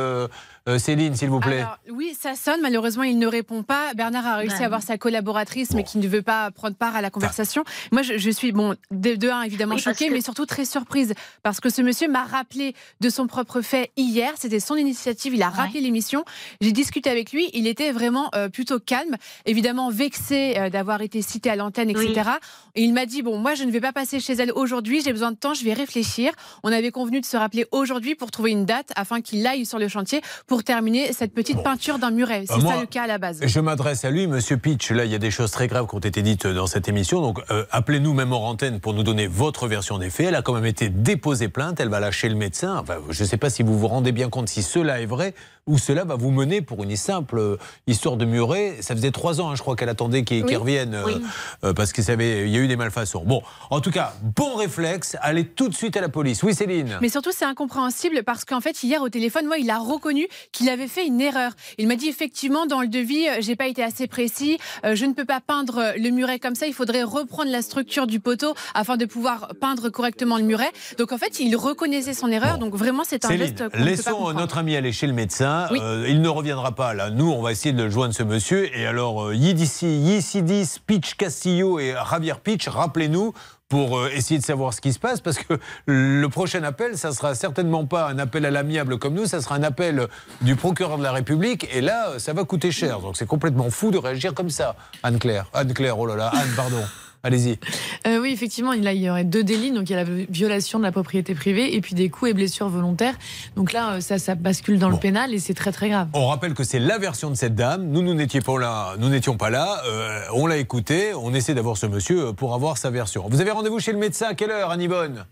[0.69, 2.61] euh, Céline, s'il vous plaît Alors, oui, ça sonne.
[2.61, 3.93] Malheureusement, il ne répond pas.
[3.95, 4.63] Bernard a réussi Ouais.
[4.63, 7.65] à avoir sa collaboratrice, mais qui ne veut pas prendre part à la conversation.
[7.91, 10.63] Moi, je, je suis, bon, de, de un, évidemment Oui, choquée, que- mais surtout très
[10.63, 11.13] surprise.
[11.41, 14.31] Parce que ce monsieur m'a rappelé de son propre fait hier.
[14.37, 15.33] C'était son initiative.
[15.35, 16.23] Il a rappelé l'émission.
[16.61, 17.49] J'ai discuté avec lui.
[17.53, 19.17] Il était vraiment euh, plutôt calme.
[19.45, 22.29] Évidemment, vexé euh, d'avoir été cité à l'antenne, etc.
[22.75, 25.01] Et il m'a dit Bon, moi, je ne vais pas passer chez elle aujourd'hui.
[25.03, 25.53] J'ai besoin de temps.
[25.53, 26.31] Je vais réfléchir.
[26.63, 29.77] On avait convenu de se rappeler aujourd'hui pour trouver une date afin qu'il aille sur
[29.77, 32.43] le chantier pour terminer cette petite peinture d'un muret.
[32.47, 33.39] C'est Euh, moi, ça le cas à la base.
[33.41, 34.91] Je m'adresse à lui, Monsieur Pitch.
[34.91, 37.21] Là, il y a des choses très graves qui ont été dites dans cette émission.
[37.21, 40.27] Donc, euh, appelez-nous même en antenne pour nous donner votre version des faits.
[40.27, 41.79] Elle a quand même été déposée plainte.
[41.79, 42.77] Elle va lâcher le médecin.
[42.77, 45.33] Enfin, je ne sais pas si vous vous rendez bien compte si cela est vrai
[45.65, 47.57] ou cela va vous mener pour une simple euh,
[47.87, 48.77] histoire de muret.
[48.81, 50.55] Ça faisait trois ans, hein, je crois, qu'elle attendait qu'il Oui.
[50.55, 51.21] revienne euh, Oui.
[51.63, 53.23] euh, parce qu'il savait, il y a eu des malfaçons.
[53.25, 55.15] Bon, en tout cas, bon réflexe.
[55.21, 56.43] Allez tout de suite à la police.
[56.43, 56.97] Oui, Céline.
[57.01, 60.67] Mais surtout, c'est incompréhensible parce qu'en fait, hier au téléphone, moi, il a reconnu qu'il
[60.69, 61.53] avait fait une erreur.
[61.77, 64.57] Il m'a dit effectivement, dans le devis, j'ai pas été assez précis.
[64.85, 66.67] euh, je ne peux pas peindre le muret comme ça.
[66.67, 70.71] Il faudrait reprendre la structure du poteau afin de pouvoir peindre correctement le muret.
[70.97, 72.57] Donc en fait, il reconnaissait son erreur.
[72.57, 75.07] Donc vraiment, c'est un Céline, geste qu'on ne peut pas laissons notre ami aller chez
[75.07, 75.52] le médecin.
[75.71, 77.09] Euh, il ne reviendra pas là.
[77.09, 78.75] Nous, on va essayer de joindre ce monsieur.
[78.77, 83.33] Et alors, euh, Yidissi, Yisidis, Pitch Castillo et Javier Pitch, rappelez-nous
[83.69, 85.57] pour euh, essayer de savoir ce qui se passe, parce que
[85.87, 89.55] le prochain appel, ça sera certainement pas un appel à l'amiable comme nous, ça sera
[89.55, 90.07] un appel
[90.41, 92.99] du procureur de la République, et là, ça va coûter cher.
[92.99, 94.75] Donc c'est complètement fou de réagir comme ça.
[95.01, 96.83] Anne-Claire, Anne-Claire, oh là là, Anne, pardon.
[97.25, 97.57] Allez-y.
[98.05, 99.71] Euh, oui, effectivement, là, il y aurait deux délits.
[99.71, 102.33] Donc, il y a la violation de la propriété privée et puis des coups et
[102.33, 103.15] blessures volontaires.
[103.55, 106.09] Donc là, euh, ça, ça bascule dans le pénal et c'est très, très grave.
[106.11, 107.87] On rappelle que c'est la version de cette dame.
[107.87, 108.95] Nous, nous n'étions pas là.
[108.99, 109.81] Nous n'étions pas là.
[109.85, 111.13] Euh, on l'a écouté.
[111.13, 113.25] On essaie d'avoir ce monsieur pour avoir sa version.
[113.29, 115.25] Vous avez rendez-vous chez le médecin à quelle heure, Anne Yvonne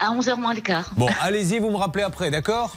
[0.00, 0.90] À 11h moins le quart.
[0.96, 2.76] Bon, allez-y, vous me rappelez après, d'accord?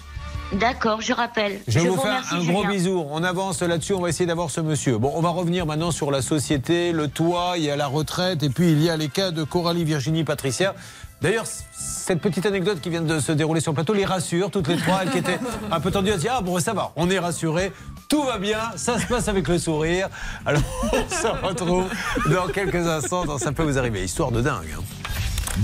[0.54, 1.62] D'accord, je rappelle.
[1.68, 3.06] Je vais vous, faire remercie, un gros bisou.
[3.10, 3.94] On avance là-dessus.
[3.94, 4.98] On va essayer d'avoir ce monsieur.
[4.98, 7.54] Bon, on va revenir maintenant sur la société, le toit.
[7.58, 10.24] Il y a la retraite et puis il y a les cas de Coralie, Virginie,
[10.26, 10.76] Patricia.
[11.22, 14.68] D'ailleurs, cette petite anecdote qui vient de se dérouler sur le plateau les rassure, toutes
[14.68, 15.02] les trois.
[15.04, 15.40] Elles qui étaient
[15.72, 17.72] un peu tendues, elles se disent Ah bon, ça va, on est rassurés,
[18.10, 20.10] tout va bien, ça se passe avec le sourire.
[20.46, 21.86] Alors, on se retrouve
[22.32, 24.04] dans quelques instants dans Ça peut vous arriver.
[24.04, 24.76] Histoire de dingue.
[24.76, 24.82] hein.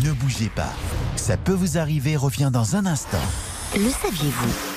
[0.06, 0.72] Ne bougez pas.
[1.16, 3.18] Ça peut vous arriver revient dans un instant.
[3.76, 4.77] Le saviez-vous?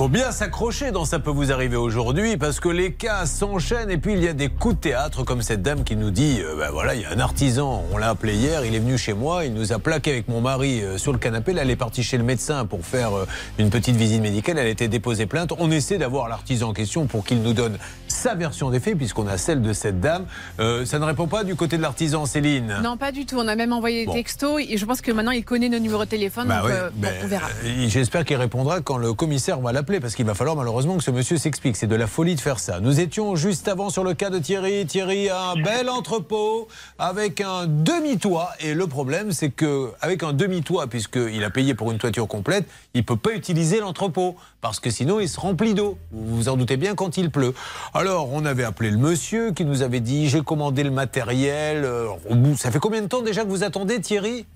[0.00, 3.98] Faut bien s'accrocher dans Ça peut vous arriver aujourd'hui parce que les cas s'enchaînent et
[3.98, 6.56] puis il y a des coups de théâtre comme cette dame qui nous dit euh,
[6.56, 9.12] ben voilà, il y a un artisan, on l'a appelé hier, il est venu chez
[9.12, 11.52] moi, il nous a plaqué avec mon mari euh, sur le canapé.
[11.52, 13.26] Là, elle est partie chez le médecin pour faire euh,
[13.58, 14.56] une petite visite médicale.
[14.56, 15.52] Elle a été déposée plainte.
[15.58, 17.76] On essaie d'avoir l'artisan en question pour qu'il nous donne
[18.10, 20.24] sa version des faits puisqu'on a celle de cette dame.
[20.58, 22.76] Euh, ça ne répond pas du côté de l'artisan, Céline.
[22.82, 23.36] Non, pas du tout.
[23.38, 24.12] On a même envoyé Bon.
[24.14, 26.48] des textos et je pense que maintenant il connaît nos numéros de téléphone.
[26.48, 27.48] Bah donc, euh, ben, on verra.
[27.64, 31.02] euh, J'espère qu'il répondra quand le commissaire va l'appeler, parce qu'il va falloir malheureusement que
[31.04, 31.76] ce monsieur s'explique.
[31.76, 32.80] C'est de la folie de faire ça.
[32.80, 34.86] Nous étions juste avant sur le cas de Thierry.
[34.86, 36.68] Thierry a un bel entrepôt
[36.98, 38.50] avec un demi-toit.
[38.60, 42.66] Et le problème, c'est que avec un demi-toit, puisqu'il a payé pour une toiture complète,
[42.94, 45.98] il peut pas utiliser l'entrepôt, parce que sinon il se remplit d'eau.
[46.12, 47.54] Vous vous en doutez bien quand il pleut.
[47.94, 51.84] Alors, on avait appelé le monsieur qui nous avait dit j'ai commandé le matériel.
[51.84, 52.08] Euh,
[52.56, 54.46] Ça fait combien de temps déjà que vous attendez, Thierry?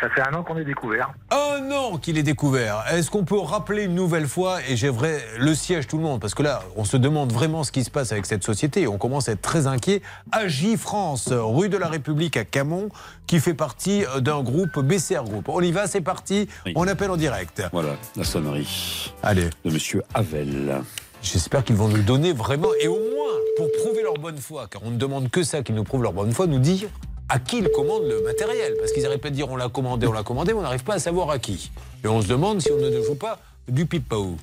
[0.00, 1.12] Ça fait un an qu'on est découvert.
[1.30, 2.84] un an qu'il est découvert.
[2.92, 6.20] Est-ce qu'on peut rappeler une nouvelle fois, et j'ai vrai le siège tout le monde,
[6.20, 8.86] parce que là, on se demande vraiment ce qui se passe avec cette société, et
[8.86, 10.00] on commence à être très inquiet.
[10.30, 12.88] Agi France, rue de la République à Camon,
[13.26, 15.48] qui fait partie d'un groupe BCR Group.
[15.48, 17.62] On y va, c'est parti, on appelle en direct.
[17.72, 19.12] Voilà, la sonnerie.
[19.22, 19.50] Allez.
[19.64, 20.82] De monsieur Havel.
[21.22, 24.82] J'espère qu'ils vont nous donner vraiment, et au moins, pour prouver leur bonne foi, car
[24.84, 26.88] on ne demande que ça, qu'ils nous prouvent leur bonne foi, nous dire
[27.30, 28.74] à qui ils commandent le matériel.
[28.78, 30.84] Parce qu'ils arrêtent pas de dire on l'a commandé, on l'a commandé, mais on n'arrive
[30.84, 31.70] pas à savoir à qui.
[32.04, 33.38] Et on se demande si on ne joue pas
[33.68, 34.36] du pipeau.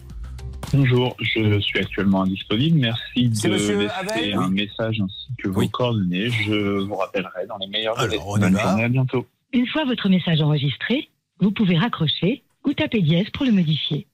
[0.74, 2.78] Bonjour, je suis actuellement indisponible.
[2.80, 6.30] Merci de laisser Havel un message ainsi que vos coordonnées.
[6.30, 8.20] Je vous rappellerai dans les meilleurs délais.
[8.26, 8.64] on y Bonne va.
[8.64, 9.26] journée, à bientôt.
[9.54, 11.10] Une fois votre message enregistré,
[11.40, 14.08] vous pouvez raccrocher ou taper dièse pour le modifier.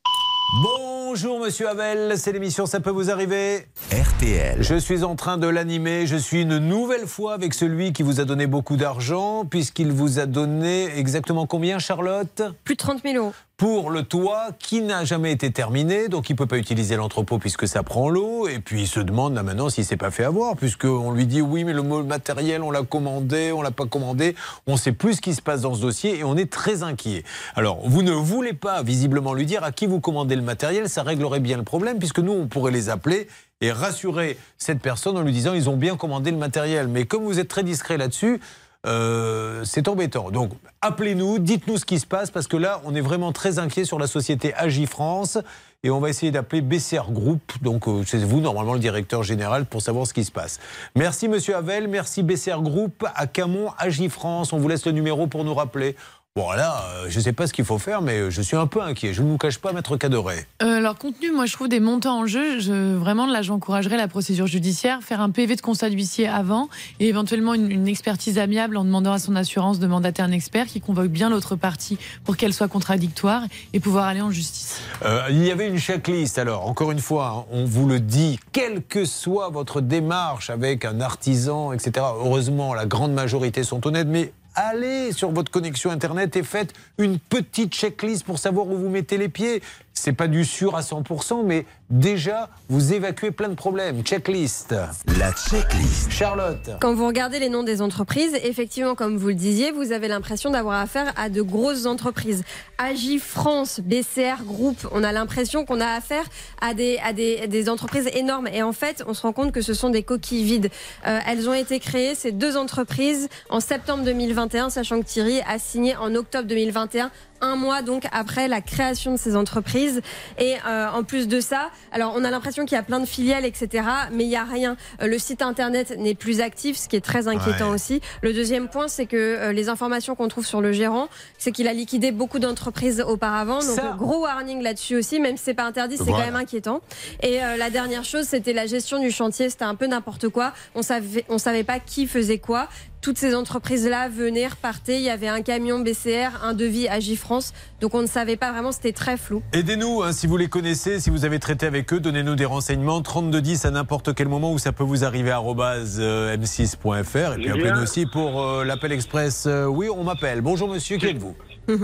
[1.14, 4.64] Bonjour Monsieur Havel, c'est l'émission Ça peut vous arriver RTL.
[4.64, 8.19] Je suis en train de l'animer, je suis une nouvelle fois avec celui qui vous
[8.19, 12.41] a donné beaucoup d'argent, puisqu'il vous a donné exactement combien Charlotte?
[12.64, 13.34] Plus de 30 000 euros.
[13.58, 17.38] Pour le toit qui n'a jamais été terminé, donc il ne peut pas utiliser l'entrepôt
[17.38, 20.56] puisque ça prend l'eau, et puis il se demande maintenant s'il s'est pas fait avoir,
[20.56, 24.36] puisqu'on lui dit oui mais le matériel on l'a commandé, on l'a pas commandé,
[24.66, 27.24] on sait plus ce qui se passe dans ce dossier et on est très inquiet.
[27.56, 31.04] Alors vous ne voulez pas visiblement lui dire à qui vous commandez le matériel, ça
[31.04, 33.28] réglerait bien le problème, puisque nous on pourrait les appeler
[33.62, 37.24] et rassurer cette personne en lui disant ils ont bien commandé le matériel, mais comme
[37.24, 38.42] vous êtes très discret là-dessus,
[38.85, 40.30] euh, c'est embêtant.
[40.31, 40.51] Donc,
[40.81, 43.99] appelez-nous, dites-nous ce qui se passe, parce que là, on est vraiment très inquiet sur
[43.99, 45.38] la société Agifrance.
[45.85, 47.41] Et on va essayer d'appeler BCR Group.
[47.61, 50.60] Donc, euh, c'est vous, normalement, le directeur général, pour savoir ce qui se passe.
[50.95, 51.89] Merci, monsieur Havel.
[51.89, 53.05] Merci, BCR Group.
[53.15, 54.53] À Camon, Agifrance.
[54.53, 55.97] On vous laisse le numéro pour nous rappeler.
[56.35, 58.65] Bon, là, euh, je ne sais pas ce qu'il faut faire, mais je suis un
[58.65, 59.14] peu inquiet.
[59.14, 60.47] Je ne vous cache pas, maître Cadoré.
[60.64, 62.60] Euh, leur contenu, moi, je trouve des montants en jeu.
[62.60, 66.69] Je, vraiment, là, j'encouragerais la procédure judiciaire, faire un PV de constat d'huissier avant
[66.99, 70.65] et éventuellement une, une expertise amiable en demandant à son assurance de mandater un expert
[70.65, 73.43] qui convoque bien l'autre partie pour qu'elle soit contradictoire
[73.73, 74.81] et pouvoir aller en justice.
[75.05, 76.39] Euh, il y avait une checklist.
[76.39, 80.99] Alors, encore une fois, on vous le dit, quelle que soit votre démarche avec un
[80.99, 82.07] artisan, etc.
[82.18, 87.20] Heureusement, la grande majorité sont honnêtes, mais allez sur votre connexion Internet et faites une
[87.20, 89.62] petite checklist pour savoir où vous mettez les pieds.
[89.94, 94.02] C'est pas du sûr à 100%, mais déjà, vous évacuez plein de problèmes.
[94.03, 94.74] Checklist.
[95.20, 96.11] La checklist.
[96.11, 96.72] Charlotte.
[96.82, 100.49] Quand vous regardez les noms des entreprises, effectivement, comme vous le disiez, vous avez l'impression
[100.49, 102.44] d'avoir affaire à de grosses entreprises.
[102.80, 106.26] Agi France, BCR Group, on a l'impression qu'on a affaire
[106.60, 108.48] à des, à des, à des entreprises énormes.
[108.48, 110.70] Et en fait, on se rend compte que ce sont des coquilles vides.
[111.06, 115.60] Euh, elles ont été créées, ces deux entreprises, en septembre 2021, sachant que Thierry a
[115.60, 117.11] signé en octobre 2021
[117.44, 120.02] un mois donc après la création de ces entreprises.
[120.40, 123.06] Et euh, en plus de ça, alors on a l'impression qu'il y a plein de
[123.06, 123.86] filiales, etc.
[124.11, 124.78] Mais il n'y a rien.
[125.02, 127.76] Euh, le site internet n'est plus actif, ce qui est très inquiétant Ouais.
[127.76, 128.02] aussi.
[128.22, 131.07] Le deuxième point, c'est que euh, les informations qu'on trouve sur le gérant,
[131.38, 133.60] c'est qu'il a liquidé beaucoup d'entreprises auparavant.
[133.60, 136.20] Donc Ça- gros warning là-dessus aussi, même si c'est pas interdit, c'est Voilà.
[136.26, 136.82] quand même inquiétant.
[137.22, 139.49] Et euh, la dernière chose, c'était la gestion du chantier.
[139.49, 140.53] C'était un peu n'importe quoi.
[140.76, 142.68] On savait, on savait pas qui faisait quoi.
[143.04, 144.96] Toutes ces entreprises-là venaient, repartaient.
[144.96, 147.54] Il y avait un camion BCR, un devis Agifrance.
[147.82, 149.44] Donc on ne savait pas vraiment, c'était très flou.
[149.52, 153.02] Aidez-nous, hein, si vous les connaissez, si vous avez traité avec eux, donnez-nous des renseignements.
[153.02, 157.34] 3210 à n'importe quel moment où ça peut vous arriver, euh, m6.fr.
[157.34, 159.48] Et puis appelez-nous aussi pour euh, l'appel express.
[159.48, 160.40] Euh, oui, on m'appelle.
[160.40, 161.36] Bonjour monsieur, qui êtes-vous?
[161.68, 161.76] Je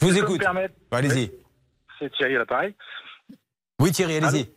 [0.00, 0.40] vous écoute.
[0.92, 1.32] Allez-y.
[1.98, 2.76] C'est Thierry à l'appareil.
[3.80, 4.48] Oui Thierry, allez-y.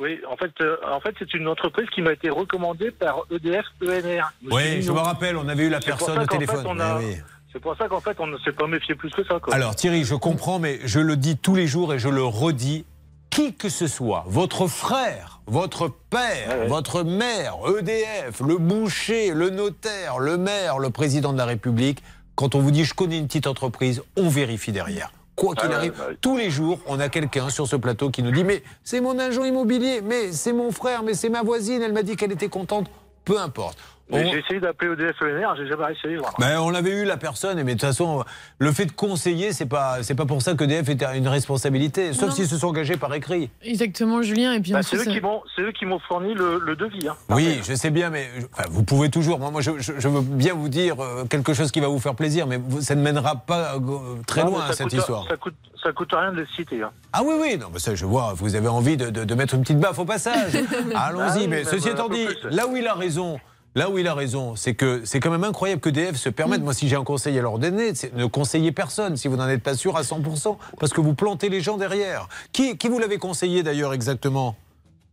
[0.00, 3.64] Oui, en fait, euh, en fait, c'est une entreprise qui m'a été recommandée par EDF
[3.82, 4.32] ENR.
[4.50, 6.64] Oui, je me rappelle, on avait eu la personne au fait, téléphone.
[6.66, 7.16] on a- Eh oui.
[7.52, 9.40] C'est pour ça qu'en fait, on ne s'est pas méfié plus que ça.
[9.40, 9.54] Quoi.
[9.54, 12.84] Alors Thierry, je comprends, mais je le dis tous les jours et je le redis.
[13.30, 20.18] Qui que ce soit, votre frère, votre père, votre mère, EDF, le boucher, le notaire,
[20.18, 22.02] le maire, le président de la République,
[22.36, 25.10] quand on vous dit je connais une petite entreprise, on vérifie derrière.
[25.38, 26.16] Quoi qu'il Ouais, arrive, ouais.
[26.20, 29.18] tous les jours, on a quelqu'un sur ce plateau qui nous dit mais c'est mon
[29.18, 32.48] agent immobilier, mais c'est mon frère, mais c'est ma voisine, elle m'a dit qu'elle était
[32.48, 32.86] contente.
[33.24, 33.78] Peu importe.
[34.10, 36.34] On- J'ai essayé d'appeler EDF ENR, j'ai jamais réussi à les joindre.
[36.38, 38.24] ben, on avait eu la personne, mais de toute façon,
[38.58, 42.12] le fait de conseiller, c'est pas, c'est pas pour ça que DF est une responsabilité,
[42.14, 43.50] sauf s'ils se sont engagés par écrit.
[43.62, 44.54] Exactement, Julien.
[44.54, 46.32] Et puis Bah, en c'est plus, eux qui euh, m'ont, c'est eux qui m'ont fourni
[46.34, 47.06] le, le devis.
[47.08, 47.16] Hein.
[47.28, 49.38] Oui, je sais bien, mais enfin, vous pouvez toujours.
[49.38, 51.98] Moi, moi je, je- je veux bien vous dire euh, quelque chose qui va vous
[52.00, 53.78] faire plaisir, mais ça ne mènera pas euh,
[54.26, 55.26] très Non, loin ça cette coûte- histoire.
[55.28, 56.82] Ça coûte, ça coûte rien de les citer.
[56.82, 56.90] Hein.
[57.12, 59.54] Ah oui, oui, non, mais ça, je vois, vous avez envie de, de- de mettre
[59.54, 60.52] une petite baffe au passage.
[60.94, 63.38] Ah Allons-y, oui, mais ceci étant dit, là où il a raison,
[63.74, 66.32] là où il a raison, c'est que c'est quand même incroyable que DF se Mm.
[66.32, 69.36] permette, moi, si j'ai un conseil à leur donner, c'est ne conseiller personne si vous
[69.36, 72.28] n'en êtes pas sûr à 100%, parce que vous plantez les gens derrière.
[72.52, 74.56] Qui, qui vous l'avez conseillé d'ailleurs exactement?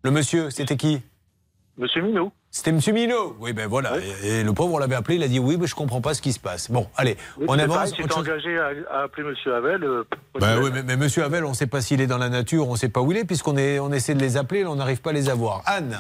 [0.03, 1.01] Le monsieur, c'était qui?
[1.77, 2.31] Monsieur Minot.
[2.57, 3.35] C'était Monsieur Minot.
[3.41, 3.95] Oui, ben voilà.
[4.23, 6.13] Et, et le pauvre, on l'avait appelé, il a dit oui, mais je comprends pas
[6.13, 6.71] ce qui se passe.
[6.71, 7.89] Bon, allez, Oui, on avance.
[7.89, 9.83] J'étais chose engagé à, à appeler Monsieur Havel.
[9.83, 10.03] euh,
[10.39, 12.69] ben oui, mais, mais Monsieur Havel, on ne sait pas s'il est dans la nature,
[12.69, 14.71] on ne sait pas où il est, puisqu'on est, on essaie de les appeler, là,
[14.71, 15.63] on n'arrive pas à les avoir.
[15.65, 15.97] Anne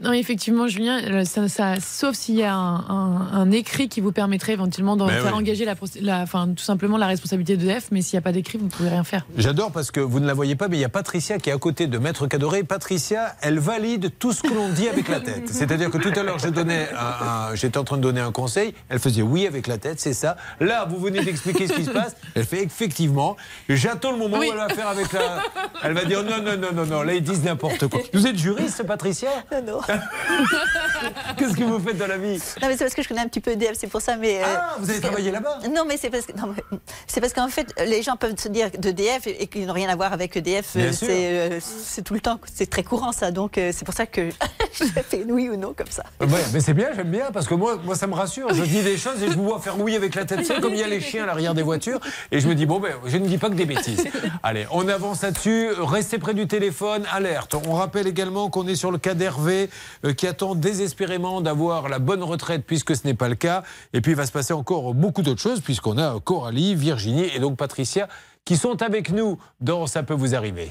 [0.00, 4.00] Non, effectivement, Julien, euh, ça, ça- sauf s'il y a un, un- un écrit qui
[4.00, 5.38] vous permettrait éventuellement de Ben faire oui.
[5.38, 5.64] engager
[6.00, 8.70] la, enfin, tout simplement la responsabilité d'EDF, mais s'il n'y a pas d'écrit, vous ne
[8.70, 9.24] pouvez rien faire.
[9.38, 11.52] J'adore parce que vous ne la voyez pas, mais il y a Patricia qui est
[11.52, 12.64] à côté de Maître Cadoré.
[12.64, 15.48] Patricia, elle valide tout ce que l'on dit avec la tête.
[15.48, 18.32] C'est-à-dire que tout à l'heure, je donnais un- un- j'étais en train de donner un
[18.32, 18.74] conseil.
[18.88, 20.36] Elle faisait oui avec la tête, c'est ça.
[20.60, 22.16] Là, vous venez d'expliquer ce qui se passe.
[22.34, 23.36] Elle fait effectivement.
[23.68, 25.42] J'attends le moment où elle va faire avec la.
[25.82, 27.02] Elle va dire non, non, non, non, non.
[27.02, 28.00] Là, ils disent n'importe quoi.
[28.12, 29.30] Vous êtes juriste, Patricia?
[29.66, 29.80] Non.
[31.36, 32.38] Qu'est-ce que vous faites dans la vie?
[32.60, 34.16] Non, mais c'est parce que je connais un petit peu EDF, c'est pour ça.
[34.16, 35.58] Mais, euh, Ah, vous avez que- travaillé là-bas?
[35.74, 36.32] Non, mais c'est parce que.
[36.32, 39.66] non, mais C'est parce qu'en fait, les gens peuvent se dire d'EDF et, et qu'ils
[39.66, 40.76] n'ont rien à voir avec EDF.
[40.76, 41.06] Bien euh, sûr.
[41.08, 43.30] C'est euh, c'est tout le temps, c'est très courant ça.
[43.30, 44.28] Donc euh, c'est pour ça que
[44.74, 46.04] je fais oui ou non comme ça.
[46.20, 48.52] Ouais, mais c'est bien, j'aime bien, parce que moi, moi, ça me rassure.
[48.54, 50.74] Je dis des choses et je vous vois faire oui avec la tête, c'est comme
[50.74, 52.00] il y a les chiens à l'arrière des voitures.
[52.30, 54.04] Et je me dis, bon, ben, je ne dis pas que des bêtises.
[54.42, 55.70] Allez, on avance là-dessus.
[55.78, 57.54] Restez près du téléphone, alerte.
[57.68, 59.70] On rappelle également qu'on est sur le cas d'Hervé,
[60.04, 63.62] euh, qui attend désespérément d'avoir la bonne retraite, puisque ce n'est pas le cas.
[63.92, 67.40] Et puis, il va se passer encore beaucoup d'autres choses, puisqu'on a Coralie, Virginie et
[67.40, 68.08] donc Patricia,
[68.44, 70.70] qui sont avec nous dans Ça peut vous arriver.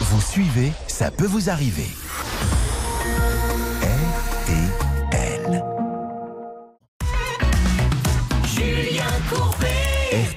[0.00, 1.88] Vous suivez, ça peut vous arriver.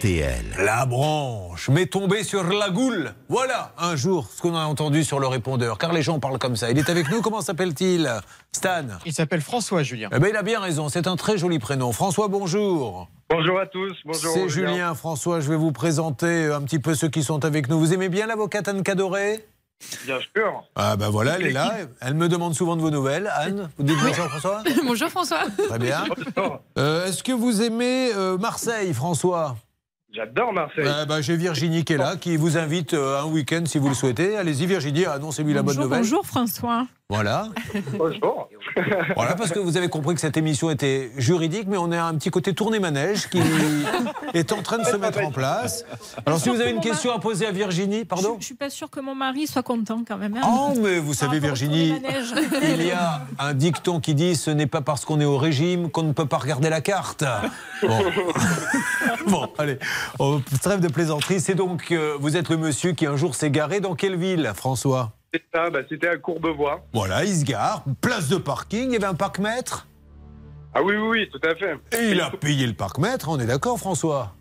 [0.04, 0.44] RTL.
[0.60, 3.14] La branche m'est tombée sur la goule.
[3.30, 6.58] Voilà, un jour, ce qu'on a entendu sur le répondeur, car les gens parlent comme
[6.58, 6.70] ça.
[6.72, 8.12] Il est avec nous, comment s'appelle-t-il?
[8.52, 10.10] Stan Il s'appelle François, Julien.
[10.14, 11.94] Eh ben, il a bien raison, c'est un très joli prénom.
[11.94, 13.08] François, bonjour.
[13.30, 13.96] Bonjour à tous.
[14.04, 14.34] Bonjour.
[14.34, 17.80] C'est Julien, François, je vais vous présenter un petit peu ceux qui sont avec nous.
[17.80, 19.46] Vous aimez bien l'avocate Anne Cadoré?
[20.06, 20.64] Bien sûr.
[20.76, 21.76] Ah ben voilà, elle est là.
[22.02, 23.32] Elle me demande souvent de vos nouvelles.
[23.34, 24.64] Anne, vous dites bonjour François?
[24.86, 25.44] Bonjour François.
[25.70, 26.04] Très bien.
[26.78, 29.56] Euh, Est-ce que vous aimez euh, Marseille, François?
[30.16, 30.86] J'adore Marseille.
[30.86, 33.90] Eh ben, J'ai Virginie qui est là, qui vous invite euh, un week-end si vous
[33.90, 34.38] le souhaitez.
[34.38, 36.02] Allez-y Virginie, annoncez-lui la bonne nouvelle.
[36.02, 36.86] bonjour François.
[37.10, 37.48] Voilà.
[37.98, 38.48] Bonjour.
[39.16, 42.16] Voilà, parce que vous avez compris que cette émission était juridique, mais on a un
[42.16, 43.40] petit côté tourné manège qui
[44.34, 45.86] est en train de se mettre en place.
[46.26, 48.90] Alors, si vous avez une question à poser à Virginie, pardon Je suis pas sûre
[48.90, 50.36] que mon mari soit content quand même.
[50.38, 50.42] hein.
[50.46, 52.34] Oh, mais vous savez, Virginie, tourné-manège.
[52.80, 55.90] il y a un dicton qui dit ce n'est pas parce qu'on est au régime
[55.92, 57.24] qu'on ne peut pas regarder la carte.
[57.82, 58.00] Bon,
[59.28, 59.78] Bon, allez,
[60.20, 61.40] on trêve de plaisanterie.
[61.40, 64.52] C'est donc, euh, vous êtes le monsieur qui un jour s'est garé dans quelle ville,
[64.56, 65.12] François?
[65.34, 66.86] C'est ça, bah, c'était à Courbevoie.
[66.94, 69.88] Voilà, il se gare, place de parking, il y avait un parc-mètre.
[70.76, 71.74] Ah oui, oui, oui, tout à fait.
[71.98, 74.36] Et il a payé le parc-mètre, on est d'accord, François?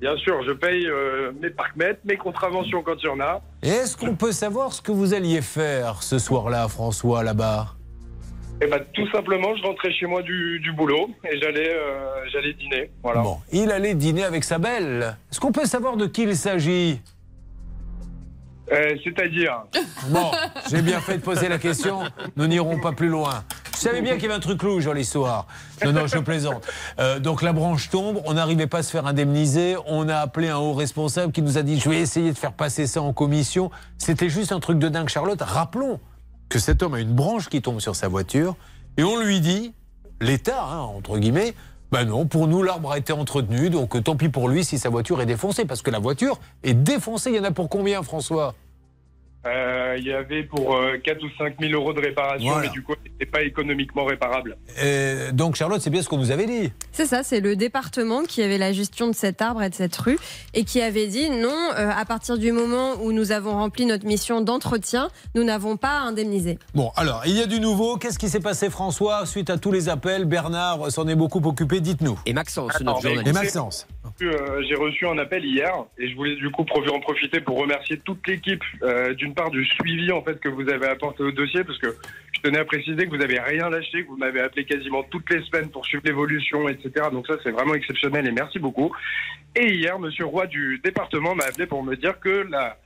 [0.00, 3.42] Bien sûr, je paye euh, mes parcs-mètres, mes contraventions quand il y en a.
[3.62, 7.74] Et est-ce qu'on peut savoir ce que vous alliez faire ce soir-là, François, là-bas?
[8.62, 12.54] Et bah, tout simplement, je rentrais chez moi du, du boulot et j'allais euh, j'allais
[12.54, 12.90] dîner.
[13.02, 13.20] Voilà.
[13.20, 15.16] Bon, il allait dîner avec sa belle.
[15.30, 17.00] Est-ce qu'on peut savoir de qui il s'agit?
[18.72, 19.62] Euh, C'est-à-dire
[20.08, 20.30] Bon,
[20.70, 22.00] j'ai bien fait de poser la question.
[22.36, 23.44] Nous n'irons pas plus loin.
[23.74, 25.46] Je savais bien qu'il y avait un truc louche dans l'histoire.
[25.84, 26.66] Non, non, je plaisante.
[26.98, 29.76] Euh, donc la branche tombe, on n'arrivait pas à se faire indemniser.
[29.86, 32.52] On a appelé un haut responsable qui nous a dit Je vais essayer de faire
[32.52, 33.70] passer ça en commission.
[33.96, 35.40] C'était juste un truc de dingue, Charlotte.
[35.40, 36.00] Rappelons
[36.48, 38.56] que cet homme a une branche qui tombe sur sa voiture
[38.96, 39.72] et on lui dit
[40.20, 41.54] L'État, hein, entre guillemets,
[41.90, 44.90] ben non, pour nous, l'arbre a été entretenu, donc tant pis pour lui si sa
[44.90, 47.30] voiture est défoncée, parce que la voiture est défoncée.
[47.30, 48.54] Il y en a pour combien, François?
[49.46, 52.66] Euh, Il y avait pour euh, 4 ou 5 000 euros de réparation, Voilà.
[52.68, 54.56] mais du coup, c'était pas économiquement réparable.
[54.82, 56.72] Euh, donc Charlotte, c'est bien ce qu'on nous avait dit.
[56.92, 59.96] C'est ça, c'est le département qui avait la gestion de cet arbre et de cette
[59.96, 60.18] rue
[60.54, 64.06] et qui avait dit non, euh, à partir du moment où nous avons rempli notre
[64.06, 66.58] mission d'entretien, nous n'avons pas à indemniser.
[66.74, 67.96] Bon, alors, il y a du nouveau.
[67.96, 70.24] Qu'est-ce qui s'est passé, François, suite à tous les appels?
[70.24, 72.18] Bernard s'en est beaucoup occupé, dites-nous.
[72.26, 73.28] Et Maxence, Alors, notre journaliste.
[73.28, 73.86] Et Maxence.
[74.20, 77.98] Euh, J'ai reçu un appel hier et je voulais du coup en profiter pour remercier
[77.98, 81.62] toute l'équipe euh, d'une part du suivi en fait que vous avez apporté au dossier
[81.62, 81.94] parce que
[82.32, 85.30] je tenais à préciser que vous n'avez rien lâché, que vous m'avez appelé quasiment toutes
[85.30, 87.06] les semaines pour suivre l'évolution, etc.
[87.12, 88.92] Donc ça c'est vraiment exceptionnel et merci beaucoup.
[89.54, 92.76] Et hier, Monsieur Roy du département m'a appelé pour me dire que la,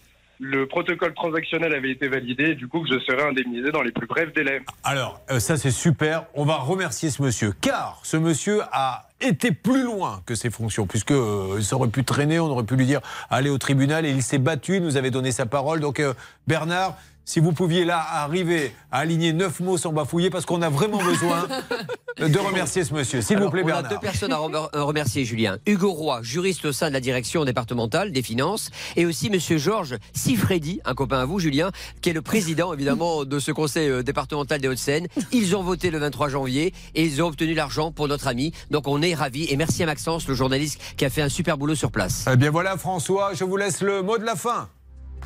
[0.43, 4.09] le protocole transactionnel avait été validé du coup que je serais indemnisé dans les plus
[4.09, 4.61] brefs délais.
[4.83, 6.25] Alors, euh, ça c'est super.
[6.35, 10.87] On va remercier ce monsieur, car ce monsieur a été plus loin que ses fonctions,
[10.87, 13.01] puisque euh, il aurait pu traîner, on aurait pu lui dire
[13.31, 15.79] aller au tribunal, et il s'est battu, il nous avait donné sa parole.
[15.79, 16.13] Donc, euh,
[16.49, 16.97] Bernard.
[17.25, 21.03] Si vous pouviez là arriver à aligner neuf mots sans bafouiller, parce qu'on a vraiment
[21.03, 21.47] besoin
[22.19, 23.23] de remercier ce monsieur.
[23.23, 23.91] S'il vous plaît, on a Bernard.
[23.93, 25.59] deux personnes à à remercier, Julien.
[25.67, 29.97] Hugo Roy, juriste au sein de la direction départementale des finances, et aussi Monsieur Georges
[30.13, 31.71] Sifredi, un copain à vous, Julien,
[32.01, 35.07] qui est le président évidemment de ce conseil euh, départemental des Hauts-de-Seine.
[35.31, 38.53] Ils ont voté le 23 janvier et ils ont obtenu l'argent pour notre ami.
[38.71, 41.57] Donc on est ravis et merci à Maxence, le journaliste, qui a fait un super
[41.57, 42.25] boulot sur place.
[42.31, 44.69] Eh bien voilà, François, je vous laisse le mot de la fin.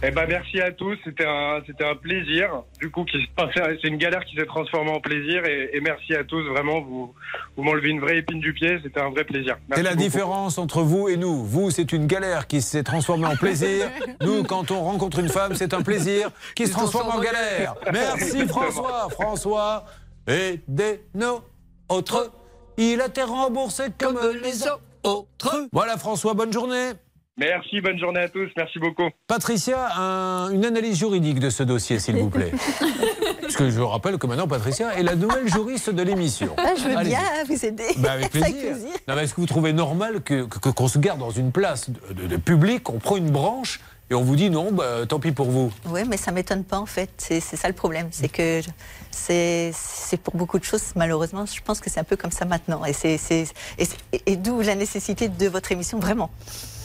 [0.02, 2.62] Eh ben merci à tous, c'était un c'était un plaisir.
[2.80, 3.16] Du coup, qui
[3.56, 6.42] c'est une galère qui s'est transformée en plaisir et, et merci à tous.
[6.48, 7.14] Vraiment, vous
[7.56, 9.56] vous m'enlevez une vraie épine du pied, c'était un vrai plaisir.
[9.72, 10.02] C'est la beaucoup.
[10.02, 11.44] différence entre vous et nous?
[11.44, 13.90] Vous, c'est une galère qui s'est transformée en plaisir.
[14.20, 17.74] Nous, quand on rencontre une femme, c'est un plaisir qui se transforme en galère.
[17.92, 18.46] Merci.
[18.46, 19.08] François.
[19.10, 19.86] François,
[20.28, 22.32] et des nôtres.
[22.76, 25.68] Il a été remboursé comme, les autres.
[25.72, 26.92] Voilà François, bonne journée.
[27.38, 28.48] Merci, bonne journée à tous.
[28.56, 29.10] Merci beaucoup.
[29.26, 32.50] Patricia, un- une analyse juridique de ce dossier, s'il vous plaît.
[33.42, 36.56] Parce que je vous rappelle que maintenant, Patricia est la nouvelle juriste de l'émission.
[36.56, 37.84] Ah, je veux bien vous aider.
[37.98, 38.74] Bah, avec plaisir.
[39.06, 42.14] Non, Est-ce que vous trouvez normal que que- qu'on se garde dans une place de,
[42.14, 45.32] de- de public, on prend une branche et on vous dit non, bah, tant pis
[45.32, 45.70] pour vous?
[45.90, 47.10] Oui, mais ça m'étonne pas en fait.
[47.18, 48.08] C'est ça le problème.
[48.12, 48.62] C'est que
[49.10, 52.46] c'est c'est pour beaucoup de choses, malheureusement, je pense que c'est un peu comme ça
[52.46, 52.82] maintenant.
[52.86, 56.30] Et, c'est- et, c'est- et d'où la nécessité de votre émission, vraiment.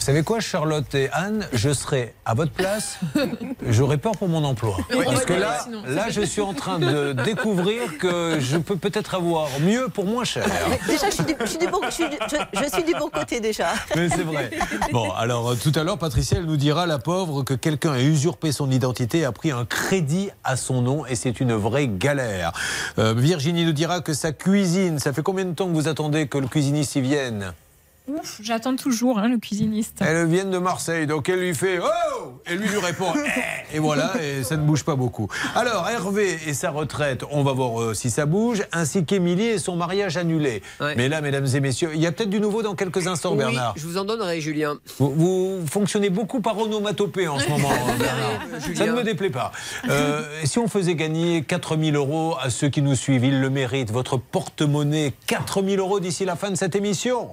[0.02, 1.48] Vous savez quoi, Charlotte et Anne?
[1.54, 2.98] Je serais à votre place,
[3.70, 4.76] j'aurais peur pour mon emploi.
[4.96, 9.14] Oui, Parce que là, là, je suis en train de découvrir que je peux peut-être
[9.14, 10.44] avoir mieux pour moins cher.
[10.88, 12.94] Déjà, je suis, du, je suis du bon, je suis du- je- je suis du
[12.94, 13.74] bon côté déjà.
[13.96, 14.50] Mais c'est vrai.
[14.92, 18.00] Bon, alors euh, tout à l'heure, Patricia, elle nous dira, la pauvre, que quelqu'un a
[18.02, 21.88] usurpé son identité et a pris un crédit à son nom et c'est une vraie
[21.88, 22.54] galère.
[22.98, 26.26] Euh, Virginie nous dira que sa cuisine, ça fait combien de temps que vous attendez
[26.28, 27.54] que le cuisiniste y vienne?
[28.08, 29.98] Ouf, j'attends toujours hein, le cuisiniste.
[30.02, 32.11] Elle vient de Marseille, donc elle lui fait Oh
[32.50, 33.14] Et lui lui répond
[33.74, 35.28] Eh et voilà, et ça ne bouge pas beaucoup.
[35.56, 39.60] Alors, Hervé et sa retraite, on va voir euh, si ça bouge, ainsi qu'Émilie et
[39.60, 40.62] son mariage annulé.
[40.98, 43.38] Mais là, mesdames et messieurs, il y a peut-être du nouveau dans quelques instants, Oui,
[43.38, 43.74] Bernard.
[43.78, 44.78] je vous en donnerai, Julien.
[44.98, 48.62] Vous, vous fonctionnez beaucoup par onomatopée en ce moment, hein, Bernard.
[48.62, 48.78] Julien.
[48.86, 49.52] Ça ne me déplaît pas.
[49.90, 53.92] Euh, si on faisait gagner 4000 euros à ceux qui nous suivent, ils le méritent.
[53.92, 57.30] Votre porte-monnaie, 4000 euros d'ici la fin de cette émission.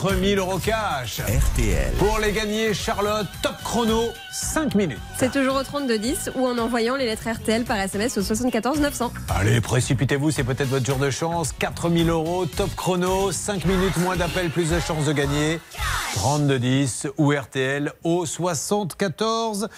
[0.00, 1.20] 4000 euros cash.
[1.20, 1.92] RTL.
[1.98, 4.98] Pour les gagner, Charlotte, top chrono, 5 minutes.
[5.18, 9.12] C'est toujours au 3210 ou en envoyant les lettres RTL par SMS au 74 900.
[9.28, 11.52] Allez, précipitez-vous, c'est peut-être votre jour de chance.
[11.52, 15.60] 4000 euros, top chrono, 5 minutes, moins d'appels, plus de chances de gagner.
[16.16, 19.68] 32-10 ou RTL au 74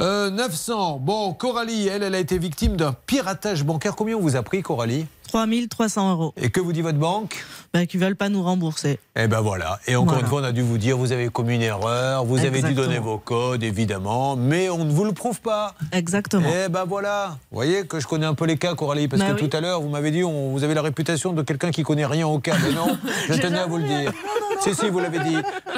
[0.00, 0.98] euh, 900.
[1.00, 3.96] Bon, Coralie, elle, elle a été victime d'un piratage bancaire.
[3.96, 5.06] Combien on vous a pris, Coralie?
[5.36, 6.34] 3300 euros.
[6.36, 7.42] Et que vous dit votre banque?
[7.72, 8.98] Ben, Qu'ils veulent pas nous rembourser.
[9.16, 9.78] Eh ben voilà.
[9.86, 10.20] Et encore Voilà.
[10.22, 12.74] une fois, on a dû vous dire, vous avez commis une erreur, vous avez dû
[12.74, 15.74] donner vos codes, évidemment, mais on ne vous le prouve pas.
[15.90, 16.48] Exactement.
[16.66, 17.38] Eh ben voilà.
[17.50, 19.48] Vous voyez que je connais un peu les cas, Coralie, parce Bah que oui.
[19.48, 22.04] tout à l'heure, vous m'avez dit, on- vous avez la réputation de quelqu'un qui connaît
[22.06, 22.56] rien au cas.
[22.62, 22.98] Mais non,
[23.28, 24.12] je tenais à vous le dire.
[24.60, 25.36] Si, si, vous l'avez dit.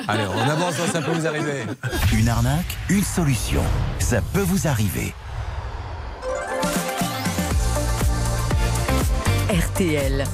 [0.08, 1.62] Allez, on avance, ça peut vous arriver.
[2.12, 3.62] Une arnaque, une solution.
[4.00, 5.14] Ça peut vous arriver.
[9.54, 10.24] RTL.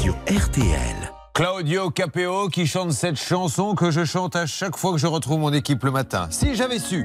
[0.00, 1.12] Sur RTL.
[1.34, 5.40] Claudio Capeo qui chante cette chanson que je chante à chaque fois que je retrouve
[5.40, 6.28] mon équipe le matin.
[6.30, 7.04] Si j'avais su.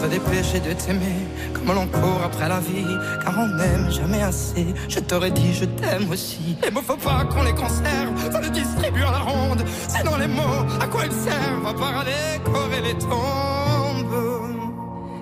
[0.00, 2.86] Serais dépêché de t'aimer comme l'on court après la vie,
[3.22, 4.74] car on n'aime jamais assez.
[4.88, 6.56] Je t'aurais dit je t'aime aussi.
[6.62, 9.62] Les mots faut pas qu'on les conserve, ça les distribue à la ronde.
[10.02, 14.38] Dans les mots à quoi ils servent, à part à décorer les tombes.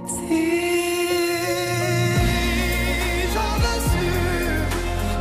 [0.06, 0.46] Si
[3.34, 4.06] j'avais su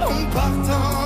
[0.04, 0.97] en partant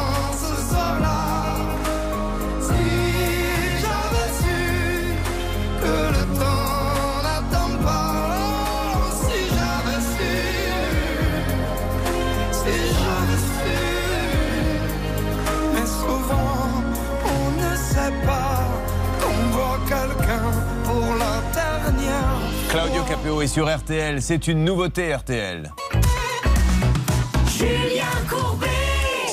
[22.70, 24.22] Claudio Capéo est sur RTL.
[24.22, 25.72] C'est une nouveauté RTL.
[27.50, 28.68] Julien Courbet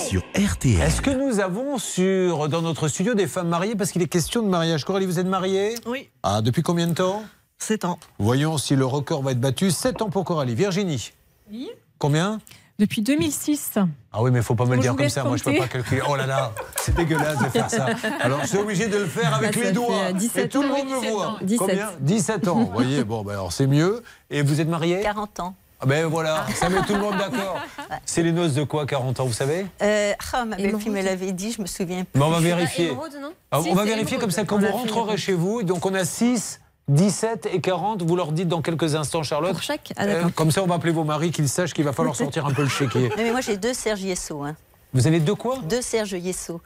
[0.09, 0.81] Sur RTL.
[0.81, 3.77] Est-ce que nous avons sur, dans notre studio des femmes mariées?
[3.77, 4.85] Parce qu'il est question de mariage.
[4.85, 5.75] Coralie, vous êtes mariée?
[5.87, 6.11] Oui.
[6.23, 7.23] Ah, depuis combien de temps?
[7.59, 7.99] 7 ans.
[8.19, 9.71] Voyons si le record va être battu.
[9.71, 10.55] 7 ans pour Coralie.
[10.55, 11.13] Virginie
[11.51, 11.71] Oui.
[11.99, 12.41] Combien?
[12.79, 13.73] Depuis 2006.
[14.13, 15.25] Ah oui, mais il faut pas me le dire comme ça.
[15.25, 15.63] Moi, je peux compter.
[15.63, 16.01] pas calculer.
[16.09, 17.87] Oh là là, c'est dégueulasse de faire ça.
[18.21, 19.95] Alors, je suis obligé de le faire avec Bah, ça les doigts.
[20.05, 20.77] euh, 17 Et tout le ans.
[20.77, 21.27] monde me 17 voit.
[21.27, 21.37] ans.
[21.43, 21.59] 17.
[21.59, 21.91] Combien?
[22.01, 22.55] 17 ans.
[22.55, 24.05] Vous voyez, bon, ben alors c'est mieux.
[24.31, 25.55] Et vous êtes mariée 40 ans.
[25.81, 27.57] Ah ben voilà, ça met tout le monde d'accord.
[28.05, 29.67] C'est les noces de quoi, 40 ans, vous savez?
[29.83, 32.19] Euh, ah, ma belle-fille me l'avait dit, je me souviens plus.
[32.19, 32.87] Mais on va vérifier.
[32.91, 33.31] Émeraude, non?
[33.53, 34.21] Ah, Si, on va vérifier émeraude.
[34.21, 35.63] comme ça quand On vous rentrerez chez vous.
[35.65, 38.03] Donc on a 6, 17 et 40.
[38.03, 39.53] Vous leur dites dans quelques instants, Charlotte.
[39.53, 41.93] Pour chaque Ah, Euh, comme ça, on va appeler vos maris qu'ils sachent qu'il va
[41.93, 43.09] falloir sortir un peu le chéquier.
[43.17, 44.43] Non, mais moi j'ai deux Serge Yesso.
[44.43, 44.57] Hein.
[44.95, 45.59] Vous avez deux quoi?
[45.69, 46.61] Deux Serge Yesso.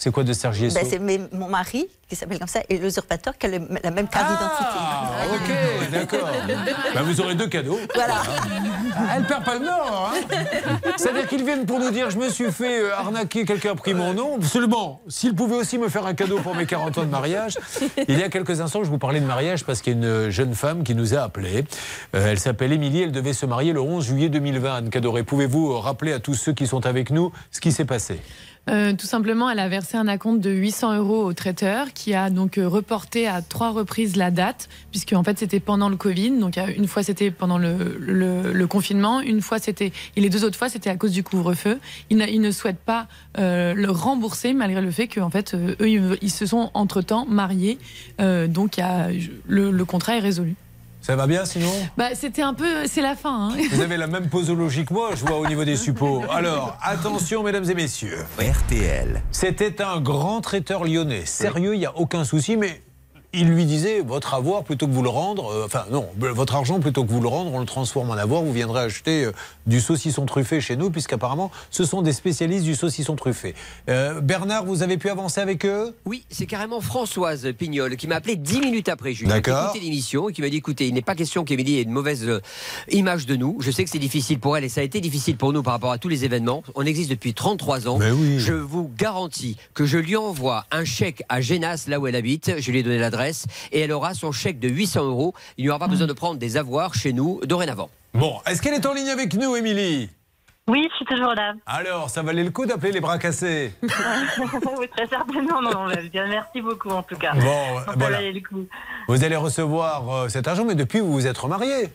[0.00, 1.00] C'est quoi de Serge Yesso Ben, c'est
[1.36, 5.10] mon mari, qui s'appelle comme ça, et l'usurpateur qui a le- la même carte Ah,
[5.34, 6.28] ok, d'accord.
[6.94, 7.80] Ben, vous aurez deux cadeaux.
[7.96, 8.14] Voilà.
[8.96, 10.12] Ah, Elle perd pas le nord.
[10.14, 10.36] Hein
[10.96, 13.92] C'est-à-dire qu'ils viennent pour nous dire je me suis fait euh, arnaquer, quelqu'un a pris
[13.92, 14.36] mon nom.
[14.36, 15.00] Absolument.
[15.08, 17.58] S'ils pouvaient aussi me faire un cadeau pour mes 40 ans de mariage.
[18.08, 20.30] Il y a quelques instants, je vous parlais de mariage parce qu'il y a une
[20.30, 21.64] jeune femme qui nous a appelé.
[22.14, 23.02] Euh, elle s'appelle Émilie.
[23.02, 24.76] Elle devait se marier le 11 juillet 2020.
[24.76, 28.20] Anne Cadoré, pouvez-vous rappeler à tous ceux qui sont avec nous ce qui s'est passé?
[28.68, 32.30] Euh, tout simplement, elle a versé un acompte de 800 euros au traiteur qui a
[32.30, 36.30] donc euh, reporté à trois reprises la date, puisque en fait c'était pendant le Covid.
[36.32, 40.68] Donc une fois c'était pendant le, confinement, une fois c'était et les deux autres fois
[40.68, 41.78] c'était à cause du couvre-feu.
[42.10, 43.06] Ils, ils ne souhaitent pas
[43.38, 47.78] euh, le rembourser malgré le fait qu'en fait eux ils, se sont entre temps mariés,
[48.18, 50.56] donc il le contrat est résolu.
[51.08, 53.48] Ça va bien sinon Bah c'était un peu, c'est la fin.
[53.48, 53.56] hein.
[53.72, 56.22] Vous avez la même posologie que moi, je vois au niveau des suppos.
[56.30, 58.26] Alors, attention, mesdames et messieurs.
[58.38, 59.22] RTL.
[59.30, 61.24] C'était un grand traiteur lyonnais.
[61.24, 62.82] Sérieux, il n'y a aucun souci, mais
[63.34, 66.80] il lui disait votre avoir plutôt que vous le rendre, euh, enfin non, votre argent
[66.80, 69.32] plutôt que vous le rendre, on le transforme en avoir, vous viendrez acheter euh,
[69.66, 73.54] du saucisson truffé chez nous, puisqu'apparemment ce sont des spécialistes du saucisson truffé.
[73.90, 75.94] Euh, Bernard, vous avez pu avancer avec eux?
[76.06, 79.34] Oui, c'est carrément Françoise Pignol qui m'a appelé dix minutes après, Julien.
[79.34, 79.64] qui D'accord.
[79.66, 82.40] écoutait l'émission et qui m'a dit écoutez, il n'est pas question qu'Émilie ait une mauvaise
[82.90, 83.58] image de nous.
[83.60, 85.74] Je sais que c'est difficile pour elle et ça a été difficile pour nous par
[85.74, 86.62] rapport à tous les événements.
[86.74, 87.98] On existe depuis 33 ans.
[88.38, 92.52] Je vous garantis que je lui envoie un chèque à Génas, là où elle habite.
[92.58, 93.17] Je lui ai donné l'adresse
[93.72, 95.34] et elle aura son chèque de 800 euros.
[95.56, 97.90] Il n'y aura pas besoin de prendre des avoirs chez nous dorénavant.
[98.14, 100.10] Bon, est-ce qu'elle est en ligne avec nous, Émilie?
[100.66, 101.54] Oui, je suis toujours là.
[101.64, 103.72] Alors, ça valait le coup d'appeler les bras cassés?
[104.78, 105.62] Oui, très certainement.
[105.62, 107.32] Non, non, bien, merci beaucoup en tout cas.
[107.34, 108.16] Bon, Ça voilà.
[108.18, 108.66] valait le coup.
[109.08, 111.88] Vous allez recevoir euh, cet argent, mais depuis vous vous êtes remariés.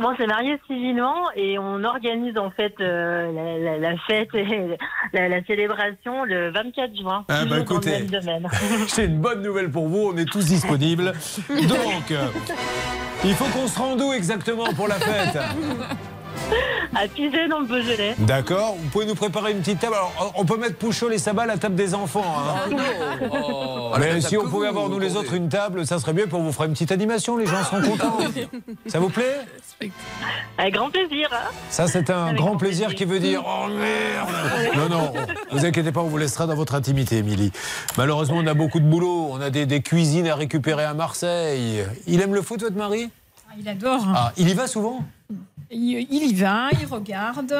[0.00, 4.28] Bon, on s'est mariés civilement et on organise en fait euh, la, la- la fête
[4.34, 4.76] et
[5.12, 7.24] la, la célébration le 24 juin.
[7.28, 8.06] Ah, bah, écoutez.
[8.94, 11.12] J'ai une bonne nouvelle pour vous, on est tous disponibles.
[11.48, 12.26] Donc, euh,
[13.24, 15.38] il faut qu'on se rende où exactement pour la fête?
[16.94, 18.14] à Pisé dans le Beaujolais.
[18.18, 19.94] D'accord, vous pouvez nous préparer une petite table.
[19.94, 22.24] Alors, on peut mettre Pouchot les sabbats à la table des enfants.
[22.38, 22.70] hein.
[23.32, 26.40] Oh, Mais si on pouvait avoir nous les autres une table, ça serait bien pour
[26.40, 28.18] vous faire une petite animation, les gens seront contents.
[28.86, 29.40] Ça vous plaît?
[30.56, 31.28] Avec grand plaisir.
[31.32, 31.50] hein.
[31.70, 34.28] Ça, c'est un grand plaisir qui veut dire Oh merde
[34.76, 35.12] Non, non,
[35.52, 37.52] vous inquiétez pas, on vous laissera dans votre intimité, Émilie.
[37.96, 39.28] Malheureusement, on a beaucoup de boulot.
[39.30, 41.84] On a des, des cuisines à récupérer à Marseille.
[42.06, 43.10] Il aime le foot, votre mari?
[43.58, 44.00] Il adore.
[44.14, 45.04] Ah, il y va souvent?
[45.70, 47.54] Il, il y va, il regarde.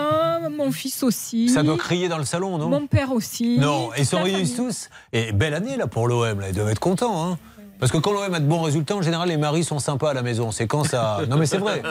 [0.51, 1.49] Mon fils aussi.
[1.49, 2.69] Ça doit crier dans le salon, non?
[2.69, 3.59] Mon père aussi.
[3.59, 4.57] Non, ils sont La réunis famille.
[4.57, 4.89] tous.
[5.13, 7.25] Et belle année là pour l'OM, ils doivent être contents.
[7.33, 7.39] Hein.
[7.81, 10.15] Parce que quand l'OM a de bons résultats, en général, les maris sont sympas à
[10.15, 10.51] la maison.
[10.51, 11.21] C'est quand ça.
[11.29, 11.83] Non, mais c'est vrai.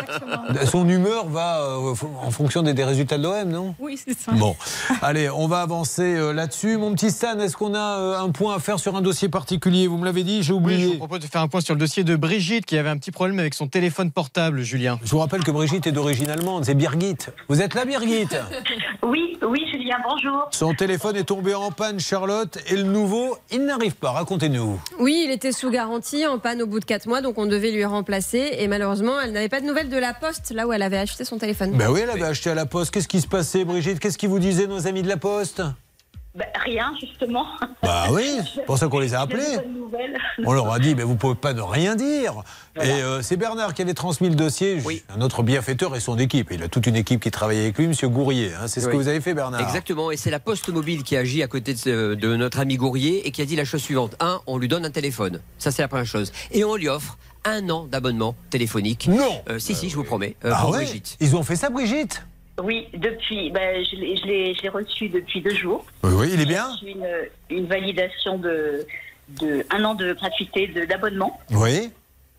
[0.69, 1.93] Son humeur va euh,
[2.23, 3.75] en fonction des, des résultats de l'OM, non?
[3.79, 4.31] Oui, c'est ça.
[4.33, 4.55] Bon,
[5.01, 6.77] allez, on va avancer euh, là-dessus.
[6.77, 9.87] Mon petit Stan, est-ce qu'on a euh, un point à faire sur un dossier particulier?
[9.87, 10.85] Vous me l'avez dit, j'ai Oui, je oublié.
[10.93, 13.11] vous propose de faire un point sur le dossier de Brigitte qui avait un petit
[13.11, 14.99] problème avec son téléphone portable, Julien.
[15.03, 17.15] Je vous rappelle que Brigitte est d'origine allemande, c'est Birgit.
[17.47, 18.27] Vous êtes là, Birgit?
[19.03, 20.47] Oui, oui, Julien, bonjour.
[20.51, 24.11] Son téléphone est tombé en panne, Charlotte, et le nouveau, il n'arrive pas.
[24.11, 24.79] Racontez-nous.
[24.99, 27.69] Oui, il était sous garantie, en panne au bout de 4 mois, donc on devait
[27.69, 28.55] lui remplacer.
[28.57, 31.23] Et malheureusement, elle n'avait pas de nouvelles de la poste, là où elle avait acheté
[31.23, 31.71] son téléphone.
[31.77, 32.91] Ben oui, elle avait acheté à la poste.
[32.91, 33.99] Qu'est-ce qui se passait, Brigitte?
[33.99, 35.61] Qu'est-ce qu'ils vous disaient, nos amis de la poste?
[36.37, 37.47] Bah, rien, justement.
[37.81, 39.57] Bah oui, c'est pour ça qu'on les a appelés.
[40.45, 42.43] On leur a dit, mais vous pouvez pas ne rien dire.
[42.75, 44.77] Et euh, c'est Bernard qui avait transmis le dossier,
[45.09, 46.49] un autre bienfaiteur et son équipe.
[46.51, 48.51] Il a toute une équipe qui travaille avec lui, Monsieur Gourrier.
[48.53, 48.67] hein.
[48.67, 48.97] C'est ce que Oui.
[48.97, 49.61] vous avez fait, Bernard.
[49.61, 52.75] Exactement, et c'est la Poste Mobile qui agit à côté de, ce- de notre ami
[52.77, 54.15] Gourrier et qui a dit la chose suivante.
[54.19, 55.41] Un, on lui donne un téléphone.
[55.57, 56.31] Ça, c'est la première chose.
[56.51, 59.07] Et on lui offre un an d'abonnement téléphonique.
[59.07, 60.35] Non Si, si, je vous promets.
[60.45, 61.17] euh, Ah pour ouais Brigitte.
[61.19, 62.21] Ils ont fait ça, Brigitte?
[62.61, 65.85] Oui, depuis, bah, je l'ai- reçu depuis deux jours.
[66.03, 66.97] Oui, oui, il est bien J'ai reçu
[67.51, 68.85] une, une validation de,
[69.41, 71.39] de un an de gratuité de- d'abonnement.
[71.51, 71.91] Oui.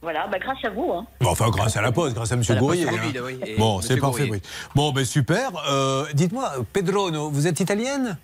[0.02, 0.92] Voilà, bah, grâce à vous.
[0.92, 1.06] Hein.
[1.20, 2.42] Bon, enfin, grâce à la Poste, grâce à M.
[2.58, 2.88] Gourrier.
[2.88, 2.92] Hein.
[3.24, 4.26] oui, Bon, Monsieur c'est parfait.
[4.26, 4.28] Gourrier.
[4.40, 4.48] Brigitte.
[4.74, 5.50] Bon, ben super.
[5.70, 8.16] Euh, Dites-moi, Pedrono, vous êtes italienne?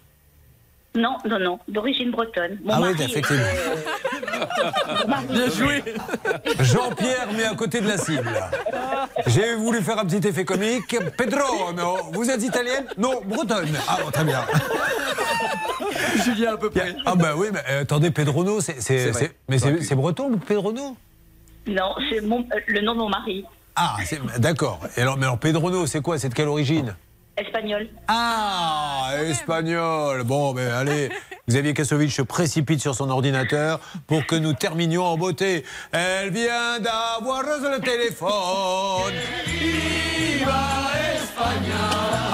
[0.97, 2.59] Non, non, non, d'origine bretonne.
[2.65, 3.43] Mon Ah oui, effectivement.
[3.43, 4.14] mari
[5.31, 5.83] Bien joué.
[6.61, 8.31] Jean-Pierre, mais à côté de la cible.
[9.27, 10.97] J'ai voulu faire un petit effet comique.
[11.17, 13.69] Pedrono, vous êtes italienne Non, bretonne.
[13.89, 14.43] Ah, bon, très bien.
[16.25, 16.95] Julien, à peu près.
[17.05, 18.81] Ah, bah oui, mais euh, attendez, Pedrono, c'est.
[18.81, 19.21] c'est- C'est vrai.
[19.21, 20.97] c'est- Mais c'est c'est breton, Pedrono
[21.67, 23.45] Non, c'est mon- euh, le nom de mon mari,
[23.77, 24.81] Ah, c'est- d'accord.
[24.97, 26.19] Et alors, mais alors, Pedrono, c'est quoi?
[26.19, 26.95] C'est de quelle origine?
[27.37, 27.89] Espagnol.
[28.09, 30.23] Ah, espagnol.
[30.25, 31.11] Bon, ben allez,
[31.49, 35.65] Xavier Kasovic se précipite sur son ordinateur pour que nous terminions en beauté.
[35.93, 39.15] Elle vient d'avoir le téléphone.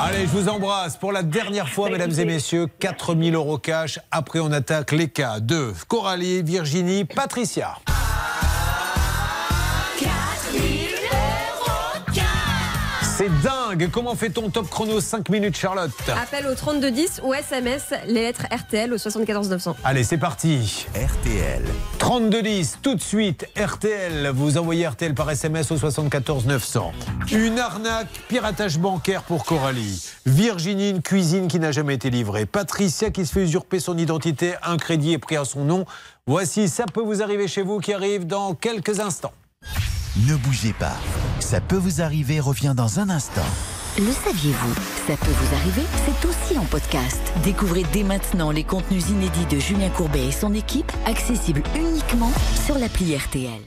[0.03, 2.67] Allez, je vous embrasse pour la dernière fois, mesdames et messieurs.
[2.79, 3.99] 4000 euros cash.
[4.11, 7.77] Après, on attaque les cas de Coralie, Virginie, Patricia.
[13.71, 13.91] Dingue.
[13.91, 18.47] Comment fait ton top chrono 5 minutes, Charlotte Appel au 3210 ou SMS, les lettres
[18.51, 19.77] RTL au 74 900.
[19.85, 20.87] Allez, c'est parti.
[20.95, 21.63] RTL.
[21.99, 24.31] 3210, tout de suite, RTL.
[24.35, 26.93] Vous envoyez RTL par SMS au 74 900.
[27.33, 30.05] Une arnaque, piratage bancaire pour Coralie.
[30.27, 32.47] Virginie, une cuisine qui n'a jamais été livrée.
[32.47, 34.55] Patricia qui se fait usurper son identité.
[34.63, 35.85] Un crédit est pris à son nom.
[36.27, 39.33] Voici, ça peut vous arriver chez vous qui arrive dans quelques instants.
[40.17, 40.97] Ne bougez pas.
[41.39, 43.47] Ça peut vous arriver revient dans un instant.
[43.97, 44.75] Le saviez-vous?
[45.07, 47.21] Ça peut vous arriver, c'est aussi en podcast.
[47.45, 52.33] Découvrez dès maintenant les contenus inédits de Julien Courbet et son équipe, accessibles uniquement
[52.67, 53.61] sur l'appli RTL.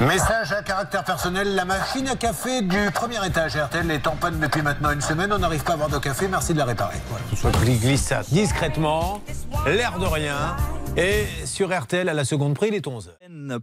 [0.00, 4.38] Message à caractère personnel, la machine à café du premier étage RTL est en panne
[4.38, 5.32] depuis maintenant une semaine.
[5.32, 6.98] On n'arrive pas à avoir de café, merci de la réparer.
[7.08, 9.22] Voilà, soit glisse ça discrètement,
[9.66, 10.54] l'air de rien.
[11.00, 13.14] Et sur RTL, à la seconde prix, il est 11.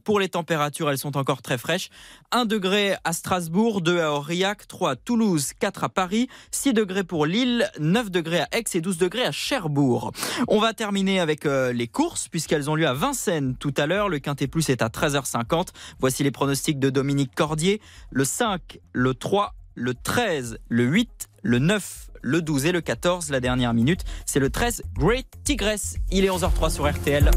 [0.06, 1.90] Pour les températures, elles sont encore très fraîches.
[2.32, 7.04] 1 degré à Strasbourg, 2 à Aurillac, 3 à Toulouse, 4 à Paris, 6 degrés
[7.04, 10.14] pour Lille, 9 degrés à Aix et 12 degrés à Cherbourg.
[10.48, 14.08] On va terminer avec euh, les courses puisqu'elles ont lieu à Vincennes tout à l'heure.
[14.08, 15.74] Le Quintet Plus est à 13h50.
[16.00, 17.82] Voici les pronostics de Dominique Cordier.
[18.12, 23.30] Le 5, le 3, le 13, le 8, le 9, le 12 et le 14.
[23.30, 25.98] La dernière minute, c'est le 13, Great Tigress.
[26.12, 27.30] Il est 11h03 sur RTL.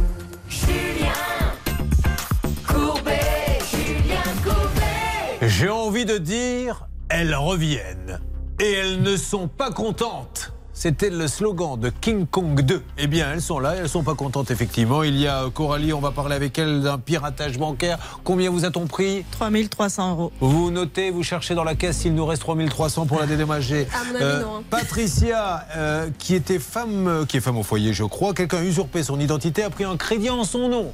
[5.43, 8.21] J'ai envie de dire, elles reviennent.
[8.61, 10.53] Et elles ne sont pas contentes.
[10.81, 12.85] C'était le slogan de King Kong 2.
[12.99, 15.03] Eh bien, elles sont là, elles sont pas contentes, effectivement.
[15.03, 17.99] Il y a euh, Coralie, on va parler avec elle d'un piratage bancaire.
[18.23, 20.33] Combien vous a-t-on pris 3300 euros.
[20.39, 23.89] Vous notez, vous cherchez dans la caisse s'il nous reste 3300 pour la dédommager.
[23.93, 24.63] À mon avis, non, hein.
[24.71, 28.63] Patricia, euh, qui était femme, euh, qui est femme au foyer, je crois, quelqu'un a
[28.63, 30.93] usurpé son identité, a pris un crédit en son nom.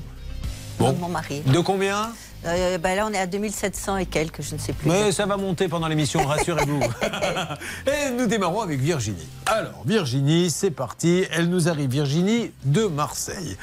[0.78, 0.96] Bon.
[0.98, 1.42] Mon mari.
[1.44, 2.08] De combien?
[2.46, 4.88] Euh, bah là, on est à 2700 et quelques, je ne sais plus.
[4.90, 6.80] Mais ça va monter pendant l'émission, rassurez-vous.
[7.86, 9.26] et nous démarrons avec Virginie.
[9.46, 11.24] Alors, Virginie, c'est parti.
[11.30, 13.56] Elle nous arrive, Virginie, de Marseille.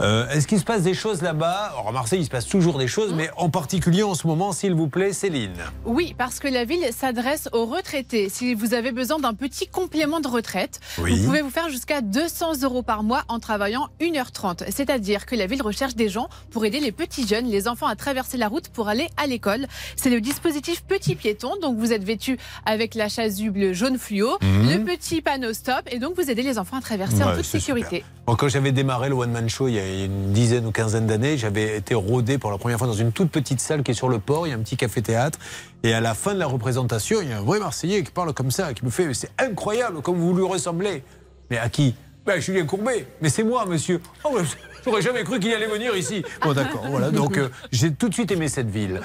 [0.00, 1.70] Euh, Est-ce qu'il se passe des choses là-bas?
[1.72, 4.52] Alors, à Marseille, il se passe toujours des choses, mais en particulier en ce moment,
[4.52, 5.52] s'il vous plaît, Céline.
[5.84, 8.30] Oui, parce que la ville s'adresse aux retraités.
[8.30, 11.18] Si vous avez besoin d'un petit complément de retraite, Oui.
[11.18, 14.70] vous pouvez vous faire jusqu'à 200 euros par mois en travaillant 1h30.
[14.70, 17.94] C'est-à-dire que la ville recherche des gens pour aider les petits jeunes, les enfants à
[17.96, 19.66] traverser la route pour aller à l'école.
[19.96, 21.52] C'est le dispositif Petit Piéton.
[21.60, 24.70] Donc vous êtes vêtu avec la chasuble jaune fluo, Mhm.
[24.70, 28.04] le petit panneau stop, et donc vous aidez les enfants à traverser en toute sécurité.
[28.26, 31.06] Bon, quand j'avais démarré le One Man Show il y a une dizaine ou quinzaine
[31.06, 33.94] d'années, j'avais été rodé pour la première fois dans une toute petite salle qui est
[33.94, 34.46] sur le port.
[34.46, 35.38] Il y a un petit café-théâtre.
[35.82, 38.32] Et à la fin de la représentation, il y a un vrai Marseillais qui parle
[38.32, 41.02] comme ça, qui me fait C'est incroyable comme vous lui ressemblez.
[41.50, 41.94] Mais à qui?
[42.26, 43.06] Ben, Julien Courbet.
[43.20, 44.00] Mais c'est moi, monsieur.
[44.24, 44.42] Oh, mais
[44.84, 46.24] J'aurais jamais cru qu'il allait venir ici.
[46.42, 47.10] Bon, d'accord, voilà.
[47.10, 49.00] Donc, euh, j'ai tout de suite aimé cette ville.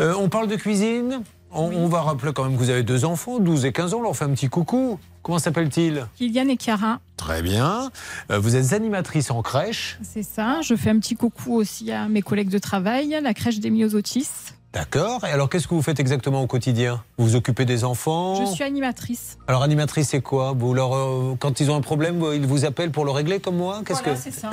[0.00, 3.04] Euh, on parle de cuisine On, on va rappeler quand même que vous avez deux
[3.06, 3.98] enfants, 12 et 15 ans.
[4.00, 4.98] On leur fait un petit coucou.
[5.22, 6.06] Comment s'appelle-t-il?
[6.16, 7.90] Kylian et Chiara, Très bien.
[8.30, 9.98] Euh, vous êtes animatrice en crèche.
[10.02, 10.60] c'est ça.
[10.62, 14.28] Je fais un petit coucou aussi à mes collègues de travail, la crèche des Myosotis.
[14.74, 15.24] D'accord.
[15.24, 17.02] Et alors, qu'est-ce que vous faites exactement au quotidien?
[17.16, 18.44] Vous vous occupez des enfants?
[18.44, 19.38] Je suis animatrice.
[19.46, 20.52] Alors, animatrice, c'est quoi?
[20.58, 23.56] Vous leur, euh, Quand ils ont un problème, ils vous appellent pour le régler comme
[23.56, 23.82] moi?
[23.86, 24.50] Qu'est-ce Voilà, que c'est ça.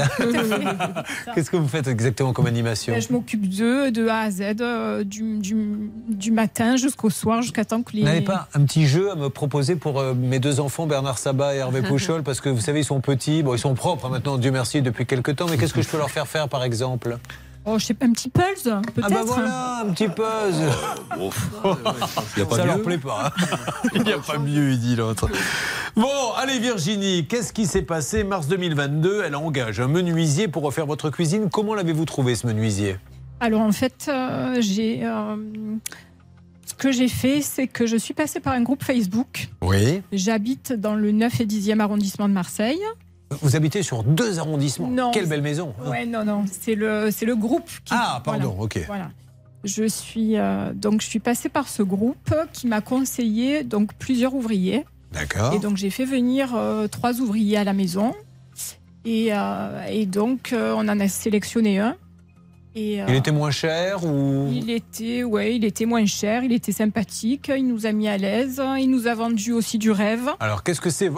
[1.34, 2.93] Qu'est-ce que vous faites exactement comme animation?
[2.93, 7.41] Ben, je m'occupe d'eux de A à Z, euh, du, du- du matin jusqu'au soir,
[7.41, 8.02] jusqu'à temps que les.
[8.02, 11.18] Vous n'avez pas un petit jeu à me proposer pour euh, mes deux enfants, Bernard
[11.18, 12.22] Sabat et Hervé Pouchol?
[12.22, 14.84] Parce que vous savez, ils sont petits, bon, ils sont propres hein, maintenant, Dieu merci,
[14.84, 15.48] depuis quelques temps.
[15.49, 17.18] Mais qu'est-ce que je peux leur faire faire, par exemple?
[17.65, 19.05] Oh, je sais pas, un petit puzzle, peut-être.
[19.05, 20.71] Ah bah voilà, un petit puzzle.
[22.38, 22.83] Y a pas Ça leur mieux.
[22.83, 23.27] plaît pas.
[23.38, 23.45] hein.
[23.95, 25.29] Il n'y a pas mieux, il dit l'autre.
[25.95, 30.85] Bon, allez Virginie, qu'est-ce qui s'est passé mars 2022 Elle engage un menuisier pour refaire
[30.88, 31.49] votre cuisine.
[31.51, 32.97] Comment l'avez-vous trouvé ce menuisier?
[33.39, 35.05] Alors en fait, euh, j'ai.
[35.05, 35.35] euh,
[36.65, 39.49] ce que j'ai fait, c'est que je suis passée par un groupe Facebook.
[39.61, 40.01] Oui.
[40.11, 42.79] J'habite dans le 9 et 10e arrondissement de Marseille.
[43.41, 44.89] Vous habitez sur deux arrondissements.
[44.89, 45.11] Non.
[45.11, 45.73] Quelle belle maison.
[45.85, 47.93] Ouais, non, non, c'est le, c'est le groupe qui.
[47.95, 48.63] Ah, pardon, voilà.
[48.63, 48.83] ok.
[48.87, 49.09] Voilà.
[49.63, 54.33] Je suis euh, donc je suis passée par ce groupe qui m'a conseillé donc plusieurs
[54.33, 54.85] ouvriers.
[55.11, 55.53] D'accord.
[55.53, 58.15] Et donc j'ai fait venir euh, trois ouvriers à la maison.
[59.05, 61.95] Et, euh, et donc on en a sélectionné un.
[62.73, 64.49] Et, Il était moins cher ou?
[64.51, 68.17] il était, ouais, il était moins cher, il était sympathique, il nous a mis à
[68.17, 70.29] l'aise, il nous a vendu aussi du rêve.
[70.39, 71.11] Alors, qu'est-ce que c'est?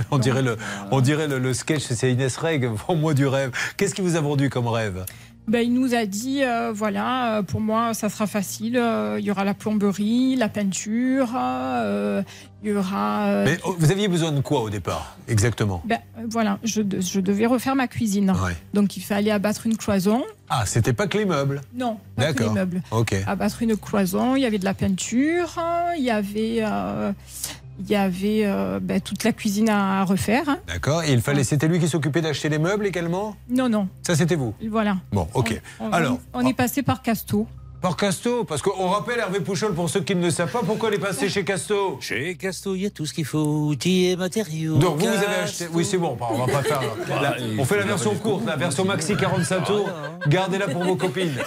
[0.10, 0.56] On dirait le,
[0.90, 3.50] on dirait le, le sketch, c'est Inès Reg, vends-moi du rêve.
[3.76, 5.04] Qu'est-ce qui vous a vendu comme rêve?
[5.48, 8.76] Ben, il nous a dit, euh, voilà, euh, pour moi, ça sera facile.
[8.76, 11.28] euh, il y aura la plomberie, la peinture,
[12.62, 13.42] il y aura.
[13.44, 15.82] Mais oh, vous aviez besoin de quoi au départ Exactement?
[15.86, 15.98] ben,
[16.28, 18.30] voilà, je, de- je devais refaire ma cuisine.
[18.30, 18.54] Ouais.
[18.74, 20.22] Donc il fallait abattre une cloison.
[20.50, 21.62] Ah, c'était pas que les meubles?
[21.74, 22.82] Non, pas que les meubles.
[22.92, 23.16] Ok.
[23.26, 25.56] Abattre une cloison, il y avait de la peinture,
[25.96, 26.62] il y avait,
[27.80, 30.48] il y avait euh, ben, toute la cuisine à refaire.
[30.48, 30.58] hein.
[30.66, 31.02] D'accord.
[31.02, 33.36] Et il fallait, c'était lui qui s'occupait d'acheter les meubles également?
[33.48, 34.54] Non, non, Ça, c'était vous?
[34.68, 34.98] Voilà.
[35.12, 35.60] Bon, ok.
[35.80, 37.46] On, Alors, on est passé par Casto.
[37.80, 40.90] Par Casto, parce qu'on rappelle Hervé Pouchol, pour ceux qui ne le savent pas, pourquoi
[40.90, 44.06] il est passé chez Casto Chez Casto, il y a tout ce qu'il faut, outils
[44.06, 44.76] et matériaux.
[44.76, 45.66] Donc vous, vous avez acheté.
[45.72, 46.80] Oui, c'est bon, on va pas faire.
[47.22, 49.88] la- on fait la version courte, la version maxi 45 tours.
[50.28, 51.32] Gardez-la pour vos copines.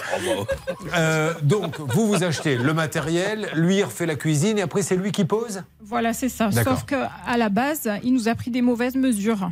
[0.96, 4.96] Euh, donc, vous, vous achetez le matériel, lui, il refait la cuisine, et après, c'est
[4.96, 6.50] lui qui pose Voilà, c'est ça.
[6.52, 9.50] Sauf qu'à la base, il nous a pris des mauvaises mesures,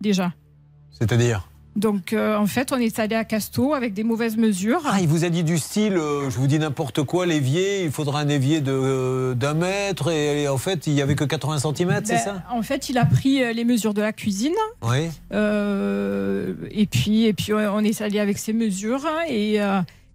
[0.00, 0.32] déjà.
[0.98, 1.48] C'est-à-dire
[1.80, 4.82] Donc, euh, en fait, on est allé à Casto avec des mauvaises mesures.
[4.84, 7.90] Ah, il vous a dit du style, euh, je vous dis n'importe quoi, l'évier, il
[7.90, 11.58] faudra un évier de, euh, d'un mètre, et, en fait, il n'y avait que 80
[11.58, 12.42] cm, c'est Ben, ça?
[12.50, 14.52] En fait, il a pris les mesures de la cuisine.
[14.82, 15.08] Oui.
[15.32, 19.58] Et puis, et puis, on est allé avec ces mesures et,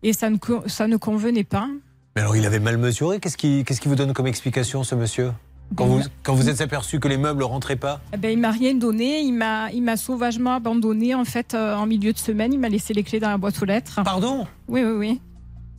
[0.04, 0.38] et ça, ne,
[0.68, 1.68] ça ne convenait pas.
[2.16, 3.20] Mais alors, il avait mal mesuré.
[3.20, 5.32] Qu'est-ce qui, qu'est-ce qui vous donne comme explication, ce monsieur?
[5.76, 8.40] Quand vous, quand vous êtes aperçu que les meubles ne rentraient pas Eh ben, il
[8.40, 9.20] m'a rien donné.
[9.22, 11.16] Il m'a, il m'a sauvagement abandonné.
[11.16, 13.62] En fait, euh, en milieu de semaine, il m'a laissé les clés dans la boîte
[13.62, 14.00] aux lettres.
[14.04, 14.46] Pardon?
[14.68, 15.22] Oui, oui, oui.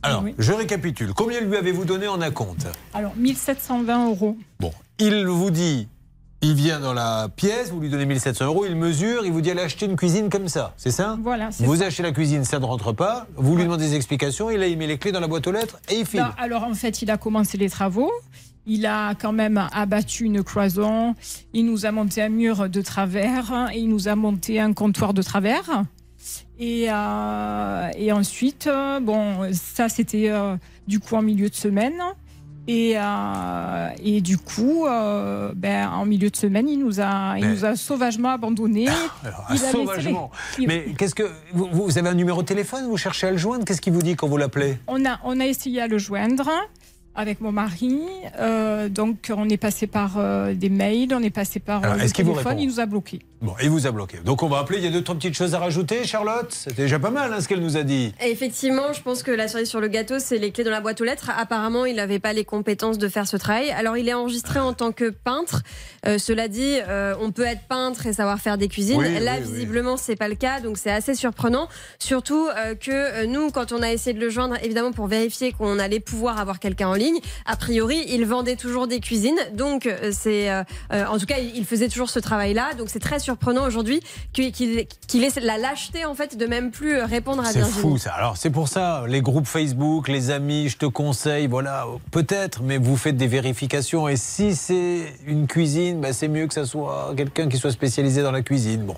[0.03, 0.35] Alors, Oui.
[0.37, 1.13] je récapitule.
[1.13, 2.67] Combien lui avez-vous donné en acompte?
[2.93, 4.37] Alors, 1720 euros.
[4.59, 5.87] Bon, il vous dit,
[6.41, 9.49] il vient dans la pièce, vous lui donnez 1700 euros, il mesure, il vous dit
[9.49, 11.17] allez acheter une cuisine comme ça, c'est ça?
[11.23, 11.85] Voilà, Vous ça.
[11.87, 14.77] achetez la cuisine, ça ne rentre pas, vous lui demandez des explications, il a il
[14.77, 16.19] met les clés dans la boîte aux lettres et il file.
[16.21, 18.11] Non, alors en fait, il a commencé les travaux.
[18.67, 21.15] Il a quand même abattu une cloison.
[21.53, 23.69] Il nous a monté un mur de travers.
[23.73, 25.85] Et il nous a monté un comptoir de travers.
[26.59, 28.69] Et, euh, et ensuite,
[29.01, 30.57] bon, ça c'était euh,
[30.87, 32.01] du coup en milieu de semaine.
[32.69, 34.85] Et, euh, et du coup,
[35.55, 38.89] ben, en milieu de semaine, il nous a, il nous a sauvagement abandonnés.
[39.23, 40.31] Alors, Il a laissé sauvagement.
[40.59, 42.85] Mais qu'est-ce que vous, vous avez un numéro de téléphone?
[42.89, 43.63] Vous cherchez à le joindre?
[43.63, 44.79] Qu'est-ce qu'il vous dit quand vous l'appelez?
[44.87, 46.49] On a, on a essayé à le joindre
[47.17, 47.99] avec mon mari.
[48.39, 52.03] Euh, donc, on est passé par euh, des mails, on est passé par Alors, euh,
[52.03, 52.59] le téléphone.
[52.59, 53.19] Il nous a bloqués.
[53.41, 54.17] Bon, il vous a bloqué.
[54.25, 54.79] Donc on va appeler.
[54.79, 56.47] Il y a deux trois petites choses à rajouter, Charlotte?
[56.49, 58.11] C'était déjà pas mal hein, ce qu'elle nous a dit.
[58.19, 60.81] Et Effectivement, je pense que la cerise sur le gâteau, c'est les clés dans la
[60.81, 61.29] boîte aux lettres.
[61.37, 63.69] Apparemment, il n'avait pas les compétences de faire ce travail.
[63.69, 65.61] Alors, il est enregistré en tant que peintre.
[66.07, 68.97] Euh, cela dit, euh, on peut être peintre et savoir faire des cuisines.
[68.97, 69.53] Oui, Là, oui, oui.
[69.53, 71.67] visiblement, c'est pas le cas, donc c'est assez surprenant.
[71.99, 75.51] Surtout euh, que euh, nous, quand on a essayé de le joindre, évidemment pour vérifier
[75.51, 77.06] qu'on allait pouvoir avoir quelqu'un en ligne,
[77.45, 79.37] a priori, il vendait toujours des cuisines.
[79.53, 80.63] Donc, euh, c'est, euh,
[80.93, 82.73] euh, en tout cas, il faisait toujours ce travail-là.
[82.77, 84.01] Donc, c'est très surprenant aujourd'hui
[84.33, 88.11] qu'il qu'il- ait la lâcheté en fait de même plus répondre à C'est fou ça.
[88.13, 92.77] Alors c'est pour ça, les groupes Facebook, les amis, je te conseille, voilà, peut-être, mais
[92.77, 94.07] vous faites des vérifications.
[94.07, 98.21] Et si c'est une cuisine, bah, c'est mieux que ça soit quelqu'un qui soit spécialisé
[98.23, 98.83] dans la cuisine.
[98.85, 98.95] Bon,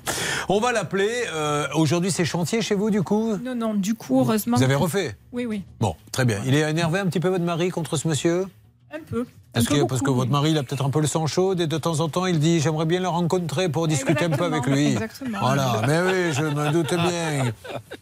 [0.50, 1.10] on va l'appeler.
[1.34, 3.38] Euh, Aujourd'hui, c'est chantier chez vous, du coup?
[3.38, 4.58] Non, non, du coup, heureusement.
[4.58, 5.16] Vous avez refait?
[5.32, 5.64] Oui, oui.
[5.80, 6.40] Bon, très bien.
[6.46, 8.46] Il est énervé un petit peu votre mari contre ce monsieur
[8.92, 9.26] Un peu.
[9.52, 11.66] Parce que, parce que votre mari, il a peut-être un peu le sang chaud et
[11.66, 14.64] de temps en temps, il dit J'aimerais bien le rencontrer pour discuter un peu avec
[14.68, 14.92] lui.
[14.92, 15.40] exactement.
[15.42, 17.52] Voilà, mais oui, je me doute bien.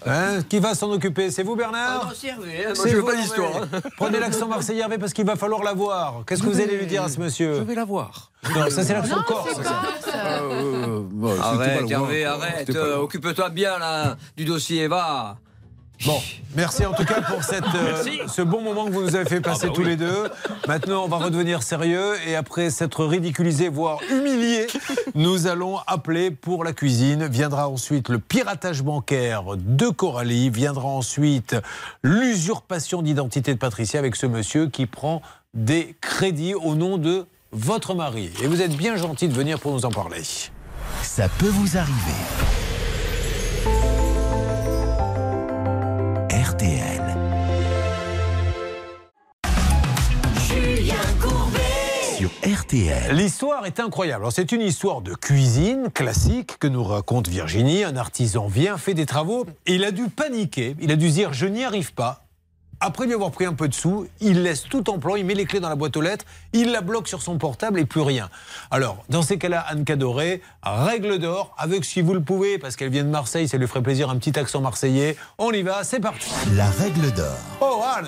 [0.05, 2.73] Hein Qui va s'en occuper C'est vous, Bernard Ah non, c'est Hervé, hein.
[2.75, 3.67] Moi, C'est je veux pas d'histoire, Hervé.
[3.77, 3.81] hein.
[3.95, 6.23] Prenez l'accent marseillais, Hervé, parce qu'il va falloir la voir.
[6.27, 8.29] Qu'est-ce que vous allez lui dire à ce monsieur Je vais la voir.
[8.53, 9.49] Non, ça c'est l'accent Non, corse.
[9.55, 9.81] c'est ça.
[10.41, 12.75] Euh, bon, c'était pas Arrête, Hervé, arrête.
[12.75, 12.97] Euh.
[12.97, 15.37] Occupe-toi bien là du dossier, va.
[16.05, 16.21] Bon,
[16.55, 19.41] merci en tout cas pour cette, euh, ce bon moment que vous nous avez fait
[19.41, 19.87] passer Ah bah tous oui.
[19.89, 20.29] les deux.
[20.67, 24.67] Maintenant, on va redevenir sérieux et après s'être ridiculisé, voire humilié,
[25.15, 27.25] nous allons appeler pour la cuisine.
[27.25, 30.49] Viendra ensuite le piratage bancaire de Coralie.
[30.51, 31.55] Viendra ensuite
[32.03, 35.21] l'usurpation d'identité de Patricia avec ce monsieur qui prend
[35.55, 38.29] des crédits au nom de votre mari.
[38.43, 40.21] Et vous êtes bien gentil de venir pour nous en parler.
[41.01, 42.66] Ça peut vous arriver.
[53.11, 54.25] L'histoire est incroyable.
[54.31, 57.83] C'est une histoire de cuisine classique que nous raconte Virginie.
[57.83, 60.75] Un artisan vient, fait des travaux et il a dû paniquer.
[60.81, 62.27] Il a dû dire Je n'y arrive pas.
[62.79, 65.33] Après lui avoir pris un peu de sous, il laisse tout en plan, il met
[65.33, 66.25] les clés dans la boîte aux lettres,
[66.57, 68.29] il la bloque sur son portable et plus rien.
[68.71, 72.89] Alors, dans ces cas-là, Anne Cadoré, règle d'or, avec si vous le pouvez, parce qu'elle
[72.89, 75.15] vient de Marseille, ça lui ferait plaisir, un petit accent marseillais.
[75.37, 76.29] On y va, c'est parti.
[76.55, 77.37] La règle d'or.
[77.61, 78.07] Oh, Anne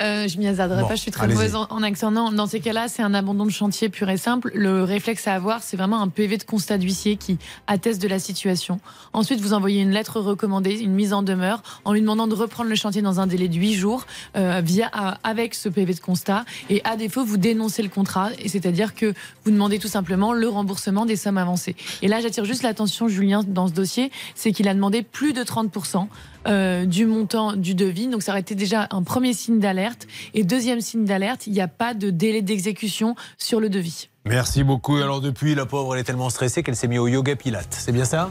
[0.00, 2.10] Euh, je m'y hasarderai Bon, pas, je suis très mauvaise en, en accent.
[2.10, 4.50] Non, dans ces cas-là, c'est un abandon de chantier pur et simple.
[4.54, 8.18] Le réflexe à avoir, c'est vraiment un PV de constat d'huissier qui atteste de la
[8.18, 8.80] situation.
[9.12, 12.70] Ensuite, vous envoyez une lettre recommandée, une mise en demeure, en lui demandant de reprendre
[12.70, 14.06] le chantier dans un délai de 8 jours,
[14.36, 14.86] euh, via,
[15.22, 16.44] avec ce PV de constat.
[16.70, 20.48] Et à défaut, vous dénoncez le contrat, et c'est-à-dire que vous demandez tout simplement le
[20.48, 21.76] remboursement des sommes avancées.
[22.02, 25.42] Et là, j'attire juste l'attention, Julien, dans ce dossier, c'est qu'il a demandé plus de
[25.42, 26.06] 30%
[26.46, 28.08] euh, du montant du devis.
[28.08, 30.06] Donc ça aurait été déjà un premier signe d'alerte.
[30.34, 34.08] Et deuxième signe d'alerte, il n'y a pas de délai d'exécution sur le devis.
[34.30, 34.96] Merci beaucoup.
[34.96, 37.66] Alors depuis, la pauvre, elle est tellement stressée qu'elle s'est mise au yoga pilate.
[37.70, 38.30] C'est bien ça?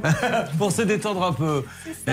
[0.58, 1.64] Pour se détendre un peu.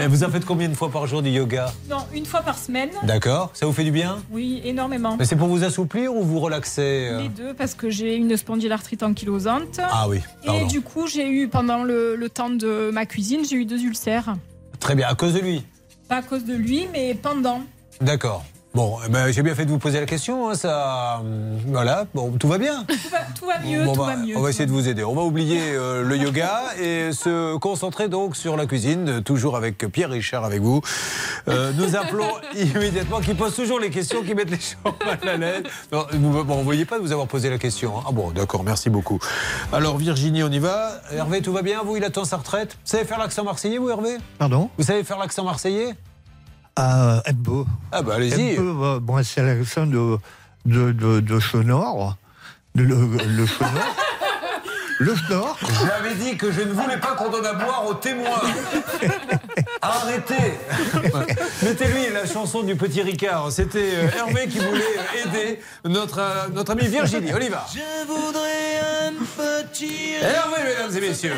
[0.09, 1.71] Vous en faites combien de fois par jour du yoga?
[1.89, 2.89] Non, une fois par semaine.
[3.03, 3.51] D'accord.
[3.53, 4.17] Ça vous fait du bien?
[4.31, 5.15] Oui, énormément.
[5.17, 7.21] Mais c'est pour vous assouplir ou vous relaxer euh?
[7.21, 9.79] Les deux, parce que j'ai une spondylarthrite ankylosante.
[9.79, 13.57] Ah oui, Et du coup, j'ai eu, pendant le, le temps de ma cuisine, j'ai
[13.57, 14.35] eu deux ulcères.
[14.79, 15.63] Très bien, à cause de lui?
[16.09, 17.61] Pas à cause de lui, mais pendant.
[18.01, 18.43] D'accord.
[18.77, 20.49] Bon, eh ben, j'ai bien fait de vous poser la question.
[20.49, 22.05] hein, ça, hum, voilà.
[22.13, 22.83] Bon, tout va bien.
[22.87, 24.37] Tout va, tout va mieux, Bon, tout bah, va mieux.
[24.37, 25.03] on va essayer de vous aider.
[25.03, 29.57] On va oublier euh, le yoga et se concentrer donc sur la cuisine, euh, toujours
[29.57, 30.81] avec Pierre Richard avec vous.
[31.47, 35.37] Euh, nous appelons immédiatement, qui pose toujours les questions qui mettent les gens mal à
[35.37, 35.63] l'aise.
[35.91, 37.97] Non, Vous ne voyez pas de vous avoir posé la question.
[37.97, 38.03] hein.
[38.07, 39.17] Ah bon, d'accord, merci beaucoup.
[39.73, 40.91] Alors Virginie, on y va.
[41.11, 41.81] Hervé, tout va bien?
[41.83, 42.73] Vous, il attend sa retraite?
[42.73, 44.17] Vous savez faire l'accent marseillais, vous, Hervé?
[44.37, 44.69] Pardon?
[44.77, 45.95] Vous savez faire l'accent marseillais?
[46.79, 47.63] Ah, un peu.
[47.91, 48.55] Ah bah allez-y.
[48.57, 50.17] Bon, c'est l'accent de,
[50.65, 52.15] de, de, de Chenor.
[52.75, 53.95] De, le, le Chenor.
[54.99, 55.57] le Chenor.
[55.87, 58.41] J'avais dit que je ne voulais pas qu'on donne à boire aux témoins.
[59.81, 60.53] Arrêtez
[61.63, 63.51] Mettez-lui la chanson du petit Ricard.
[63.51, 64.83] C'était euh, Hervé qui voulait
[65.25, 67.31] aider notre, euh, notre amie Virginie.
[67.33, 67.65] On y va.
[67.73, 70.15] Je voudrais un petit.
[70.21, 71.33] Hervé, mesdames et messieurs.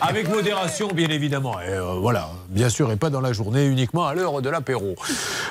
[0.00, 1.60] Avec modération, bien évidemment.
[1.60, 4.94] Et euh, voilà, bien sûr, et pas dans la journée, uniquement à l'heure de l'apéro.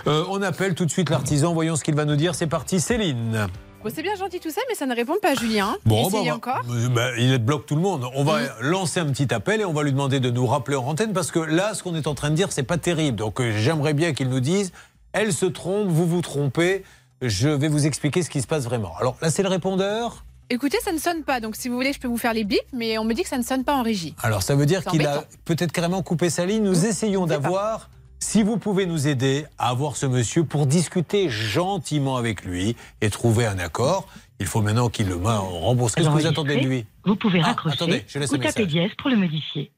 [0.07, 1.53] Euh, on appelle tout de suite l'artisan.
[1.53, 2.35] Voyons ce qu'il va nous dire.
[2.35, 3.47] C'est parti, Céline.
[3.83, 5.75] Bon, c'est bien gentil tout ça, mais ça ne répond pas, Julien.
[5.85, 6.61] Bon, Essayez bah, encore.
[6.67, 8.05] bah, bah, il bloque tout le monde.
[8.13, 10.85] On va lancer un petit appel et on va lui demander de nous rappeler en
[10.85, 13.17] antenne parce que là, ce qu'on est en train de dire, c'est pas terrible.
[13.17, 14.71] Donc, euh, j'aimerais bien qu'il nous dise
[15.13, 16.83] elle se trompe, vous vous trompez.
[17.21, 18.93] Je vais vous expliquer ce qui se passe vraiment.
[18.99, 20.23] Alors là, c'est le répondeur.
[20.49, 22.59] Écoutez, ça ne sonne pas, donc si vous voulez, je peux vous faire les bips,
[22.73, 24.15] mais on me dit que ça ne sonne pas en régie.
[24.21, 26.63] Alors, ça veut dire qu'il a peut-être carrément coupé sa ligne.
[26.63, 27.89] Nous essayons d'avoir.
[28.23, 33.09] Si vous pouvez nous aider à avoir ce monsieur pour discuter gentiment avec lui et
[33.09, 34.07] trouver un accord,
[34.39, 35.95] il faut maintenant qu'il le rembourse.
[35.95, 36.85] Qu'est-ce que vous attendez de lui?
[37.03, 39.71] Vous pouvez Ah, raccrocher attendez, je laisse ou un taper dièse pour le modifier.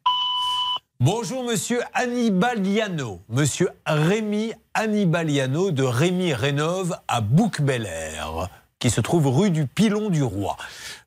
[1.00, 8.50] Bonjour Monsieur Annibaliano, Monsieur Rémi Annibaliano de Rémi Rénove à Bouc-Bel-Air,
[8.84, 10.58] qui se trouve rue du Pilon du Roi.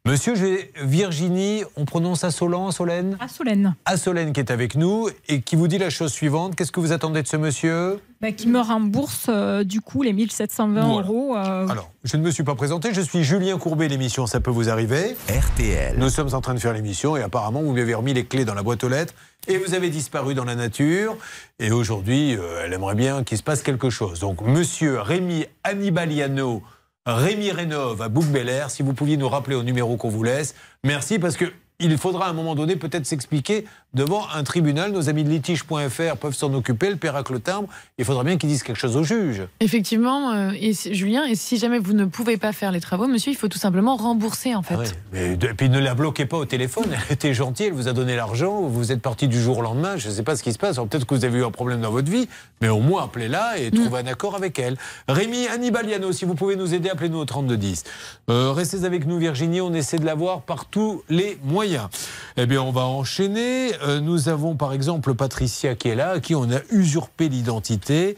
[0.06, 3.74] Monsieur j'ai Virginie, on prononce à Solan, Solène À Solène.
[3.84, 6.56] À Solène qui est avec nous et qui vous dit la chose suivante.
[6.56, 8.00] Qu'est-ce que vous attendez de ce monsieur?
[8.22, 11.06] Bah, qui me rembourse euh, du coup les 1720 Voilà.
[11.06, 11.36] euros.
[11.36, 14.50] euh, Alors, je ne me suis pas présenté, je suis Julien Courbet, l'émission Ça peut
[14.50, 15.14] vous arriver.
[15.28, 15.96] RTL.
[15.98, 18.46] Nous sommes en train de faire l'émission et apparemment vous lui avez remis les clés
[18.46, 19.12] dans la boîte aux lettres
[19.48, 21.14] et vous avez disparu dans la nature.
[21.58, 24.18] Et aujourd'hui, euh, elle aimerait bien qu'il se passe quelque chose.
[24.20, 26.62] Donc, monsieur Rémi Annibaliano,
[27.06, 30.54] Rémi Rénove à bouc air si vous pouviez nous rappeler au numéro qu'on vous laisse.
[30.84, 31.46] Merci parce que.
[31.78, 33.66] Il faudra à un moment donné peut-être s'expliquer
[33.96, 34.92] devant un tribunal.
[34.92, 36.90] Nos amis de litige.fr peuvent s'en occuper.
[36.90, 36.96] Le
[37.40, 37.68] timbre.
[37.98, 39.42] Il faudra bien qu'ils disent quelque chose au juge.
[39.60, 43.06] Effectivement, euh, et si- Julien, et si jamais vous ne pouvez pas faire les travaux,
[43.06, 44.74] monsieur, il faut tout simplement rembourser en fait.
[44.74, 44.86] Ah ouais.
[45.12, 46.84] Mais de- et puis ne la bloquez pas au téléphone.
[47.08, 48.60] Elle était gentille, elle vous a donné l'argent.
[48.62, 49.96] Vous êtes parti du jour au lendemain.
[49.96, 50.76] Je ne sais pas ce qui se passe.
[50.76, 52.28] Peut-être que vous avez eu un problème dans votre vie,
[52.60, 54.76] mais au moins appelez-la et trouvez un accord avec elle.
[55.08, 57.84] Rémi Annibaliano, si vous pouvez nous aider, appelez-nous au 3210.
[58.30, 59.60] Euh, restez avec nous, Virginie.
[59.62, 61.88] On essaie de la voir par tous les moyens.
[62.36, 63.70] Eh bien, on va enchaîner.
[63.86, 68.16] Euh, nous avons par exemple Patricia qui est là, à qui on a usurpé l'identité.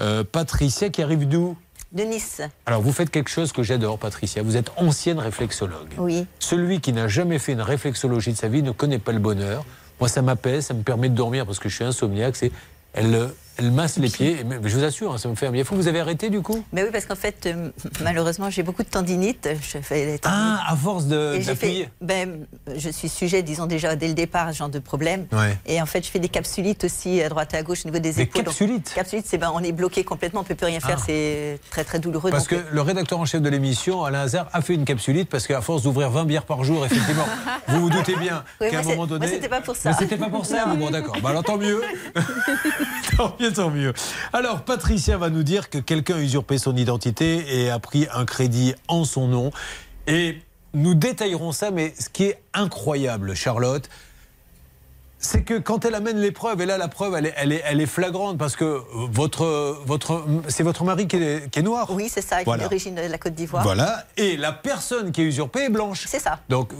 [0.00, 1.56] Euh, Patricia qui arrive d'où
[1.92, 2.40] De Nice.
[2.64, 4.42] alors, vous faites quelque chose que j'adore, Patricia.
[4.42, 5.90] Vous êtes ancienne réflexologue.
[5.98, 6.26] Oui.
[6.38, 9.64] Celui qui n'a jamais fait une réflexologie de sa vie ne connaît pas le bonheur.
[9.98, 12.36] Moi, ça m'apaise, ça me permet de dormir parce que je suis insomniaque.
[12.36, 12.52] C'est,
[12.94, 13.30] elle,
[13.60, 14.42] elle masse les pieds.
[14.44, 15.74] Même- je vous assure, hein, ça me fait un bien fou.
[15.76, 17.70] Vous avez arrêté du coup Mais oui, parce qu'en fait, euh,
[18.02, 19.48] malheureusement, j'ai beaucoup de tendinite.
[19.62, 20.24] Je fais des tendinites.
[20.24, 21.88] Ah, à force de, d'appuyer.
[22.00, 25.26] ben, je suis sujet, disons déjà dès le départ, à ce genre de problème.
[25.32, 25.56] Ouais.
[25.66, 27.98] Et en fait, je fais des capsulites aussi à droite et à gauche au niveau
[28.00, 28.42] des Des épaules.
[28.44, 31.04] Donc, capsulites Capsulites, c'est ben, on est bloqué complètement, on peut plus rien faire, Ah.
[31.06, 32.30] c'est très très douloureux.
[32.30, 35.46] Parce que le rédacteur en chef de l'émission, Alain Hazard, a fait une capsulite parce
[35.46, 37.26] qu'à force d'ouvrir 20 bières par jour, effectivement,
[37.68, 39.26] vous vous doutez bien Oui, qu'à un moment donné.
[39.26, 39.92] moi, c'était pas pour ça.
[39.92, 40.64] C'était pas pour ça.
[40.74, 41.16] Bon, d'accord.
[41.22, 41.80] Bah, alors tant mieux.
[43.16, 43.92] tant mieux, tant mieux.
[44.32, 48.24] Alors, Patricia va nous dire que quelqu'un a usurpé son identité et a pris un
[48.24, 49.50] crédit en son nom.
[50.06, 50.40] Et
[50.74, 53.88] nous détaillerons ça, mais ce qui est incroyable, Charlotte,
[55.22, 57.62] c'est que quand elle amène les preuves, et là la preuve elle est, elle est,
[57.66, 61.88] elle est flagrante parce que votre, votre, c'est votre mari qui est, qui est noir.
[61.90, 62.62] Oui, c'est ça, Voilà.
[62.62, 63.62] est d'origine de la Côte d'Ivoire.
[63.62, 66.04] Voilà, et la personne qui est usurpée est blanche.
[66.08, 66.40] C'est ça.
[66.48, 66.72] Donc,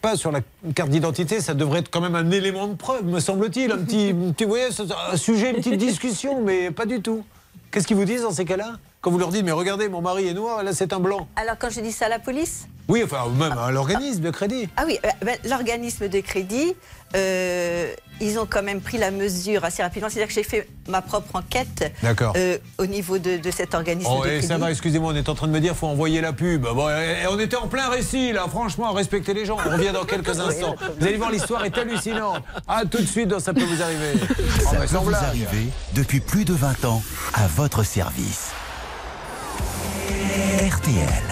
[0.00, 0.40] pas sur la
[0.74, 3.70] carte d'identité, ça devrait être quand même un élément de preuve, me semble-t-il.
[3.72, 7.00] Un petit, un petit- vous voyez, c'est un sujet, une petite discussion, mais pas du
[7.00, 7.24] tout.
[7.70, 8.74] Qu'est-ce qu'ils vous disent dans ces cas-là?
[9.00, 11.28] Quand vous leur dites, mais regardez, mon mari est noir, là c'est un blanc.
[11.36, 14.68] Alors quand je dis ça à la police, Oui, enfin, même à l'organisme de crédit.
[14.76, 16.74] Ah oui, euh, ben, l'organisme de crédit,
[17.14, 20.08] euh, ils ont quand même pris la mesure assez rapidement.
[20.08, 22.32] C'est-à-dire que j'ai fait ma propre enquête D'accord.
[22.36, 24.46] euh, au niveau de, de cet organisme Oh, de et crédit.
[24.46, 26.62] ça va, excusez-moi, on est en train de me dire faut envoyer la pub.
[26.62, 29.56] Bon, et- et on était en plein récit, là, franchement, respectez les gens.
[29.64, 30.76] On revient dans quelques instants.
[30.98, 32.42] Vous allez voir, l'histoire est hallucinante.
[32.66, 34.12] À tout de suite dans Ça peut vous arriver.
[34.64, 35.22] Ça peut vous blague.
[35.24, 37.02] arriver depuis plus de 20 ans
[37.34, 38.50] à votre service.
[40.70, 41.22] RTL.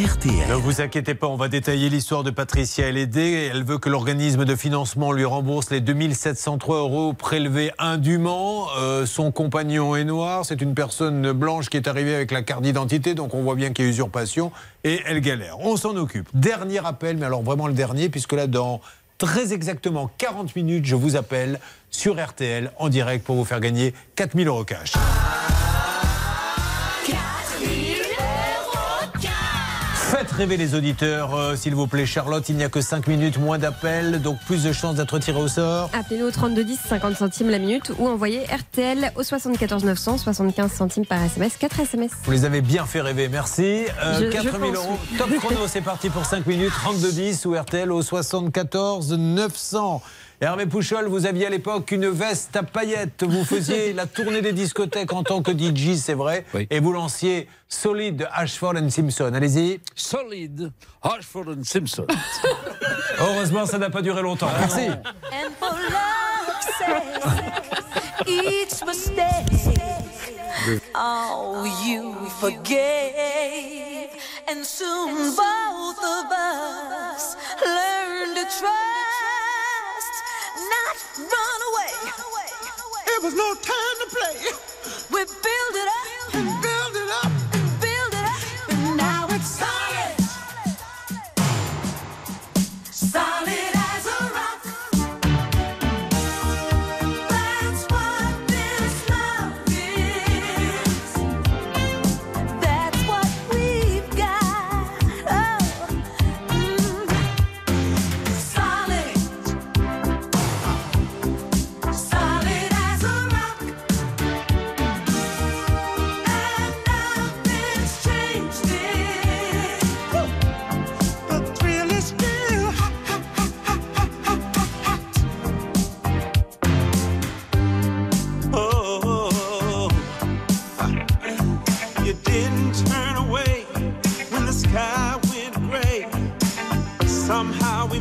[0.00, 3.50] Ne vous inquiétez pas, on va détailler l'histoire de Patricia Elédé.
[3.52, 8.68] Elle veut que l'organisme de financement lui rembourse les 2703 euros prélevés indûment.
[8.78, 12.62] Euh, son compagnon est noir, c'est une personne blanche qui est arrivée avec la carte
[12.62, 14.52] d'identité, donc on voit bien qu'il y a usurpation
[14.84, 15.60] et elle galère.
[15.60, 16.30] On s'en occupe.
[16.32, 18.80] Dernier appel, mais alors vraiment le dernier, puisque là, dans
[19.18, 21.60] très exactement 40 minutes, je vous appelle
[21.90, 24.94] sur RTL en direct pour vous faire gagner 4000 euros cash.
[30.40, 32.48] Rêver les auditeurs, euh, s'il vous plaît, Charlotte.
[32.48, 35.48] Il n'y a que 5 minutes, moins d'appels, donc plus de chances d'être tiré au
[35.48, 35.90] sort.
[35.92, 41.04] Appelez-nous au 3210, 50 centimes la minute ou envoyez RTL au 74 900, 75 centimes
[41.04, 42.12] par SMS, 4 SMS.
[42.24, 43.84] Vous les avez bien fait rêver, merci.
[44.02, 44.98] Euh, Je- je 4000 pense, euros.
[45.12, 45.18] oui.
[45.18, 46.72] Top chrono, c'est parti pour 5 minutes.
[46.72, 50.00] 32-10 ou RTL au 74 900.
[50.42, 53.24] Hervé Pouchol, vous aviez à l'époque une veste à paillettes.
[53.28, 56.46] Vous faisiez la tournée des discothèques en tant que DJ, c'est vrai.
[56.70, 59.32] Et vous lanciez Solid de Ashford and Simpson.
[59.32, 59.78] Allez-y.
[59.94, 60.72] Solid,
[61.04, 62.04] Ashford and Simpson.
[63.18, 64.50] Heureusement, ça n'a pas duré longtemps.
[64.58, 64.88] Merci.
[65.32, 69.46] And for love's sake, each mistake,
[70.96, 74.10] oh, you forgave.
[74.48, 80.14] And soon both of us learn to trust,
[80.74, 81.94] not run away.
[83.06, 84.38] It was no time to play.
[85.12, 87.39] We build it up and build it up
[89.40, 89.79] and now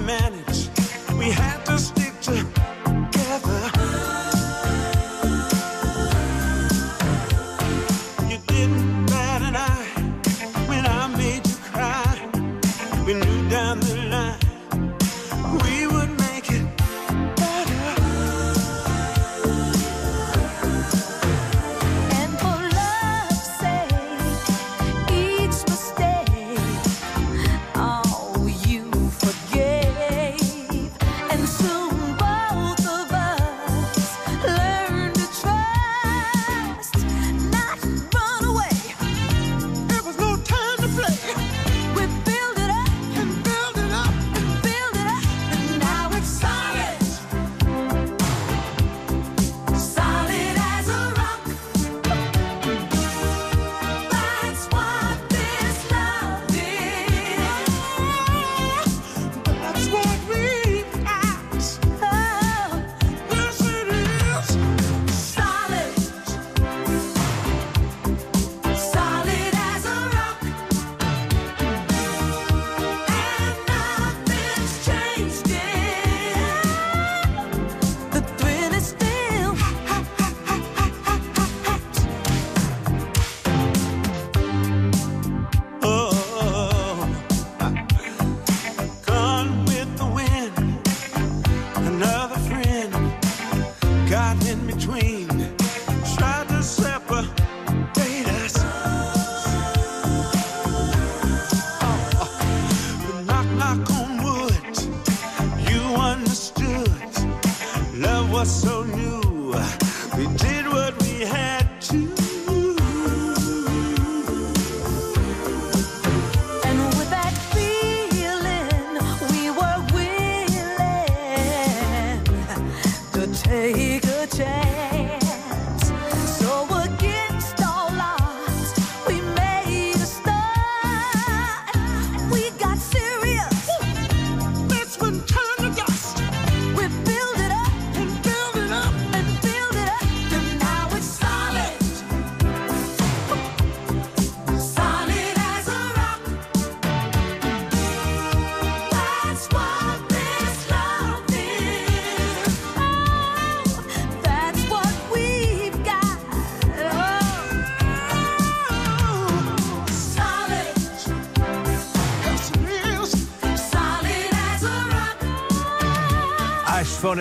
[0.06, 0.29] man.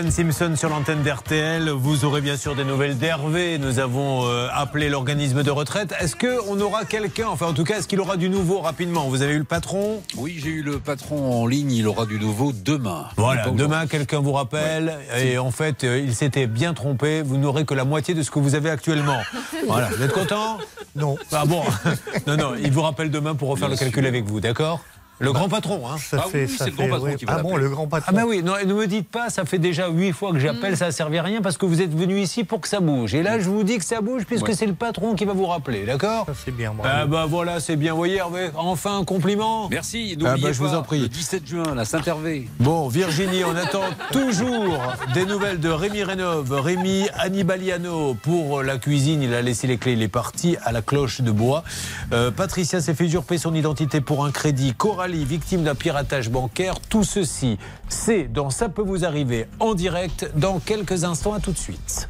[0.07, 1.71] Simpson sur l'antenne d'RTL.
[1.71, 3.59] Vous aurez bien sûr des nouvelles d'Hervé.
[3.59, 5.93] Nous avons euh, appelé l'organisme de retraite.
[5.99, 9.09] Est-ce qu'on aura quelqu'un, enfin en tout cas, est-ce qu'il aura du nouveau rapidement?
[9.09, 10.01] Vous avez eu le patron?
[10.17, 11.73] Oui, j'ai eu le patron en ligne.
[11.73, 13.07] Il aura du nouveau demain.
[13.17, 17.65] Voilà, demain quelqu'un vous rappelle et en fait euh, il s'était bien trompé, vous n'aurez
[17.65, 19.19] que la moitié de ce que vous avez actuellement.
[19.67, 20.59] Voilà, vous êtes content?
[20.95, 21.17] Non.
[21.33, 21.63] Ah bon?
[22.27, 24.81] Non, non, il vous rappelle demain pour refaire le calcul avec vous, d'accord?
[25.19, 27.15] Le grand patron, hein Ça fait- ça fait- oui.
[27.27, 28.07] Ah bon, le grand patron.
[28.09, 30.77] Ah bah oui, non, ne me dites pas, ça fait déjà huit fois que j'appelle,
[30.77, 33.15] ça ne servait à rien parce que vous êtes venu ici pour que ça bouge.
[33.15, 34.55] Et là, je vous dis que ça bouge puisque Ouais.
[34.55, 36.87] c'est le patron qui va vous rappeler, d'accord C'est bien, moi.
[36.89, 37.93] Ah bah voilà, c'est bien.
[37.93, 39.69] Vous voyez, Hervé, enfin un compliment.
[39.71, 40.17] Merci.
[40.21, 41.01] Ah N'oubliez bah, je vous pas, en prie.
[41.01, 42.49] Le 17 juin, la Saint-Hervé.
[42.61, 43.83] Bon, Virginie, on attend
[44.13, 44.79] toujours
[45.15, 49.23] des nouvelles de Rémi Rénov, Rémi Annibaliano pour la cuisine.
[49.23, 51.65] Il a laissé les clés, il est parti à la cloche de bois.
[52.13, 54.75] Euh, Patricia s'est fait usurper son identité pour un crédit.
[54.77, 56.81] Coralie, victime d'un piratage bancaire.
[56.81, 57.59] Tout ceci,
[57.89, 61.35] c'est dans Ça peut vous arriver en direct dans quelques instants.
[61.35, 62.09] À tout de suite.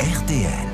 [0.00, 0.67] RTL.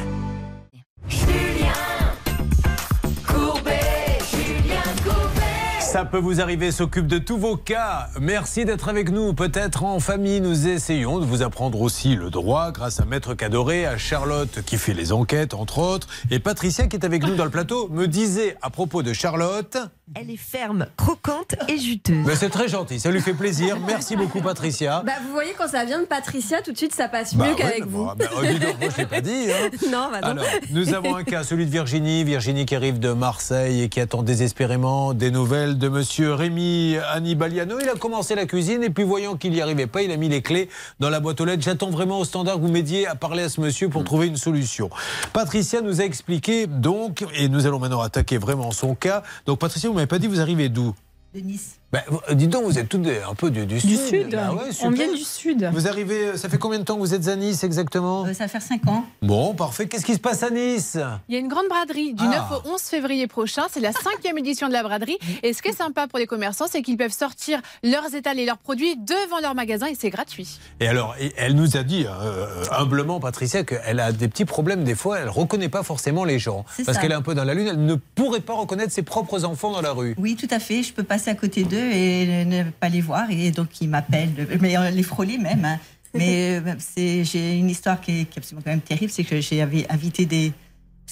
[5.95, 8.09] Ça peut vous arriver, s'occupe de tous vos cas.
[8.21, 9.33] Merci d'être avec nous.
[9.33, 13.87] Peut-être en famille, nous essayons de vous apprendre aussi le droit grâce à Maître Cadoré,
[13.87, 16.09] à Charlotte qui fait les enquêtes, entre autres.
[16.33, 19.77] Et Patricia qui est avec nous dans le plateau me disait à propos de Charlotte.
[20.17, 22.27] Elle est ferme, croquante et juteuse.
[22.27, 23.79] Mais c'est très gentil, ça lui fait plaisir.
[23.87, 25.03] Merci beaucoup, Patricia.
[25.07, 27.51] Bah, vous voyez, quand ça vient de Patricia, tout de suite, ça passe Bah mieux
[27.53, 28.05] ouais, qu'avec bah, vous.
[28.05, 29.47] bah, oh, dis donc, moi, je l'ai pas dit.
[29.51, 29.71] hein.
[29.93, 30.43] non, bah non.
[30.43, 32.25] Alors, nous avons un cas, celui de Virginie.
[32.25, 37.79] Virginie qui arrive de Marseille et qui attend désespérément des nouvelles de monsieur Rémi Annibaliano.
[37.81, 40.29] Il a commencé la cuisine et puis voyant qu'il n'y arrivait pas, il a mis
[40.29, 40.69] les clés
[41.01, 41.63] dans la boîte aux lettres.
[41.63, 44.37] J'attends vraiment au standard que vous m'aidiez à parler à ce monsieur pour trouver une
[44.37, 44.91] solution.
[45.33, 49.23] Patricia nous a expliqué donc, et nous allons maintenant attaquer vraiment son cas.
[49.47, 50.95] Donc Patricia, vous m'avez pas dit vous arrivez d'où?
[51.35, 51.81] De Nice.
[51.95, 54.01] Ben, vous- dites donc, vous êtes toutes des- un peu du, du, Du sud.
[54.09, 54.35] sud.
[54.41, 55.71] Ah ouais, On vient du sud.
[55.73, 58.49] Vous arrivez, ça fait combien de temps que vous êtes à Nice exactement Ça va
[58.49, 59.05] faire 5 ans.
[59.23, 59.87] Bon, parfait.
[59.87, 60.99] Qu'est-ce qui se passe à Nice?
[61.29, 62.47] Il y a une grande braderie du Ah.
[62.51, 63.63] 9 au 11 février prochain.
[63.71, 65.19] C'est la cinquième édition de la braderie.
[65.45, 68.45] Et ce qui est sympa pour les commerçants, c'est qu'ils peuvent sortir leurs étals et
[68.47, 70.59] leurs produits devant leur magasin et c'est gratuit.
[70.81, 74.97] Et alors, elle nous a dit euh, humblement, Patricia, qu'elle a des petits problèmes des
[74.97, 75.19] fois.
[75.21, 77.03] Elle reconnaît pas forcément les gens C'est parce ça.
[77.03, 77.69] qu'elle est un peu dans la lune.
[77.69, 80.15] Elle ne pourrait pas reconnaître ses propres enfants dans la rue.
[80.19, 80.83] Oui, tout à fait.
[80.83, 83.31] Je peux passer à côté d'eux et ne pas les voir.
[83.31, 85.65] Et donc, ils m'appellent, mais euh, les frôler même.
[85.65, 85.79] hein.
[86.17, 89.11] Mais euh, c'est, j'ai une histoire qui est, qui est absolument quand même terrible.
[89.11, 90.53] C'est que j'avais invité des.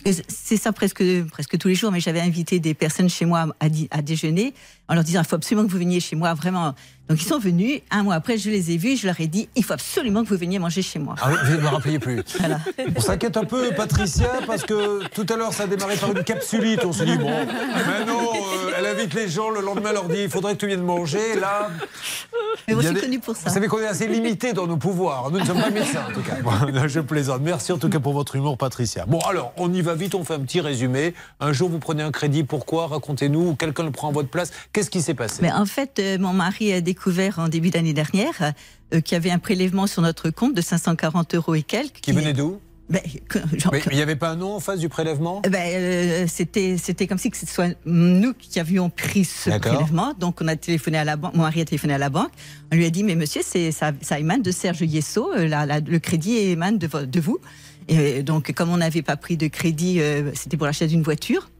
[0.04, 3.24] parce que C'est ça presque, presque tous les jours, mais j'avais invité des personnes chez
[3.24, 4.54] moi à déjeuner
[4.88, 6.74] en leur disant il faut absolument que vous veniez chez moi, vraiment.
[7.09, 7.80] Donc ils sont venus.
[7.90, 8.96] Un mois après, je les ai vus.
[8.96, 11.14] Je leur ai dit il faut absolument que vous veniez manger chez moi.
[11.20, 12.22] Ah oui, vous ne me rappeliez plus.
[12.96, 16.22] On s'inquiète un peu, Patricia, parce que tout à l'heure, ça a démarré par une
[16.24, 16.84] capsulite.
[16.84, 20.09] On s'est dit, bon, mais non, euh, elle invite les gens, le lendemain, elle leur
[20.09, 21.34] dit, il faudrait que tu viennes manger.
[21.40, 21.70] Là.
[22.68, 23.48] Mais moi, je suis des- connue pour ça.
[23.48, 25.30] Vous savez qu'on est assez limité dans nos pouvoirs.
[25.30, 26.36] Nous ne sommes pas médecins, en tout cas.
[26.42, 26.52] Bon,
[26.86, 27.40] je plaisante.
[27.42, 29.04] Merci en tout cas pour votre humour, Patricia.
[29.06, 31.14] Bon, alors, on y va vite, on fait un petit résumé.
[31.40, 32.86] Un jour, vous prenez un crédit, pourquoi?
[32.86, 33.48] Racontez-nous.
[33.50, 34.52] Ou Quelqu'un le prend à votre place.
[34.72, 35.40] Qu'est-ce qui s'est passé?
[35.42, 38.52] Mais en fait, euh, mon mari a découvert en début d'année dernière
[38.94, 42.00] euh, qu'il y avait un prélèvement sur notre compte de 540 euros et quelques.
[42.00, 42.58] Qui venait d'où?
[42.90, 43.00] Ben,
[43.58, 45.40] genre- Mais il n'y avait pas un nom en face du prélèvement?
[45.48, 50.14] Ben, euh, c'était c'était comme si que ce soit nous qui avions pris ce prélèvement.
[50.18, 51.34] Donc on a téléphoné à la banque.
[51.34, 52.30] Mon mari a téléphoné à la banque.
[52.72, 55.30] On lui a dit mais monsieur c'est ça, ça émane de Serge Yesso.
[55.34, 57.38] la- la- le crédit émane de, vo- de vous.
[57.88, 61.50] Et donc comme on n'avait pas pris de crédit, euh, c'était pour l'achat d'une voiture.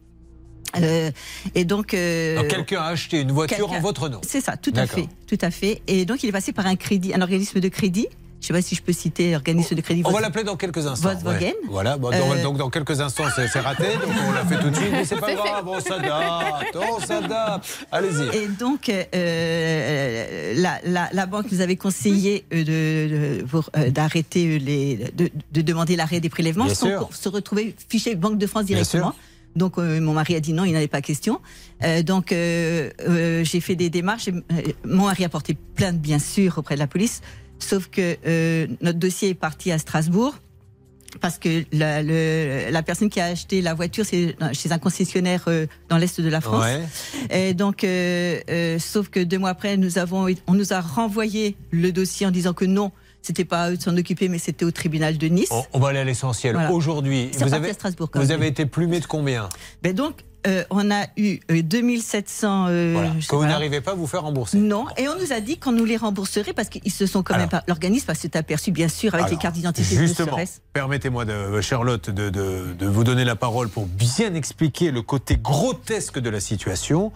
[0.81, 1.11] Euh,
[1.55, 4.87] et donc, euh, Quelqu'un a acheté une voiture en votre nom C'est ça, tout à
[4.87, 5.83] fait, tout à fait.
[5.87, 8.09] Et donc il est passé par un crédit, un organisme de crédit
[8.41, 10.03] je sais pas si je peux citer organisme de crédit.
[10.05, 11.11] On va l'appeler dans quelques instants.
[11.11, 11.47] Volkswagen.
[11.47, 11.55] ouais.
[11.71, 14.69] Voilà, bon, dans- Euh, donc dans quelques instants, c'est raté, donc on l'a fait tout
[14.69, 17.87] de suite, mais c'est pas grave, on s'adapte, on s'adapte.
[17.93, 18.37] Allez-y.
[18.37, 22.65] Et donc, euh, la, la- la banque nous avait conseillé euh,
[23.45, 23.45] de,
[23.85, 27.09] de- d'arrêter les, de, de demander l'arrêt des prélèvements Bien sans sûr.
[27.13, 29.13] se retrouver fiché Banque de France Bien directement.
[29.13, 29.21] sûr.
[29.57, 31.41] Donc, euh, mon mari a dit non, il n'en pas question.
[31.83, 32.91] Euh, donc, euh,
[33.45, 34.29] j'ai fait des démarches.
[34.29, 34.35] et,
[34.85, 37.21] mon mari a porté plainte, bien sûr, auprès de la police.
[37.59, 38.17] Sauf que
[38.83, 40.35] notre dossier est parti à Strasbourg
[41.21, 45.47] parce que la, le- la personne qui a acheté la voiture, c'est chez un concessionnaire
[45.91, 46.65] dans l'est de la France.
[46.65, 46.81] Ouais.
[47.31, 47.87] Et donc,
[48.81, 52.55] sauf que deux mois après, nous avons, on nous a renvoyé le dossier en disant
[52.55, 52.91] que non,
[53.23, 55.49] c'était pas à eux de s'en occuper, mais c'était au tribunal de Nice.
[55.51, 56.55] On, on va aller à l'essentiel.
[56.55, 56.73] Voilà.
[56.73, 58.31] Aujourd'hui, vous avez, vous même.
[58.31, 59.49] avez été plumé de combien?
[59.83, 62.67] Ben donc, euh, on a eu euh, 2700.
[62.69, 63.11] euh, Voilà.
[63.21, 64.59] sais Que vous n'arrivez pas à vous faire rembourser.
[64.59, 67.37] Non, et on nous a dit qu'on nous les rembourserait parce qu'ils se sont quand
[67.37, 67.63] même pas.
[67.69, 70.37] L'organisme s'est aperçu, bien sûr, avec Alors, les cartes d'identité de Justement,
[70.73, 75.37] permettez-moi, de, Charlotte, de, de- de vous donner la parole pour bien expliquer le côté
[75.37, 77.13] grotesque de la situation.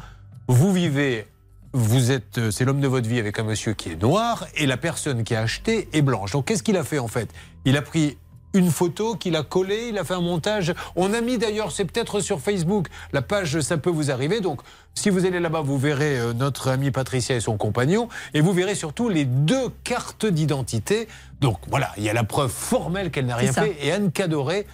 [0.46, 1.26] Vous vivez,
[1.72, 4.66] vous êtes, euh, c'est l'homme de votre vie avec un monsieur qui est noir et
[4.66, 6.32] la personne qui a acheté est blanche.
[6.32, 7.28] Donc qu'est-ce qu'il a fait en fait?
[7.64, 8.16] Il a pris
[8.54, 10.74] une photo qu'il a collée, il a fait un montage.
[10.94, 14.40] On a mis d'ailleurs, c'est peut-être sur Facebook, la page Ça peut vous arriver.
[14.40, 14.60] Donc
[14.94, 18.52] si vous allez là-bas, vous verrez euh, notre amie Patricia et son compagnon et vous
[18.52, 21.08] verrez surtout les deux cartes d'identité.
[21.40, 23.62] Donc voilà, il y a la preuve formelle qu'elle n'a rien ça.
[23.62, 23.76] fait.
[23.82, 24.66] Et Anne Cadoré,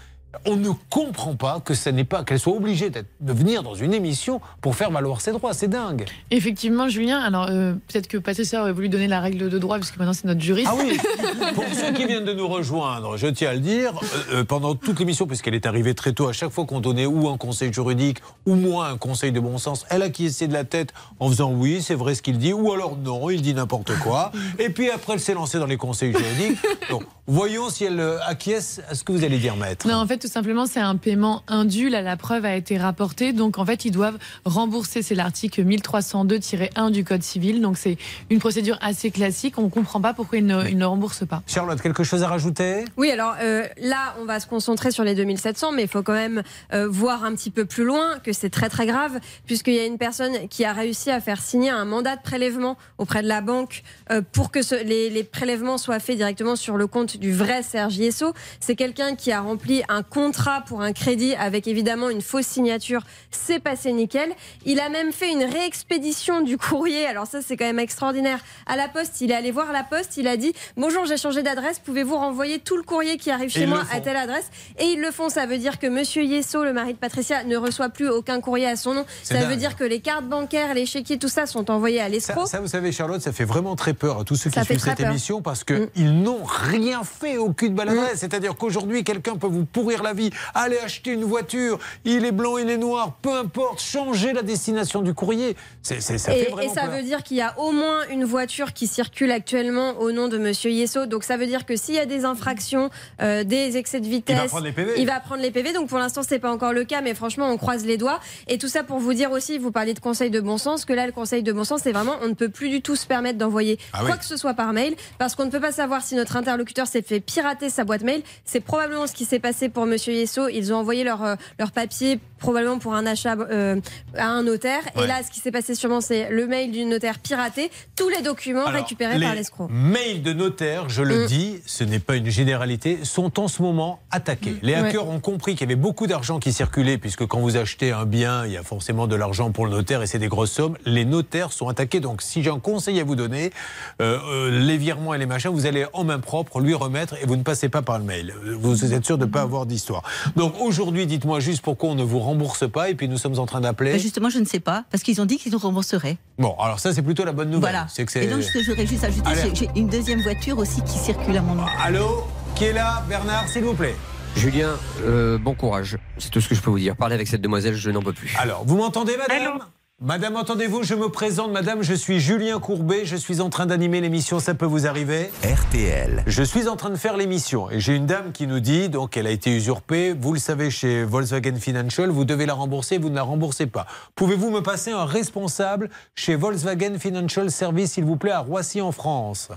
[0.47, 3.95] on ne comprend pas que ça n'est pas qu'elle soit obligée de venir dans une
[3.95, 5.55] émission pour faire valoir ses droits.
[5.55, 6.07] C'est dingue.
[6.31, 7.21] Effectivement, Julien.
[7.21, 10.27] Alors, euh, peut-être que Patricia aurait voulu donner la règle de droit, puisque maintenant c'est
[10.27, 10.69] notre juriste.
[10.71, 10.97] Ah oui
[11.55, 14.75] Pour ceux qui viennent de nous rejoindre, je tiens à le dire, euh, euh, pendant
[14.75, 17.73] toute l'émission, puisqu'elle est arrivée très tôt, à chaque fois qu'on donnait ou un conseil
[17.73, 21.53] juridique ou moi un conseil de bon sens, elle a de la tête en faisant
[21.53, 24.31] oui, c'est vrai ce qu'il dit, ou alors non, il dit n'importe quoi.
[24.59, 26.59] Et puis après, elle s'est lancée dans les conseils juridiques.
[26.91, 29.87] Donc, voyons si elle acquiesce à ce que vous allez dire, maître.
[29.87, 31.89] Non, en fait, tout simplement, c'est un paiement indu.
[31.89, 33.33] Là, la preuve a été rapportée.
[33.33, 35.03] Donc, en fait, ils doivent rembourser.
[35.03, 37.61] C'est l'article 1302-1 du Code civil.
[37.61, 37.97] Donc, c'est
[38.31, 39.59] une procédure assez classique.
[39.59, 41.43] On ne comprend pas pourquoi ils ne, ils ne remboursent pas.
[41.47, 42.85] Charlotte, quelque chose à rajouter?
[42.97, 46.13] Oui, alors euh, là, on va se concentrer sur les 2700, mais il faut quand
[46.13, 46.43] même
[46.73, 49.87] euh, voir un petit peu plus loin que c'est très très grave, puisqu'il y a
[49.87, 53.41] une personne qui a réussi à faire signer un mandat de prélèvement auprès de la
[53.41, 53.83] banque
[54.13, 57.63] euh, pour que ce- les, les prélèvements soient faits directement sur le compte du vrai
[57.65, 58.33] Serge Yesso.
[58.61, 63.03] C'est quelqu'un qui a rempli un contrat pour un crédit avec évidemment une fausse signature.
[63.31, 64.31] C'est passé nickel.
[64.67, 67.07] Il a même fait une réexpédition du courrier.
[67.07, 68.39] Alors ça, c'est quand même extraordinaire.
[68.67, 70.19] À la poste, il est allé voir la poste.
[70.19, 71.79] Il a dit Bonjour, j'ai changé d'adresse.
[71.79, 74.51] Pouvez-vous renvoyer tout le courrier qui arrive chez moi à telle adresse?
[74.79, 75.31] Et ils le font.
[75.31, 78.67] Ça veut dire que Monsieur Yesso, le mari de Patricia, ne reçoit plus aucun courrier
[78.67, 79.07] à son nom.
[79.23, 79.49] Ça dingue.
[79.49, 82.47] veut dire que les cartes bancaires, les chéquiers, tout ça sont envoyés à l'escroc.
[82.47, 84.79] ça, vous savez, Charlotte, ça fait vraiment très peur à tous ceux qui Ça suivent
[84.79, 85.07] cette peur.
[85.07, 85.11] Mm.
[85.11, 88.19] émission parce qu'ils n'ont rien fait au cul de baladresse.
[88.19, 92.59] C'est-à-dire qu'aujourd'hui, quelqu'un peut vous pourrir la vie, aller acheter une voiture, il est blanc,
[92.59, 95.57] il est noir, peu importe, changer la destination du courrier.
[95.83, 96.91] C'est, c'est- ça et, fait et vraiment ça peur.
[96.93, 100.39] veut dire qu'il y a au moins une voiture qui circule actuellement au nom de
[100.39, 101.07] Monsieur Yesso.
[101.07, 104.37] Donc ça veut dire que s'il y a des infractions, euh, des excès de vitesse,
[104.37, 104.93] Il va prendre les PV.
[104.99, 105.73] il va prendre les PV.
[105.73, 108.21] Donc pour l'instant c'est pas encore le cas, mais franchement on croise les doigts.
[108.49, 110.93] Et tout ça pour vous dire aussi, vous parlez de conseil de bon sens, que
[110.93, 113.07] là le conseil de bon sens c'est vraiment on ne peut plus du tout se
[113.07, 114.19] permettre d'envoyer Ah quoi oui.
[114.19, 117.03] que ce soit par mail, parce qu'on ne peut pas savoir si notre interlocuteur s'est
[117.03, 118.23] fait pirater sa boîte mail.
[118.45, 120.49] C'est probablement ce qui s'est passé pour Monsieur Yesso.
[120.49, 123.81] Ils ont envoyé leur euh, leur papier probablement pour un achat euh,
[124.17, 124.83] à un notaire.
[124.97, 125.05] Ouais.
[125.05, 128.21] Et là, ce qui s'est passé sûrement, c'est le mail du notaire piraté, tous les
[128.21, 129.69] documents Alors, récupérés les par l'escroc.
[129.71, 131.27] Mails de notaires, je le Mm.
[131.27, 134.57] dis, ce n'est pas une généralité, sont en ce moment attaqués.
[134.63, 134.79] Les Ouais.
[134.81, 138.05] hackers ont compris qu'il y avait beaucoup d'argent qui circulait, puisque quand vous achetez un
[138.07, 140.77] bien, il y a forcément de l'argent pour le notaire et c'est des grosses sommes.
[140.85, 142.01] Les notaires sont attaqués.
[142.01, 143.53] Donc, si j'ai un conseil à vous donner,
[144.01, 147.27] euh, euh, les virements et les machins, vous allez en main propre lui remettre et
[147.27, 148.35] vous ne passez pas par le mail.
[148.59, 150.03] Vous êtes sûr de ne pas avoir d'histoire.
[150.37, 153.47] Donc, aujourd'hui, dites-moi juste pourquoi on ne vous rembourse pas et puis nous sommes en
[153.47, 153.93] train d'appeler.
[153.93, 156.17] Ben, justement, je ne sais pas, parce qu'ils ont dit qu'ils nous rembourseraient.
[156.39, 157.71] Bon, alors ça, c'est plutôt la bonne nouvelle.
[157.73, 157.87] Voilà.
[157.89, 159.43] C'est que c'est- Et donc, ce que j'aurais juste ajouté, Allez.
[159.55, 161.65] j'ai j'ai une deuxième voiture aussi qui circule à mon nom.
[161.85, 163.95] Allô Qui est là Bernard, s'il vous plaît?
[164.37, 164.71] Julien,
[165.03, 165.99] euh, bon courage.
[166.19, 166.97] C'est tout ce que je peux vous dire.
[166.97, 168.35] Parlez avec cette demoiselle, je n'en peux plus.
[168.39, 169.59] Alors, vous m'entendez, madame?
[170.05, 174.01] Madame, entendez-vous Je me présente, madame, je suis Julien Courbet, je suis en train d'animer
[174.01, 176.25] l'émission Ça peut vous arriver RTL.
[176.27, 179.17] Je suis en train de faire l'émission et j'ai une dame qui nous dit, donc
[179.17, 183.11] elle a été usurpée, vous le savez chez Volkswagen Financial, vous devez la rembourser, vous
[183.11, 183.87] ne la remboursez pas.
[184.17, 188.91] Pouvez-vous me passer un responsable chez Volkswagen Financial Service, s'il vous plaît, à Roissy en
[188.91, 189.53] France?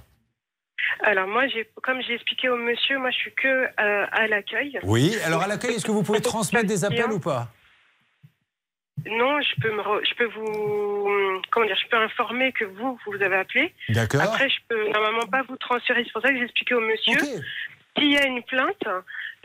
[1.01, 4.79] Alors moi, j'ai, comme j'ai expliqué au monsieur, moi je suis que euh, à l'accueil.
[4.83, 7.47] Oui, alors à l'accueil, est-ce que vous pouvez transmettre des appels ou pas?
[9.05, 11.41] Non, je peux, me re- je peux vous.
[11.51, 13.73] Comment dire Je peux informer que vous, vous avez appelé.
[13.89, 14.21] D'accord.
[14.21, 16.03] Après, je peux normalement pas vous transférer.
[16.05, 17.19] C'est pour ça que j'ai expliqué au monsieur.
[17.97, 18.83] S'il y a une plainte,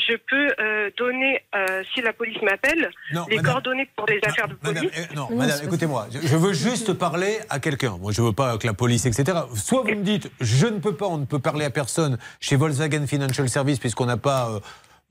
[0.09, 3.43] je peux euh, donner, euh, si la police m'appelle, les madame.
[3.44, 4.90] coordonnées pour les affaires de police.
[4.97, 7.97] Eh, Non, madame, écoutez-moi, je, je veux juste parler à quelqu'un.
[8.01, 9.39] Moi, je veux pas que la police, etc.
[9.55, 12.56] Soit vous me dites, je ne peux pas, on ne peut parler à personne chez
[12.56, 14.60] Volkswagen Financial Service puisqu'on n'a pas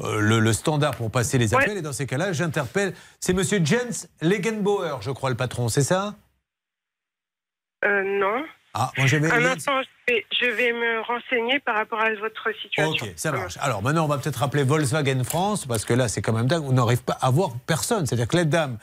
[0.02, 1.78] euh, le, le standard pour passer les appels.
[1.78, 2.94] Et dans ces cas-là, j'interpelle.
[3.20, 6.16] C'est Monsieur Jens Legenbauer, je crois, le patron, c'est ça?
[7.86, 8.44] Euh, non.
[8.74, 9.32] Ah, moi j'avais.
[9.32, 13.06] Un instant, je vais, je vais me renseigner par rapport à votre situation.
[13.07, 13.57] Ok, ça marche.
[13.61, 16.64] Alors maintenant, on va peut-être rappeler Volkswagen France, parce que là, c'est quand même dingue.
[16.68, 18.06] On n'arrive pas à voir personne.
[18.06, 18.77] C'est-à-dire que la dame,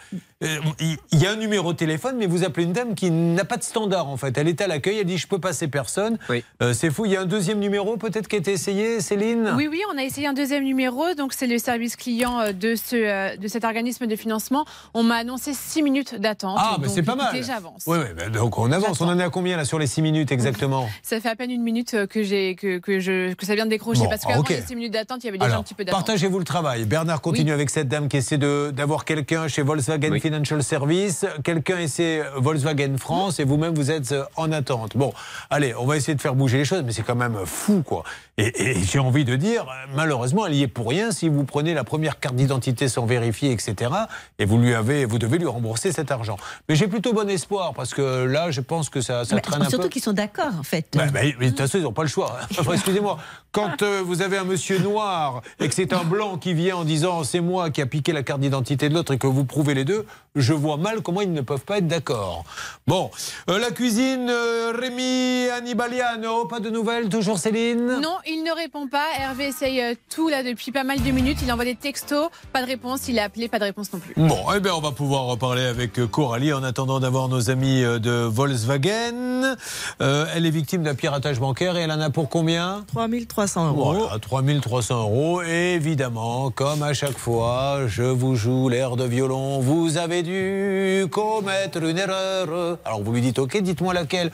[0.44, 3.44] euh, il y a un numéro de téléphone, mais vous appelez une dame qui n'a
[3.44, 4.36] pas de standard, en fait.
[4.36, 6.18] Elle est à l'accueil, elle dit Je peux passer personne.
[6.62, 7.06] Euh, c'est fou.
[7.06, 9.54] Il y a un deuxième numéro, peut-être, qui a été essayé, Céline?
[9.56, 11.14] Oui, oui, on a essayé un deuxième numéro.
[11.14, 14.66] Donc, c'est le service client euh, de, ce, de cet organisme de financement.
[14.92, 16.58] On m'a annoncé 6 minutes d'attente.
[16.60, 17.34] Ah, mais c'est pas mal.
[17.42, 17.84] j'avance.
[17.86, 19.00] Oui, oui, donc on avance.
[19.00, 20.88] On en est à combien, là, sur les 6 minutes exactement?
[21.02, 23.64] Ça fait à peine une minute euh, que, j'ai, que, que, je, que ça vient
[23.64, 24.00] de décrocher.
[24.02, 24.50] Bon, parce qu'avant ok.
[24.50, 26.04] les 6 minutes d'attente, il y avait déjà Alors, un petit peu d'attente.
[26.06, 26.84] partagez-vous le travail.
[26.84, 31.24] Bernard continue avec cette dame qui essaie de- d'avoir quelqu'un chez Volkswagen Financial Service.
[31.44, 34.96] Quelqu'un essaie euh, Volkswagen France et vous-même, vous êtes euh, en attente.
[34.96, 35.12] Bon,
[35.50, 38.04] allez, on va essayer de faire bouger les choses, mais c'est quand même fou, quoi.
[38.38, 41.72] Et, et j'ai envie de dire, malheureusement, elle y est pour rien si vous prenez
[41.72, 43.90] la première carte d'identité sans vérifier, etc.
[44.38, 46.36] Et vous lui avez, vous devez lui rembourser cet argent.
[46.68, 49.62] Mais j'ai plutôt bon espoir parce que là, je pense que ça, ça Mais traîne
[49.62, 49.70] un peu.
[49.70, 50.86] surtout qu'ils sont d'accord, en fait.
[50.94, 52.38] Bah, mais de toute façon, ils n'ont pas le choix.
[52.58, 53.18] Enfin, excusez-moi,
[53.52, 56.84] quand euh, vous avez un monsieur noir et que c'est un blanc qui vient en
[56.84, 59.74] disant c'est moi qui a piqué la carte d'identité de l'autre et que vous prouvez
[59.74, 60.06] les deux,
[60.36, 62.44] je vois mal comment ils ne peuvent pas être d'accord.
[62.86, 63.10] Bon,
[63.48, 68.00] euh, la cuisine, euh, Rémi Annibaliano, pas de nouvelles, toujours Céline?
[68.00, 69.06] Non, il ne répond pas.
[69.18, 71.38] Hervé essaye euh, tout là depuis pas mal de minutes.
[71.42, 73.08] Il envoie des textos, pas de réponse.
[73.08, 74.12] Il a appelé, pas de réponse non plus.
[74.16, 78.10] Bon, eh bien, on va pouvoir reparler avec Coralie en attendant d'avoir nos amis de
[78.26, 79.56] Volkswagen.
[80.00, 83.92] Elle est victime d'un piratage bancaire et elle en a pour combien 3300 euros.
[83.92, 85.42] Voilà, 3300 euros.
[85.42, 89.58] Et évidemment, comme à chaque fois, je vous joue l'air de violon.
[89.58, 92.78] Vous avez dû commettre une erreur.
[92.84, 94.30] Alors vous lui dites, ok, dites-moi laquelle.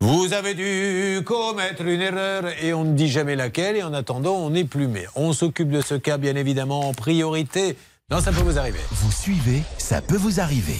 [0.00, 3.76] Vous avez dû commettre une erreur et on ne dit jamais laquelle.
[3.76, 5.06] Et en attendant, on est plumé.
[5.16, 7.76] On s'occupe de ce cas, bien évidemment, en priorité.
[8.10, 8.80] Non, ça peut vous arriver.
[8.92, 10.78] Vous suivez, ça peut vous arriver.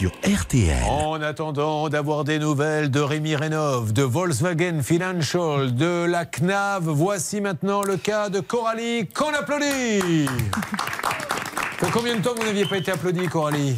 [0.00, 0.82] Sur RTL.
[0.88, 7.42] En attendant d'avoir des nouvelles de Rémi Rénov, de Volkswagen Financial, de la CNAV, voici
[7.42, 10.26] maintenant le cas de Coralie qu'on applaudit.
[11.78, 13.76] Pour combien de temps vous n'aviez pas été applaudi, Coralie?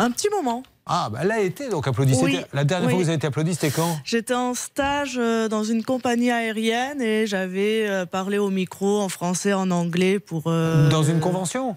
[0.00, 0.64] Un petit moment.
[0.86, 2.14] Ah, bah elle a été donc applaudie.
[2.20, 3.96] Oui, La dernière fois que vous avez été applaudi, c'était quand?
[4.04, 9.08] J'étais en stage euh, dans une compagnie aérienne et j'avais euh, parlé au micro en
[9.08, 10.42] français, en anglais pour.
[10.48, 11.76] euh, Dans une convention?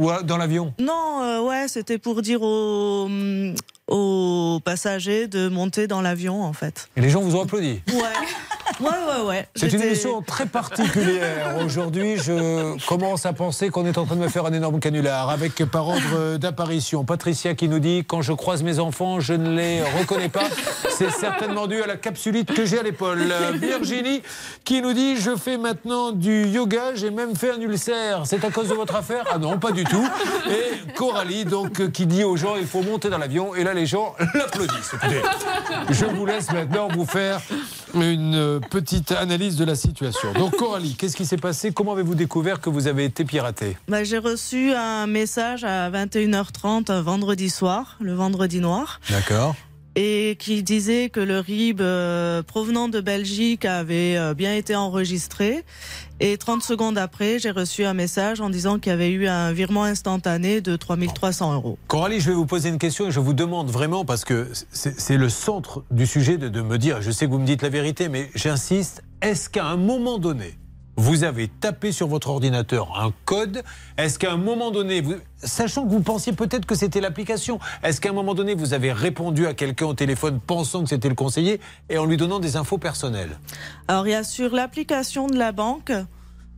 [0.00, 0.72] Ou euh, dans l'avion?
[0.80, 3.54] Non, euh, ouais, c'était pour dire aux, hum,
[3.90, 6.88] aux passagers de monter dans l'avion en fait.
[6.96, 7.96] Et les gens vous ont applaudi Ouais.
[8.78, 9.48] Ouais, ouais, ouais.
[9.56, 11.56] C'est une émission très particulière.
[11.64, 15.28] Aujourd'hui, je commence à penser qu'on est en train de me faire un énorme canular
[15.28, 17.04] avec par ordre d'apparition.
[17.04, 20.44] Patricia qui nous dit Quand je croise mes enfants, je ne les reconnais pas.
[20.88, 23.18] C'est certainement dû à la capsulite que j'ai à l'épaule.
[23.60, 24.22] Virginie
[24.64, 28.22] qui nous dit Je fais maintenant du yoga, j'ai même fait un ulcère.
[28.24, 29.24] C'est à cause de votre affaire?
[29.30, 30.06] Ah non, pas du tout.
[30.48, 33.54] Et Coralie, donc, qui dit aux gens Il faut monter dans l'avion.
[33.54, 34.94] Et là, les gens l'applaudissent.
[34.94, 35.22] Écoutez,
[35.90, 37.40] je vous laisse maintenant vous faire
[37.94, 40.32] une petite analyse de la situation.
[40.34, 41.72] Donc Coralie, qu'est-ce qui s'est passé?
[41.72, 46.90] Comment avez-vous découvert que vous avez été piraté Bah, j'ai reçu un message à 21h30
[46.90, 49.00] un vendredi soir, le vendredi noir.
[49.10, 49.54] D'accord.
[49.96, 55.64] et qui disait que le RIB euh, provenant de Belgique avait euh, bien été enregistré.
[56.22, 59.52] Et 30 secondes après, j'ai reçu un message en disant qu'il y avait eu un
[59.52, 61.78] virement instantané de 3300 euros.
[61.86, 65.16] Coralie, je vais vous poser une question et je vous demande vraiment, parce que c'est
[65.16, 68.10] le centre du sujet de me dire, je sais que vous me dites la vérité,
[68.10, 70.58] mais j'insiste, est-ce qu'à un moment donné,
[71.00, 73.62] vous avez tapé sur votre ordinateur un code
[73.96, 75.02] Est-ce qu'à un moment donné,
[75.42, 78.92] sachant que vous pensiez peut-être que c'était l'application, est-ce qu'à un moment donné, vous avez
[78.92, 81.58] répondu à quelqu'un au téléphone pensant que c'était le conseiller
[81.88, 83.38] et en lui donnant des infos personnelles?
[83.88, 85.90] Alors il y a sur l'application de la banque,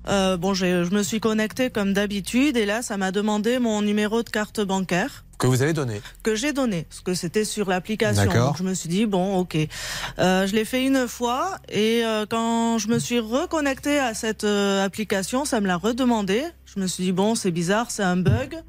[0.08, 4.28] euh, je me suis connectée comme d'habitude et là, ça m'a demandé mon numéro de
[4.28, 5.24] carte bancaire.
[5.42, 8.24] Que vous avez donné que j'ai donné, parce que c'était sur l'application.
[8.24, 8.48] D'accord.
[8.48, 9.56] Donc je me suis dit, bon, ok.
[10.18, 14.44] Euh, je l'ai fait une fois, et euh, quand je me suis reconnectée à cette
[14.44, 16.44] euh, application, ça me l'a redemandé.
[16.64, 18.62] Je me suis dit, bon, c'est bizarre, c'est un bug.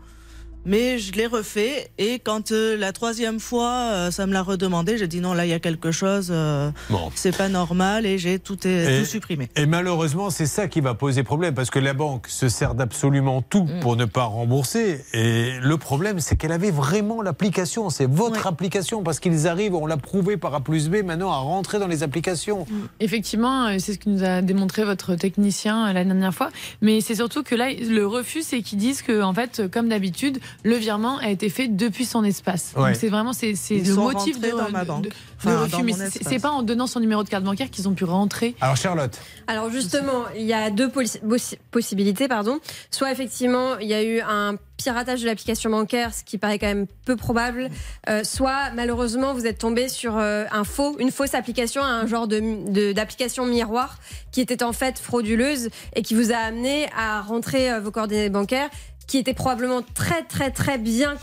[0.66, 4.98] Mais je l'ai refait et quand euh, la troisième fois, euh, ça me l'a redemandé,
[4.98, 7.12] j'ai dit non, là il y a quelque chose, euh, Bon.
[7.16, 9.50] c'est pas normal et j'ai tout, est- Et- tout supprimé.
[9.58, 13.42] Et malheureusement, c'est ça qui va poser problème parce que la banque se sert d'absolument
[13.42, 13.80] tout Mm.
[13.82, 15.04] pour ne pas rembourser.
[15.14, 17.90] Et le problème, c'est qu'elle avait vraiment l'application.
[17.90, 21.38] C'est votre application parce qu'ils arrivent, on l'a prouvé par A plus B maintenant, à
[21.38, 22.66] rentrer dans les applications.
[23.02, 26.52] Effectivement, euh, c'est ce que nous a démontré votre technicien la dernière fois.
[26.82, 30.40] Mais c'est surtout que là, le refus, c'est qu'ils disent que, en fait, comme d'habitude,
[30.64, 32.74] le virement a été fait depuis son espace.
[32.76, 32.90] Ouais.
[32.92, 35.04] Donc c'est vraiment c'est le sont motif de, dans ma banque.
[35.06, 35.16] de- de
[35.46, 35.84] Enfin, refus.
[35.84, 38.56] Mais c'est- pas en donnant son numéro de carte bancaire qu'ils ont pu rentrer.
[38.62, 42.60] Alors Charlotte, Alors justement, il y a deux possi- possi- possibilités, pardon.
[42.92, 46.68] Soit effectivement, il y a eu un piratage de l'application bancaire, ce qui paraît quand
[46.68, 47.70] même peu probable.
[48.10, 52.28] Euh, soit malheureusement, vous êtes tombé sur euh, un faux, une fausse application, un genre
[52.28, 53.98] de de- d'application miroir
[54.32, 58.30] qui était en fait frauduleuse et qui vous a amené à rentrer euh, vos coordonnées
[58.30, 58.70] bancaires
[59.08, 61.16] qui étaient probablement très très très bien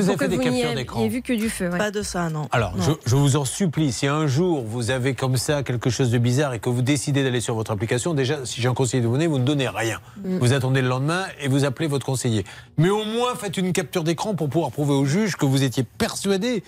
[0.00, 1.68] vous avez pour fait que des vous captures n'y d'écran ayez vu que du feu.
[1.70, 1.78] ouais.
[1.78, 2.48] Pas de ça, non.
[2.52, 6.10] Alors, je, je vous en supplie, si un jour vous avez comme ça quelque chose
[6.10, 9.02] de bizarre et que vous décidez d'aller sur votre application, déjà, si j'ai un conseiller
[9.02, 10.00] de donner, vous ne donnez rien.
[10.24, 10.38] Mm.
[10.38, 12.44] Vous attendez le lendemain et vous appelez votre conseiller.
[12.78, 15.84] Mais au moins, faites une capture d'écran pour pouvoir prouver au juge que vous étiez
[15.84, 16.62] persuadé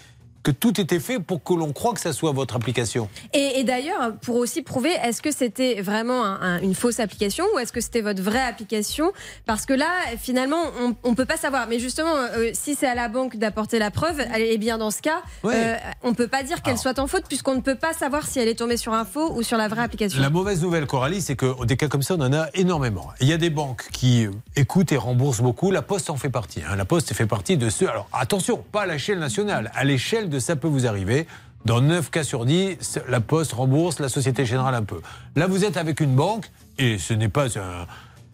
[0.44, 3.08] que tout était fait pour que l'on croie que ça soit votre application.
[3.32, 7.44] Et, et d'ailleurs, pour aussi prouver, est-ce que c'était vraiment un- un- une fausse application
[7.54, 9.10] ou est-ce que c'était votre vraie application?
[9.46, 9.88] Parce que là,
[10.20, 10.62] finalement,
[11.02, 11.66] on ne peut pas savoir.
[11.68, 15.00] Mais justement, euh, si c'est à la banque d'apporter la preuve, et bien dans ce
[15.02, 15.54] cas, Ouais.
[15.56, 18.26] euh, on ne peut pas dire qu'elle soit en faute puisqu'on ne peut pas savoir
[18.26, 20.20] si elle est tombée sur un faux ou sur la vraie application.
[20.20, 23.08] La mauvaise nouvelle, Coralie, c'est que des cas comme ça, on en a énormément.
[23.20, 25.70] Il y a des banques qui euh, écoutent et remboursent beaucoup.
[25.70, 26.60] La Poste en fait partie.
[26.68, 26.76] hein.
[26.76, 27.88] La Poste fait partie de ceux.
[27.88, 31.26] Alors attention, pas à l'échelle nationale, à l'échelle de ça peut vous arriver.
[31.64, 35.00] Dans 9 cas sur 10, c'est- la Poste rembourse, la Société Générale un peu.
[35.34, 37.86] Là, vous êtes avec une banque, et ce n'est pas un-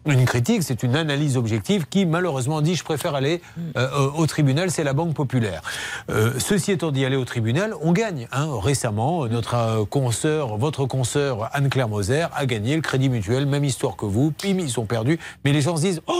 [0.07, 3.41] une critique, c'est une analyse objective qui malheureusement dit je préfère aller
[3.77, 5.63] euh, au tribunal, c'est la Banque Populaire.
[6.11, 8.27] Euh, ceci étant dit, aller au tribunal, on gagne.
[8.33, 8.49] hein.
[8.63, 13.97] Récemment, notre euh, consoeur, votre consoeur Anne-Claire Moser a gagné le Crédit Mutuel, même histoire
[13.97, 15.19] que vous, pim, ils sont perdus.
[15.45, 16.15] Mais les gens se disent Oh,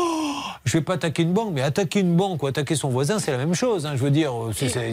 [0.65, 3.31] je vais pas attaquer une banque, mais attaquer une banque ou attaquer son voisin, c'est
[3.33, 3.87] la même chose.
[3.87, 3.93] hein.
[3.97, 4.33] Je veux dire,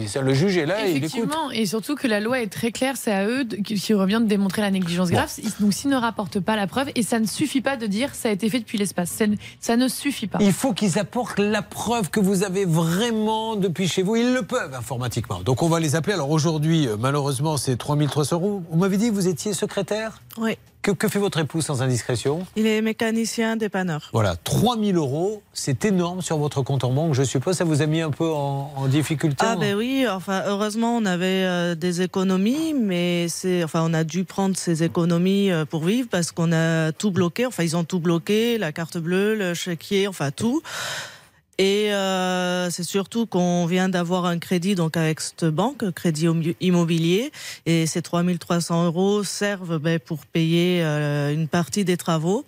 [0.06, 1.10] ça, le juge est là et il écoute.
[1.10, 4.26] Effectivement, et surtout que la loi est très claire, c'est à eux qui, revient de
[4.28, 5.30] démontrer la négligence grave.
[5.60, 8.28] Donc s'ils ne rapportent pas la preuve, et ça ne suffit pas de dire ça
[8.28, 10.38] a été fait depuis l'espace, Ça ne- ça ne suffit pas.
[10.40, 14.16] Il faut qu'ils apportent la preuve que vous avez vraiment depuis chez vous.
[14.16, 15.40] Ils le peuvent informatiquement.
[15.40, 16.14] Donc on va les appeler.
[16.14, 18.62] Alors aujourd'hui, euh, malheureusement, c'est 3300 euros.
[18.70, 20.22] Vous m'avez dit que vous étiez secrétaire?
[20.38, 20.56] Oui.
[20.88, 24.08] Que, que fait votre épouse sans indiscrétion Il est mécanicien dépanneur.
[24.12, 27.14] Voilà, 3000 euros, c'est énorme sur votre compte en banque.
[27.14, 30.44] Je suppose ça vous a mis un peu en, en difficulté Ah ben oui, enfin
[30.46, 35.50] heureusement on avait euh, des économies, mais c'est enfin on a dû prendre ces économies
[35.50, 37.44] euh, pour vivre parce qu'on a tout bloqué.
[37.46, 40.62] Enfin ils ont tout bloqué, la carte bleue, le chéquier, enfin tout.
[41.60, 46.54] Et euh, c'est surtout qu'on vient d'avoir un crédit donc avec cette banque, crédit immo-
[46.60, 47.32] immobilier,
[47.66, 52.44] et ces 3300 euros servent ben, pour payer euh, une partie des travaux.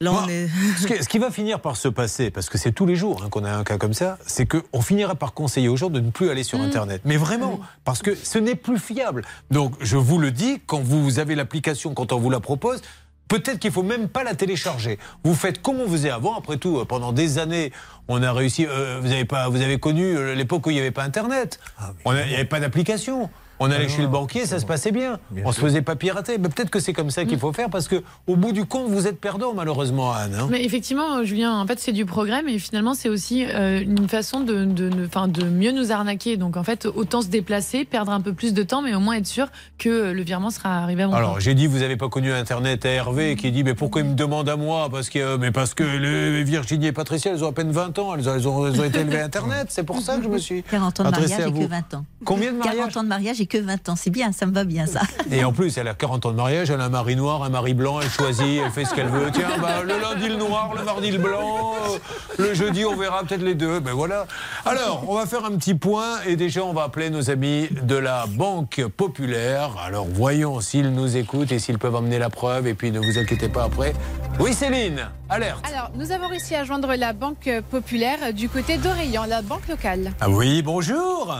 [0.00, 0.48] Là, on est...
[0.78, 3.22] ce, qui, ce qui va finir par se passer, parce que c'est tous les jours
[3.22, 6.00] hein, qu'on a un cas comme ça, c'est qu'on finira par conseiller aux gens de
[6.00, 7.00] ne plus aller sur Internet.
[7.06, 9.22] Mais vraiment, parce que ce n'est plus fiable.
[9.50, 12.80] Donc, je vous le dis, quand vous avez l'application, quand on vous la propose,
[13.28, 14.98] Peut-être qu'il faut même pas la télécharger.
[15.24, 16.36] Vous faites comme on faisait avant.
[16.38, 17.72] Après tout, euh, pendant des années,
[18.08, 18.66] on a réussi.
[18.66, 21.58] euh, vous avez pas, vous avez connu euh, l'époque où il n'y avait pas Internet.
[22.04, 23.28] On a- Il n'y avait pas d'application.
[23.58, 25.18] On allait chez le banquier, ça se passait bien.
[25.44, 26.38] on se faisait pas pirater.
[26.38, 28.88] Mais peut-être que c'est comme ça qu'il faut faire parce que au bout du compte,
[28.90, 30.36] vous êtes perdant malheureusement, Anne.
[30.38, 30.48] hein.
[30.50, 34.40] Mais effectivement, Julien, en fait, c'est du progrès, mais finalement, c'est aussi euh, une façon
[34.40, 36.36] de, de, de- enfin, de mieux nous arnaquer.
[36.36, 39.14] Donc, en fait, autant se déplacer, perdre un peu plus de temps, mais au moins
[39.16, 39.46] être sûr
[39.78, 42.84] que le virement sera arrivé à bon Alors j'ai dit vous n'avez pas connu Internet
[42.86, 44.88] à Hervé qui dit mais pourquoi il me demande à moi?
[44.90, 48.14] Parce que mais parce que les Virginie et Patricia elles ont à peine 20 ans
[48.14, 50.28] elles ont, elles ont, elles ont été élevées à Internet c'est pour ça que je
[50.28, 51.66] me suis 40 ans de mariage à et que vous.
[51.68, 52.04] 20 ans.
[52.24, 52.76] Combien de mariages?
[52.76, 53.96] 40 ans de mariage et que 20 ans.
[53.96, 55.00] C'est bien, ça me va bien ça.
[55.30, 57.48] Et en plus, elle a 40 ans de mariage, elle a un mari noir, un
[57.48, 59.30] mari blanc, elle choisit, elle fait ce qu'elle veut.
[59.32, 61.98] Tiens, bah, le lundi le noir, le mardi le blanc, euh,
[62.38, 63.80] le jeudi on verra peut-être les deux.
[63.80, 64.26] Ben voilà.
[64.64, 67.96] Alors, on va faire un petit point et déjà on va appeler nos amis de
[67.96, 69.70] la Banque Populaire.
[69.84, 73.18] Alors voyons s'ils nous écoutent et s'ils peuvent emmener la preuve et puis ne vous
[73.18, 73.94] inquiétez pas après.
[74.38, 75.64] Oui Céline, alerte.
[75.66, 80.12] Alors, nous avons réussi à joindre la Banque Populaire du côté d'Orléans, la banque locale.
[80.20, 81.34] Ah oui, bonjour.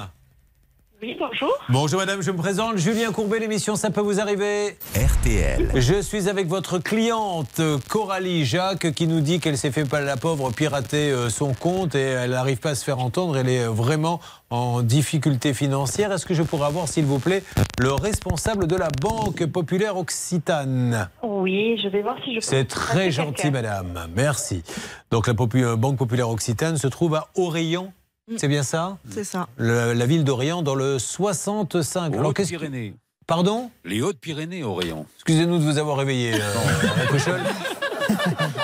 [1.03, 1.53] Oui, bonjour.
[1.69, 5.71] Bonjour madame, je me présente, Julien Courbet, l'émission Ça peut vous arriver RTL.
[5.75, 7.61] Je suis avec votre cliente
[7.91, 11.95] Coralie Jacques qui nous dit qu'elle s'est fait pas la pauvre pirater euh, son compte
[11.95, 16.13] et elle n'arrive pas à se faire entendre, elle est vraiment en difficulté financière.
[16.13, 17.43] Est-ce que je pourrais avoir s'il vous plaît
[17.79, 21.11] le responsable de la Banque Populaire Occitane?
[21.23, 22.47] Oui, je vais voir si je peux.
[22.47, 24.63] C'est très gentil madame, merci.
[25.11, 27.93] Donc la euh, Banque Populaire Occitane se trouve à Orléans
[28.37, 29.47] C'est bien ça C'est ça.
[29.57, 32.13] Le- La ville d'Orient dans le 65.
[32.15, 32.95] Alors, qu'est-ce que- Hautes-Pyrénées.
[33.29, 35.07] Pardon Les Hautes-Pyrénées, Orient.
[35.17, 36.39] Excusez-nous de vous avoir réveillé, euh,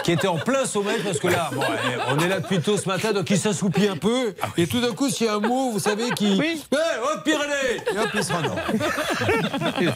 [0.04, 2.76] qui était en plein sommeil parce que là, bon, eh, on est là depuis tôt
[2.76, 4.34] ce matin, donc il s'assoupit un peu.
[4.56, 6.38] Et tout d'un coup, s'il y a un mot, vous savez, qui.
[6.38, 6.62] Oui.
[6.72, 8.58] Haute-Pyrénées Et hop, il se rendort.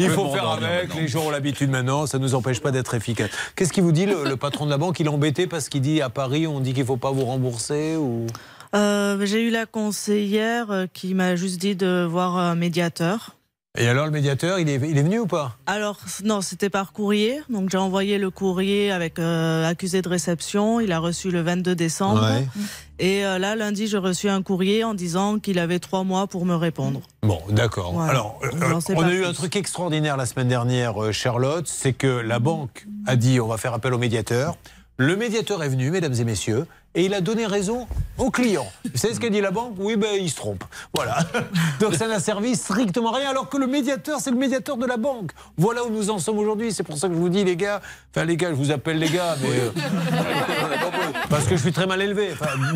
[0.00, 2.94] Il faut faire avec, les gens ont l'habitude maintenant, ça ne nous empêche pas d'être
[2.94, 3.30] efficace.
[3.54, 4.98] Qu'est-ce qu'il vous dit, le, le patron de la banque?
[5.00, 7.24] Il est embêté parce qu'il dit à Paris, on dit qu'il ne faut pas vous
[7.24, 8.26] rembourser ou...
[8.76, 13.32] Euh, J'ai eu la conseillère euh, qui m'a juste dit de voir un médiateur.
[13.78, 15.58] Et alors, le médiateur, il est, il est venu ou pas?
[15.66, 17.40] Alors, non, c'était par courrier.
[17.50, 20.80] Donc, j'ai envoyé le courrier avec euh, accusé de réception.
[20.80, 22.22] Il a reçu le 22 décembre.
[22.22, 22.46] Ouais.
[22.98, 26.46] Et euh, là, lundi, j'ai reçu un courrier en disant qu'il avait trois mois pour
[26.46, 27.02] me répondre.
[27.22, 27.92] Bon, d'accord.
[27.92, 28.12] Voilà.
[28.12, 29.26] Alors, euh, On a eu plus.
[29.26, 33.58] un truc extraordinaire la semaine dernière, Charlotte, c'est que la banque a dit on va
[33.58, 34.56] faire appel au médiateur.
[34.96, 36.64] Le médiateur est venu, mesdames et messieurs,
[36.96, 37.86] et il a donné raison
[38.18, 38.66] au client.
[38.84, 39.74] Vous savez ce qu'a dit la banque?
[39.78, 40.64] Oui, ben il se trompe.
[40.94, 41.18] Voilà.
[41.80, 44.96] Donc ça n'a servi strictement rien, alors que le médiateur, c'est le médiateur de la
[44.96, 45.32] banque.
[45.58, 46.72] Voilà où nous en sommes aujourd'hui.
[46.72, 47.82] C'est pour ça que je vous dis, les gars,
[48.14, 49.50] enfin les gars, je vous appelle les gars, mais.
[49.50, 49.70] euh,
[51.28, 52.30] parce que je suis très mal élevé.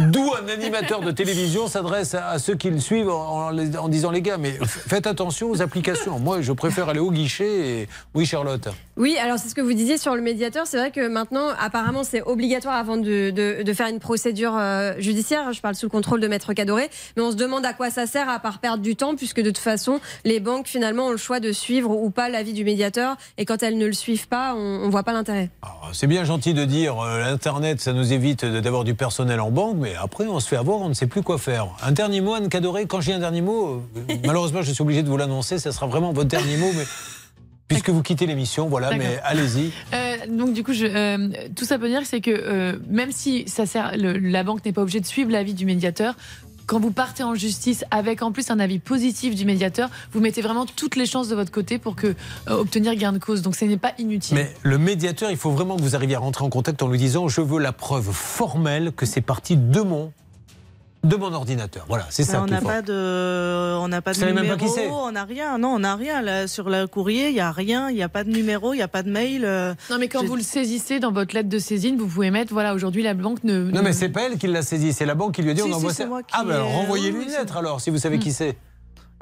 [0.08, 3.50] D'où un animateur de télévision s'adresse à, ceux qui le suivent en,
[3.88, 6.18] disant les gars, mais faites attention aux applications.
[6.18, 7.80] Moi, je préfère aller au guichet.
[7.82, 7.88] Et...
[8.14, 8.68] Oui, Charlotte.
[8.98, 10.66] Oui, alors c'est ce que vous disiez sur le médiateur.
[10.66, 15.52] C'est vrai que maintenant, apparemment, c'est obligatoire avant de- de faire une procédure euh, judiciaire.
[15.52, 16.90] Je parle sous le contrôle de Maître Cadoré.
[17.16, 19.50] Mais on se demande à quoi ça sert à part perdre du temps, puisque de
[19.50, 23.16] toute façon, les banques finalement ont le choix de suivre ou pas l'avis du médiateur.
[23.38, 25.48] Et quand elles ne le suivent pas, on, on voit pas l'intérêt.
[25.92, 29.76] C'est bien gentil de dire euh, l'Internet, ça nous évite d'avoir du personnel en banque,
[29.78, 31.68] mais après, on se fait avoir, on ne sait plus quoi faire.
[31.80, 32.86] Un dernier mot, Anne Cadoré.
[32.86, 35.86] Quand j'ai un dernier mot, euh, malheureusement, je suis obligé de vous l'annoncer, ça sera
[35.86, 36.82] vraiment votre dernier mot, mais.
[37.70, 39.70] Puisque vous quittez l'émission, voilà, mais allez-y.
[39.94, 43.44] Euh, donc du coup, je, euh, tout ça peut dire, c'est que euh, même si
[43.48, 46.14] ça sert, le- la banque n'est pas obligée de suivre l'avis du médiateur.
[46.66, 50.40] Quand vous partez en justice avec en plus un avis positif du médiateur, vous mettez
[50.42, 52.14] vraiment toutes les chances de votre côté pour que euh,
[52.58, 53.42] obtenir gain de cause.
[53.42, 54.36] Donc ce n'est pas inutile.
[54.36, 56.98] Mais le médiateur, il faut vraiment que vous arriviez à rentrer en contact en lui
[56.98, 60.12] disant Je veux la preuve formelle que c'est parti de mon,
[61.02, 61.86] de mon ordinateur.
[61.88, 64.68] Voilà, c'est ça on qu'il n'a pas de, on n'a pas de numéro, pas qui
[64.68, 65.56] c'est on n'a rien.
[65.58, 66.20] Non, on n'a rien.
[66.20, 67.88] Là, sur le courrier, il y a rien.
[67.88, 69.44] Il n'y a pas de numéro, il n'y a pas de mail.
[69.44, 72.52] euh, Non, mais quand vous le saisissez dans votre lettre de saisine, vous pouvez mettre
[72.52, 73.62] voilà, aujourd'hui la banque ne.
[73.70, 75.60] Non, mais c'est pas elle qui l'a saisi, c'est la banque qui lui a dit
[75.62, 76.08] Si, on si, envoie c'est ça.
[76.08, 78.56] moi qui Ah, ben renvoyez-lui une lettre alors, si vous savez qui c'est.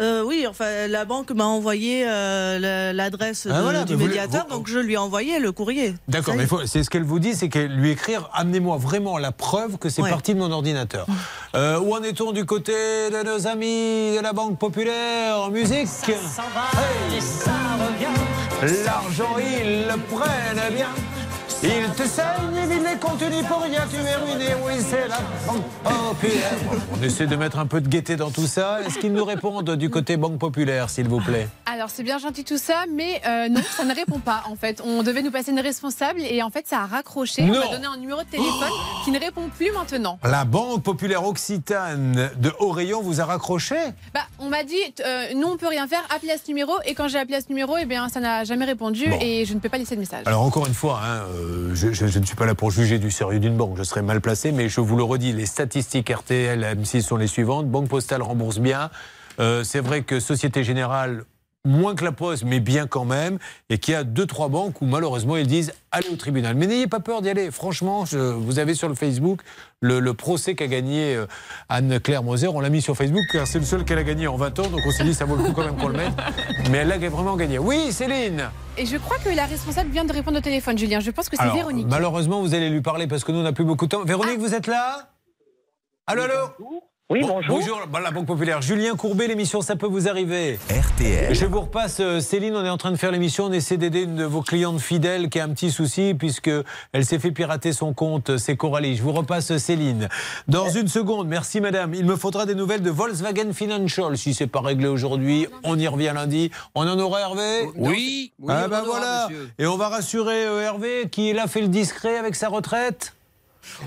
[0.00, 4.56] Euh, oui, enfin, la banque m'a envoyé euh, la- l'adresse Ah, voilà, du médiateur, vous-
[4.58, 5.94] donc je lui ai envoyé le courrier.
[6.06, 9.76] D'accord, mais c'est ce qu'elle vous dit, c'est qu'elle lui écrire amenez-moi vraiment la preuve
[9.76, 10.10] que c'est Ouais.
[10.10, 11.06] parti de mon ordinateur.
[11.56, 12.72] Euh, où en est-on du côté
[13.10, 17.14] de nos amis de la Banque Populaire en musique Hey
[18.84, 20.88] L'argent, ils le prennent bien.
[21.60, 24.54] Ils te les contenus pour rien, tu es ruiné.
[24.64, 26.52] Oui, c'est la Banque Populaire.
[26.96, 28.78] On essaie de mettre un peu de gaieté dans tout ça.
[28.86, 31.48] Est-ce qu'ils nous répondent du côté Banque Populaire, s'il vous plaît?
[31.66, 34.80] Alors c'est bien gentil tout ça, mais euh, non, ça ne répond pas en fait.
[34.84, 37.42] On devait nous passer une responsable et en fait ça a raccroché.
[37.42, 37.54] Non.
[37.54, 38.72] On m'a donné un numéro de téléphone
[39.04, 40.18] qui ne répond plus maintenant.
[40.24, 43.76] La Banque Populaire Occitane de Orayon vous a raccroché?
[44.14, 46.72] Bah, on m'a dit, euh, nous on peut rien faire, appelez à ce numéro.
[46.84, 49.18] Et quand j'ai appelé à ce numéro, eh bien ça n'a jamais répondu Bon.
[49.20, 50.22] et je ne peux pas laisser de message.
[50.26, 52.98] Alors encore une fois, hein, euh, je, je- je ne suis pas là pour juger
[52.98, 56.10] du sérieux d'une banque, je serais mal placé, mais je vous le redis, les statistiques
[56.10, 57.68] RTL, M6 sont les suivantes.
[57.68, 58.90] Banque Postale rembourse bien.
[59.40, 61.24] Euh, c'est vrai que Société Générale,
[61.68, 63.38] moins que la Poste, mais bien quand même,
[63.70, 66.54] et qu'il y a deux, trois banques où malheureusement ils disent allez au tribunal.
[66.56, 67.50] Mais n'ayez pas peur d'y aller.
[67.50, 69.40] Franchement, je- vous avez sur le Facebook
[69.80, 71.26] le, le procès qu'a gagné euh,
[71.68, 72.48] Anne-Claire Moser.
[72.48, 74.66] On l'a mis sur Facebook car c'est le seul qu'elle a gagné en 20 ans,
[74.68, 76.12] donc on s'est dit ça vaut le coup quand même qu'on le mette.
[76.70, 77.58] Mais elle l'a vraiment gagné.
[77.58, 81.00] Oui, Céline Et je crois que la responsable vient de répondre au téléphone, Julien.
[81.00, 81.86] Je pense que c'est Véronique.
[81.88, 84.04] Malheureusement, vous allez lui parler parce que nous, on n'a plus beaucoup de temps.
[84.04, 85.10] Véronique, vous êtes là?
[86.06, 86.87] Allô, allô?
[87.10, 87.56] Oui, Bon- bonjour.
[87.58, 88.60] Bonjour, bah, la Banque Populaire.
[88.60, 90.58] Julien Courbet, l'émission Ça peut vous arriver.
[90.68, 91.34] RTL.
[91.34, 94.02] Je vous repasse euh, Céline, on est en train de faire l'émission, on essaie d'aider
[94.02, 96.50] une de vos clientes fidèles qui a un petit souci puisque
[96.92, 98.94] elle s'est fait pirater son compte, c'est Coralie.
[98.94, 100.10] Je vous repasse Céline.
[100.48, 104.18] Dans une seconde, merci madame, il me faudra des nouvelles de Volkswagen Financial.
[104.18, 106.50] Si c'est pas réglé aujourd'hui, on y revient lundi.
[106.74, 107.70] On en aura Hervé?
[107.74, 108.32] Oui.
[108.38, 109.26] Oui, Ah on bah en aura, voilà.
[109.30, 109.50] monsieur.
[109.58, 113.14] Et on va rassurer euh, Hervé qui là fait le discret avec sa retraite?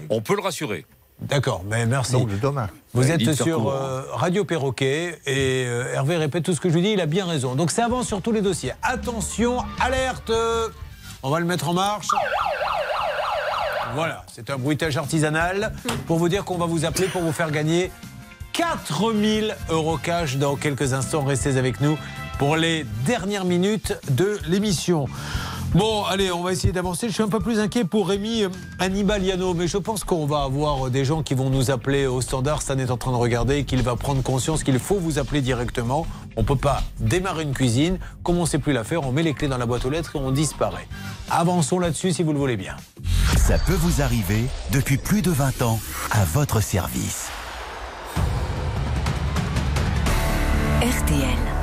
[0.09, 0.87] On peut le rassurer.
[1.21, 2.13] D'accord, mais merci.
[2.13, 2.69] Donc, dommage.
[2.93, 6.73] Vous Ouais, êtes sur euh, Radio Perroquet et euh, Hervé répète tout ce que je
[6.73, 7.55] lui dis, il a bien raison.
[7.55, 8.73] Donc ça avance sur tous les dossiers.
[8.83, 10.31] Attention, alerte
[11.23, 12.07] On va le mettre en marche.
[13.95, 15.73] Voilà, c'est un bruitage artisanal
[16.07, 17.91] pour vous dire qu'on va vous appeler pour vous faire gagner
[18.53, 21.23] 4000 euros cash dans quelques instants.
[21.23, 21.97] Restez avec nous
[22.39, 25.05] pour les dernières minutes de l'émission.
[25.73, 27.07] Bon, allez, on va essayer d'avancer.
[27.07, 30.43] Je suis un peu plus inquiet pour Rémi euh, Annibaliano, mais je pense qu'on va
[30.43, 32.61] avoir euh, des gens qui vont nous appeler au standard.
[32.61, 35.39] Stan est en train de regarder et qu'il va prendre conscience qu'il faut vous appeler
[35.39, 36.05] directement.
[36.35, 37.99] On peut pas démarrer une cuisine.
[38.21, 40.17] Comme on sait plus la faire, on met les clés dans la boîte aux lettres
[40.17, 40.89] et on disparaît.
[41.29, 42.75] Avançons là-dessus si vous le voulez bien.
[43.37, 44.43] Ça peut vous arriver
[44.73, 45.79] depuis plus de 20 ans
[46.11, 47.29] à votre service.
[50.81, 51.60] RTL.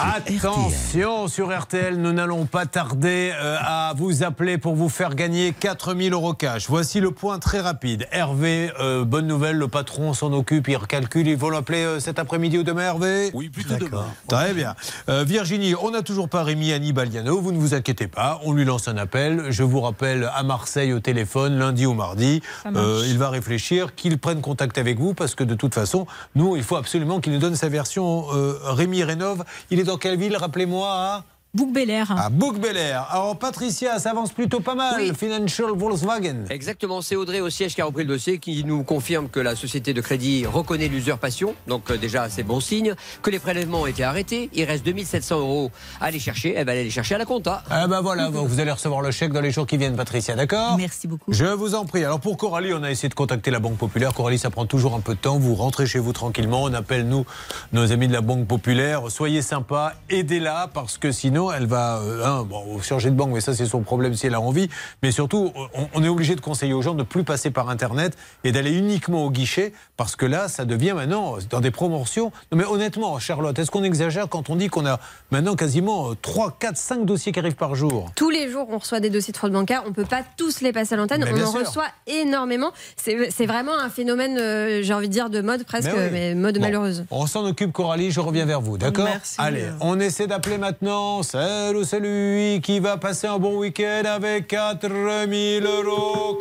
[0.00, 5.52] Attention sur RTL, nous n'allons pas tarder euh, à vous appeler pour vous faire gagner
[5.52, 6.66] 4000 euros cash.
[6.68, 8.06] Voici le point très rapide.
[8.12, 11.26] Hervé, euh, bonne nouvelle, le patron s'en occupe, il recalcule.
[11.26, 13.30] Ils vont l'appeler euh, cet après-midi ou demain, Hervé?
[13.34, 14.06] Oui, plutôt demain.
[14.28, 14.76] Très bien.
[15.08, 18.64] Euh, Virginie, on n'a toujours pas Rémi Annibaliano, vous ne vous inquiétez pas, on lui
[18.64, 19.46] lance un appel.
[19.50, 22.40] Je vous rappelle à Marseille au téléphone, lundi ou mardi.
[22.66, 26.54] Euh, il va réfléchir, qu'il prenne contact avec vous, parce que de toute façon, nous,
[26.54, 29.42] il faut absolument qu'il nous donne sa version euh, Rémi Rénov.
[29.70, 31.24] Il est dans quelle ville, rappelez-moi hein?
[31.58, 32.12] Bouc Belair.
[32.16, 33.08] à Bouc Belair.
[33.10, 34.94] Alors Patricia, ça avance plutôt pas mal.
[35.00, 35.12] Oui.
[35.18, 36.44] Financial Volkswagen.
[36.50, 39.56] Exactement, c'est Audrey au siège qui a repris le dossier qui nous confirme que la
[39.56, 43.86] société de crédit reconnaît l'usurpation, donc euh, déjà c'est bon signe, que les prélèvements ont
[43.86, 47.18] été arrêtés, il reste 2700 euros à aller chercher, elle va aller les chercher à
[47.18, 47.64] la compta.
[47.70, 50.76] Ah ben voilà, vous allez recevoir le chèque dans les jours qui viennent, Patricia, d'accord?
[50.78, 51.32] Merci beaucoup.
[51.32, 52.04] Je vous en prie.
[52.04, 54.14] Alors pour Coralie, on a essayé de contacter la Banque Populaire.
[54.14, 55.38] Coralie, ça prend toujours un peu de temps.
[55.40, 56.62] Vous rentrez chez vous tranquillement.
[56.62, 57.26] On appelle, nous,
[57.72, 59.10] nos amis de la Banque Populaire.
[59.10, 63.40] Soyez sympas, aidez-la, parce que sinon, elle va euh, hein, bon, changer de banque, mais
[63.40, 64.68] ça, c'est son problème si elle a envie.
[65.02, 67.68] Mais surtout, on, on est obligé de conseiller aux gens de ne plus passer par
[67.68, 72.32] Internet et d'aller uniquement au guichet, parce que là, ça devient maintenant, dans des promotions.
[72.52, 74.98] Non mais honnêtement, Charlotte, est-ce qu'on exagère quand on dit qu'on a
[75.30, 78.10] maintenant quasiment 3, 4, 5 dossiers qui arrivent par jour?
[78.14, 79.82] Tous les jours, on reçoit des dossiers de fraude bancaire.
[79.86, 81.24] On peut pas tous les passer à l'antenne.
[81.30, 81.60] On en sûr.
[81.60, 82.72] reçoit énormément.
[82.96, 86.08] C'est c'est vraiment un phénomène, euh, j'ai envie de dire, de mode presque, Mais oui.
[86.12, 87.04] mais mode Bon, malheureuse.
[87.10, 89.04] On s'en occupe, Coralie, je reviens vers vous, d'accord?
[89.04, 89.36] Merci.
[89.38, 94.46] Allez, on essaie d'appeler maintenant celle ou celui qui va passer un bon week-end avec
[94.48, 96.38] 4000 euros.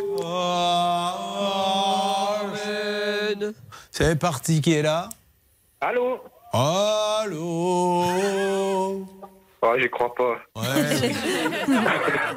[3.92, 5.10] C'est parti, qui est là?
[5.82, 6.20] Allô?
[6.54, 8.04] Allô?
[9.62, 10.38] Oh, j'y crois pas.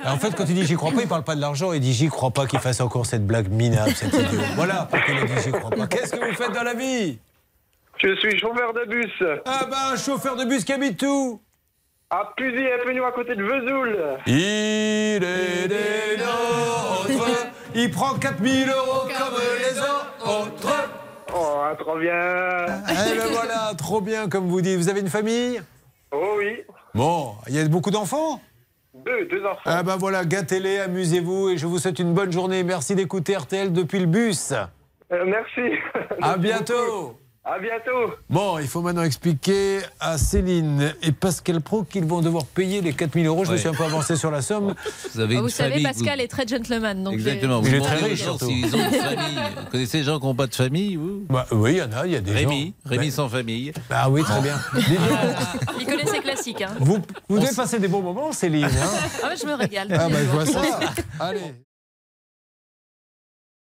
[0.06, 1.92] En fait, quand il dit j'y crois pas, il parle pas de l'argent, il dit
[1.92, 4.40] j'y crois pas qu'il fasse encore cette blague minable, cet idiot.
[4.56, 5.86] Voilà pourquoi il a dit j'y crois pas.
[5.86, 7.18] Qu'est-ce que vous faites dans la vie?
[7.98, 9.22] Je suis chauffeur de bus.
[9.44, 11.40] Ah ben, un chauffeur de bus qui habite où?
[12.12, 13.97] À Puzy et Pegnou à côté de Vesoul.
[14.26, 20.90] Il est des nôtres, il prend 4000 euros comme les autres.
[21.32, 22.66] Oh, ah, trop bien.
[22.90, 24.76] Eh ben voilà, trop bien comme vous dites.
[24.76, 25.62] Vous avez une famille?
[26.10, 26.64] Oh oui.
[26.94, 28.40] Bon, il y a beaucoup d'enfants?
[28.92, 29.60] Deux, deux enfants.
[29.64, 32.64] Ah ben voilà, gâtez-les, amusez-vous et je vous souhaite une bonne journée.
[32.64, 34.52] Merci d'écouter RTL depuis le bus.
[35.12, 35.78] Euh, merci.
[36.22, 37.19] À bientôt.
[37.43, 38.15] À bientôt.
[38.28, 42.93] Bon, il faut maintenant expliquer à Céline et Pascal Pro qu'ils vont devoir payer les
[42.93, 43.47] 4000 euros.
[43.47, 44.75] Je me suis un peu avancé sur la somme.
[45.15, 47.02] Vous avez Vous une savez, famille, Pascal vous- est très gentleman.
[47.02, 47.57] Donc Exactement.
[47.57, 48.47] euh, Vous Il est très riche, surtout.
[48.47, 49.39] S'ils ont une famille.
[49.65, 51.25] Vous connaissez des gens qui n'ont pas de famille vous?
[51.31, 52.91] Bah, oui, il y en a, il y a des Rémi, gens.
[52.91, 53.10] Rémi Ouais.
[53.10, 53.73] sans famille.
[53.89, 54.60] Ah oui, très bien.
[55.81, 56.60] Il connaît ses classiques.
[56.62, 56.75] Hein.
[56.78, 58.67] Vous, vous devez passer des bons moments, Céline.
[58.67, 58.91] hein
[59.25, 59.89] Ah je me régale.
[59.99, 60.60] ah bah je vois ça.
[61.20, 61.41] Allez.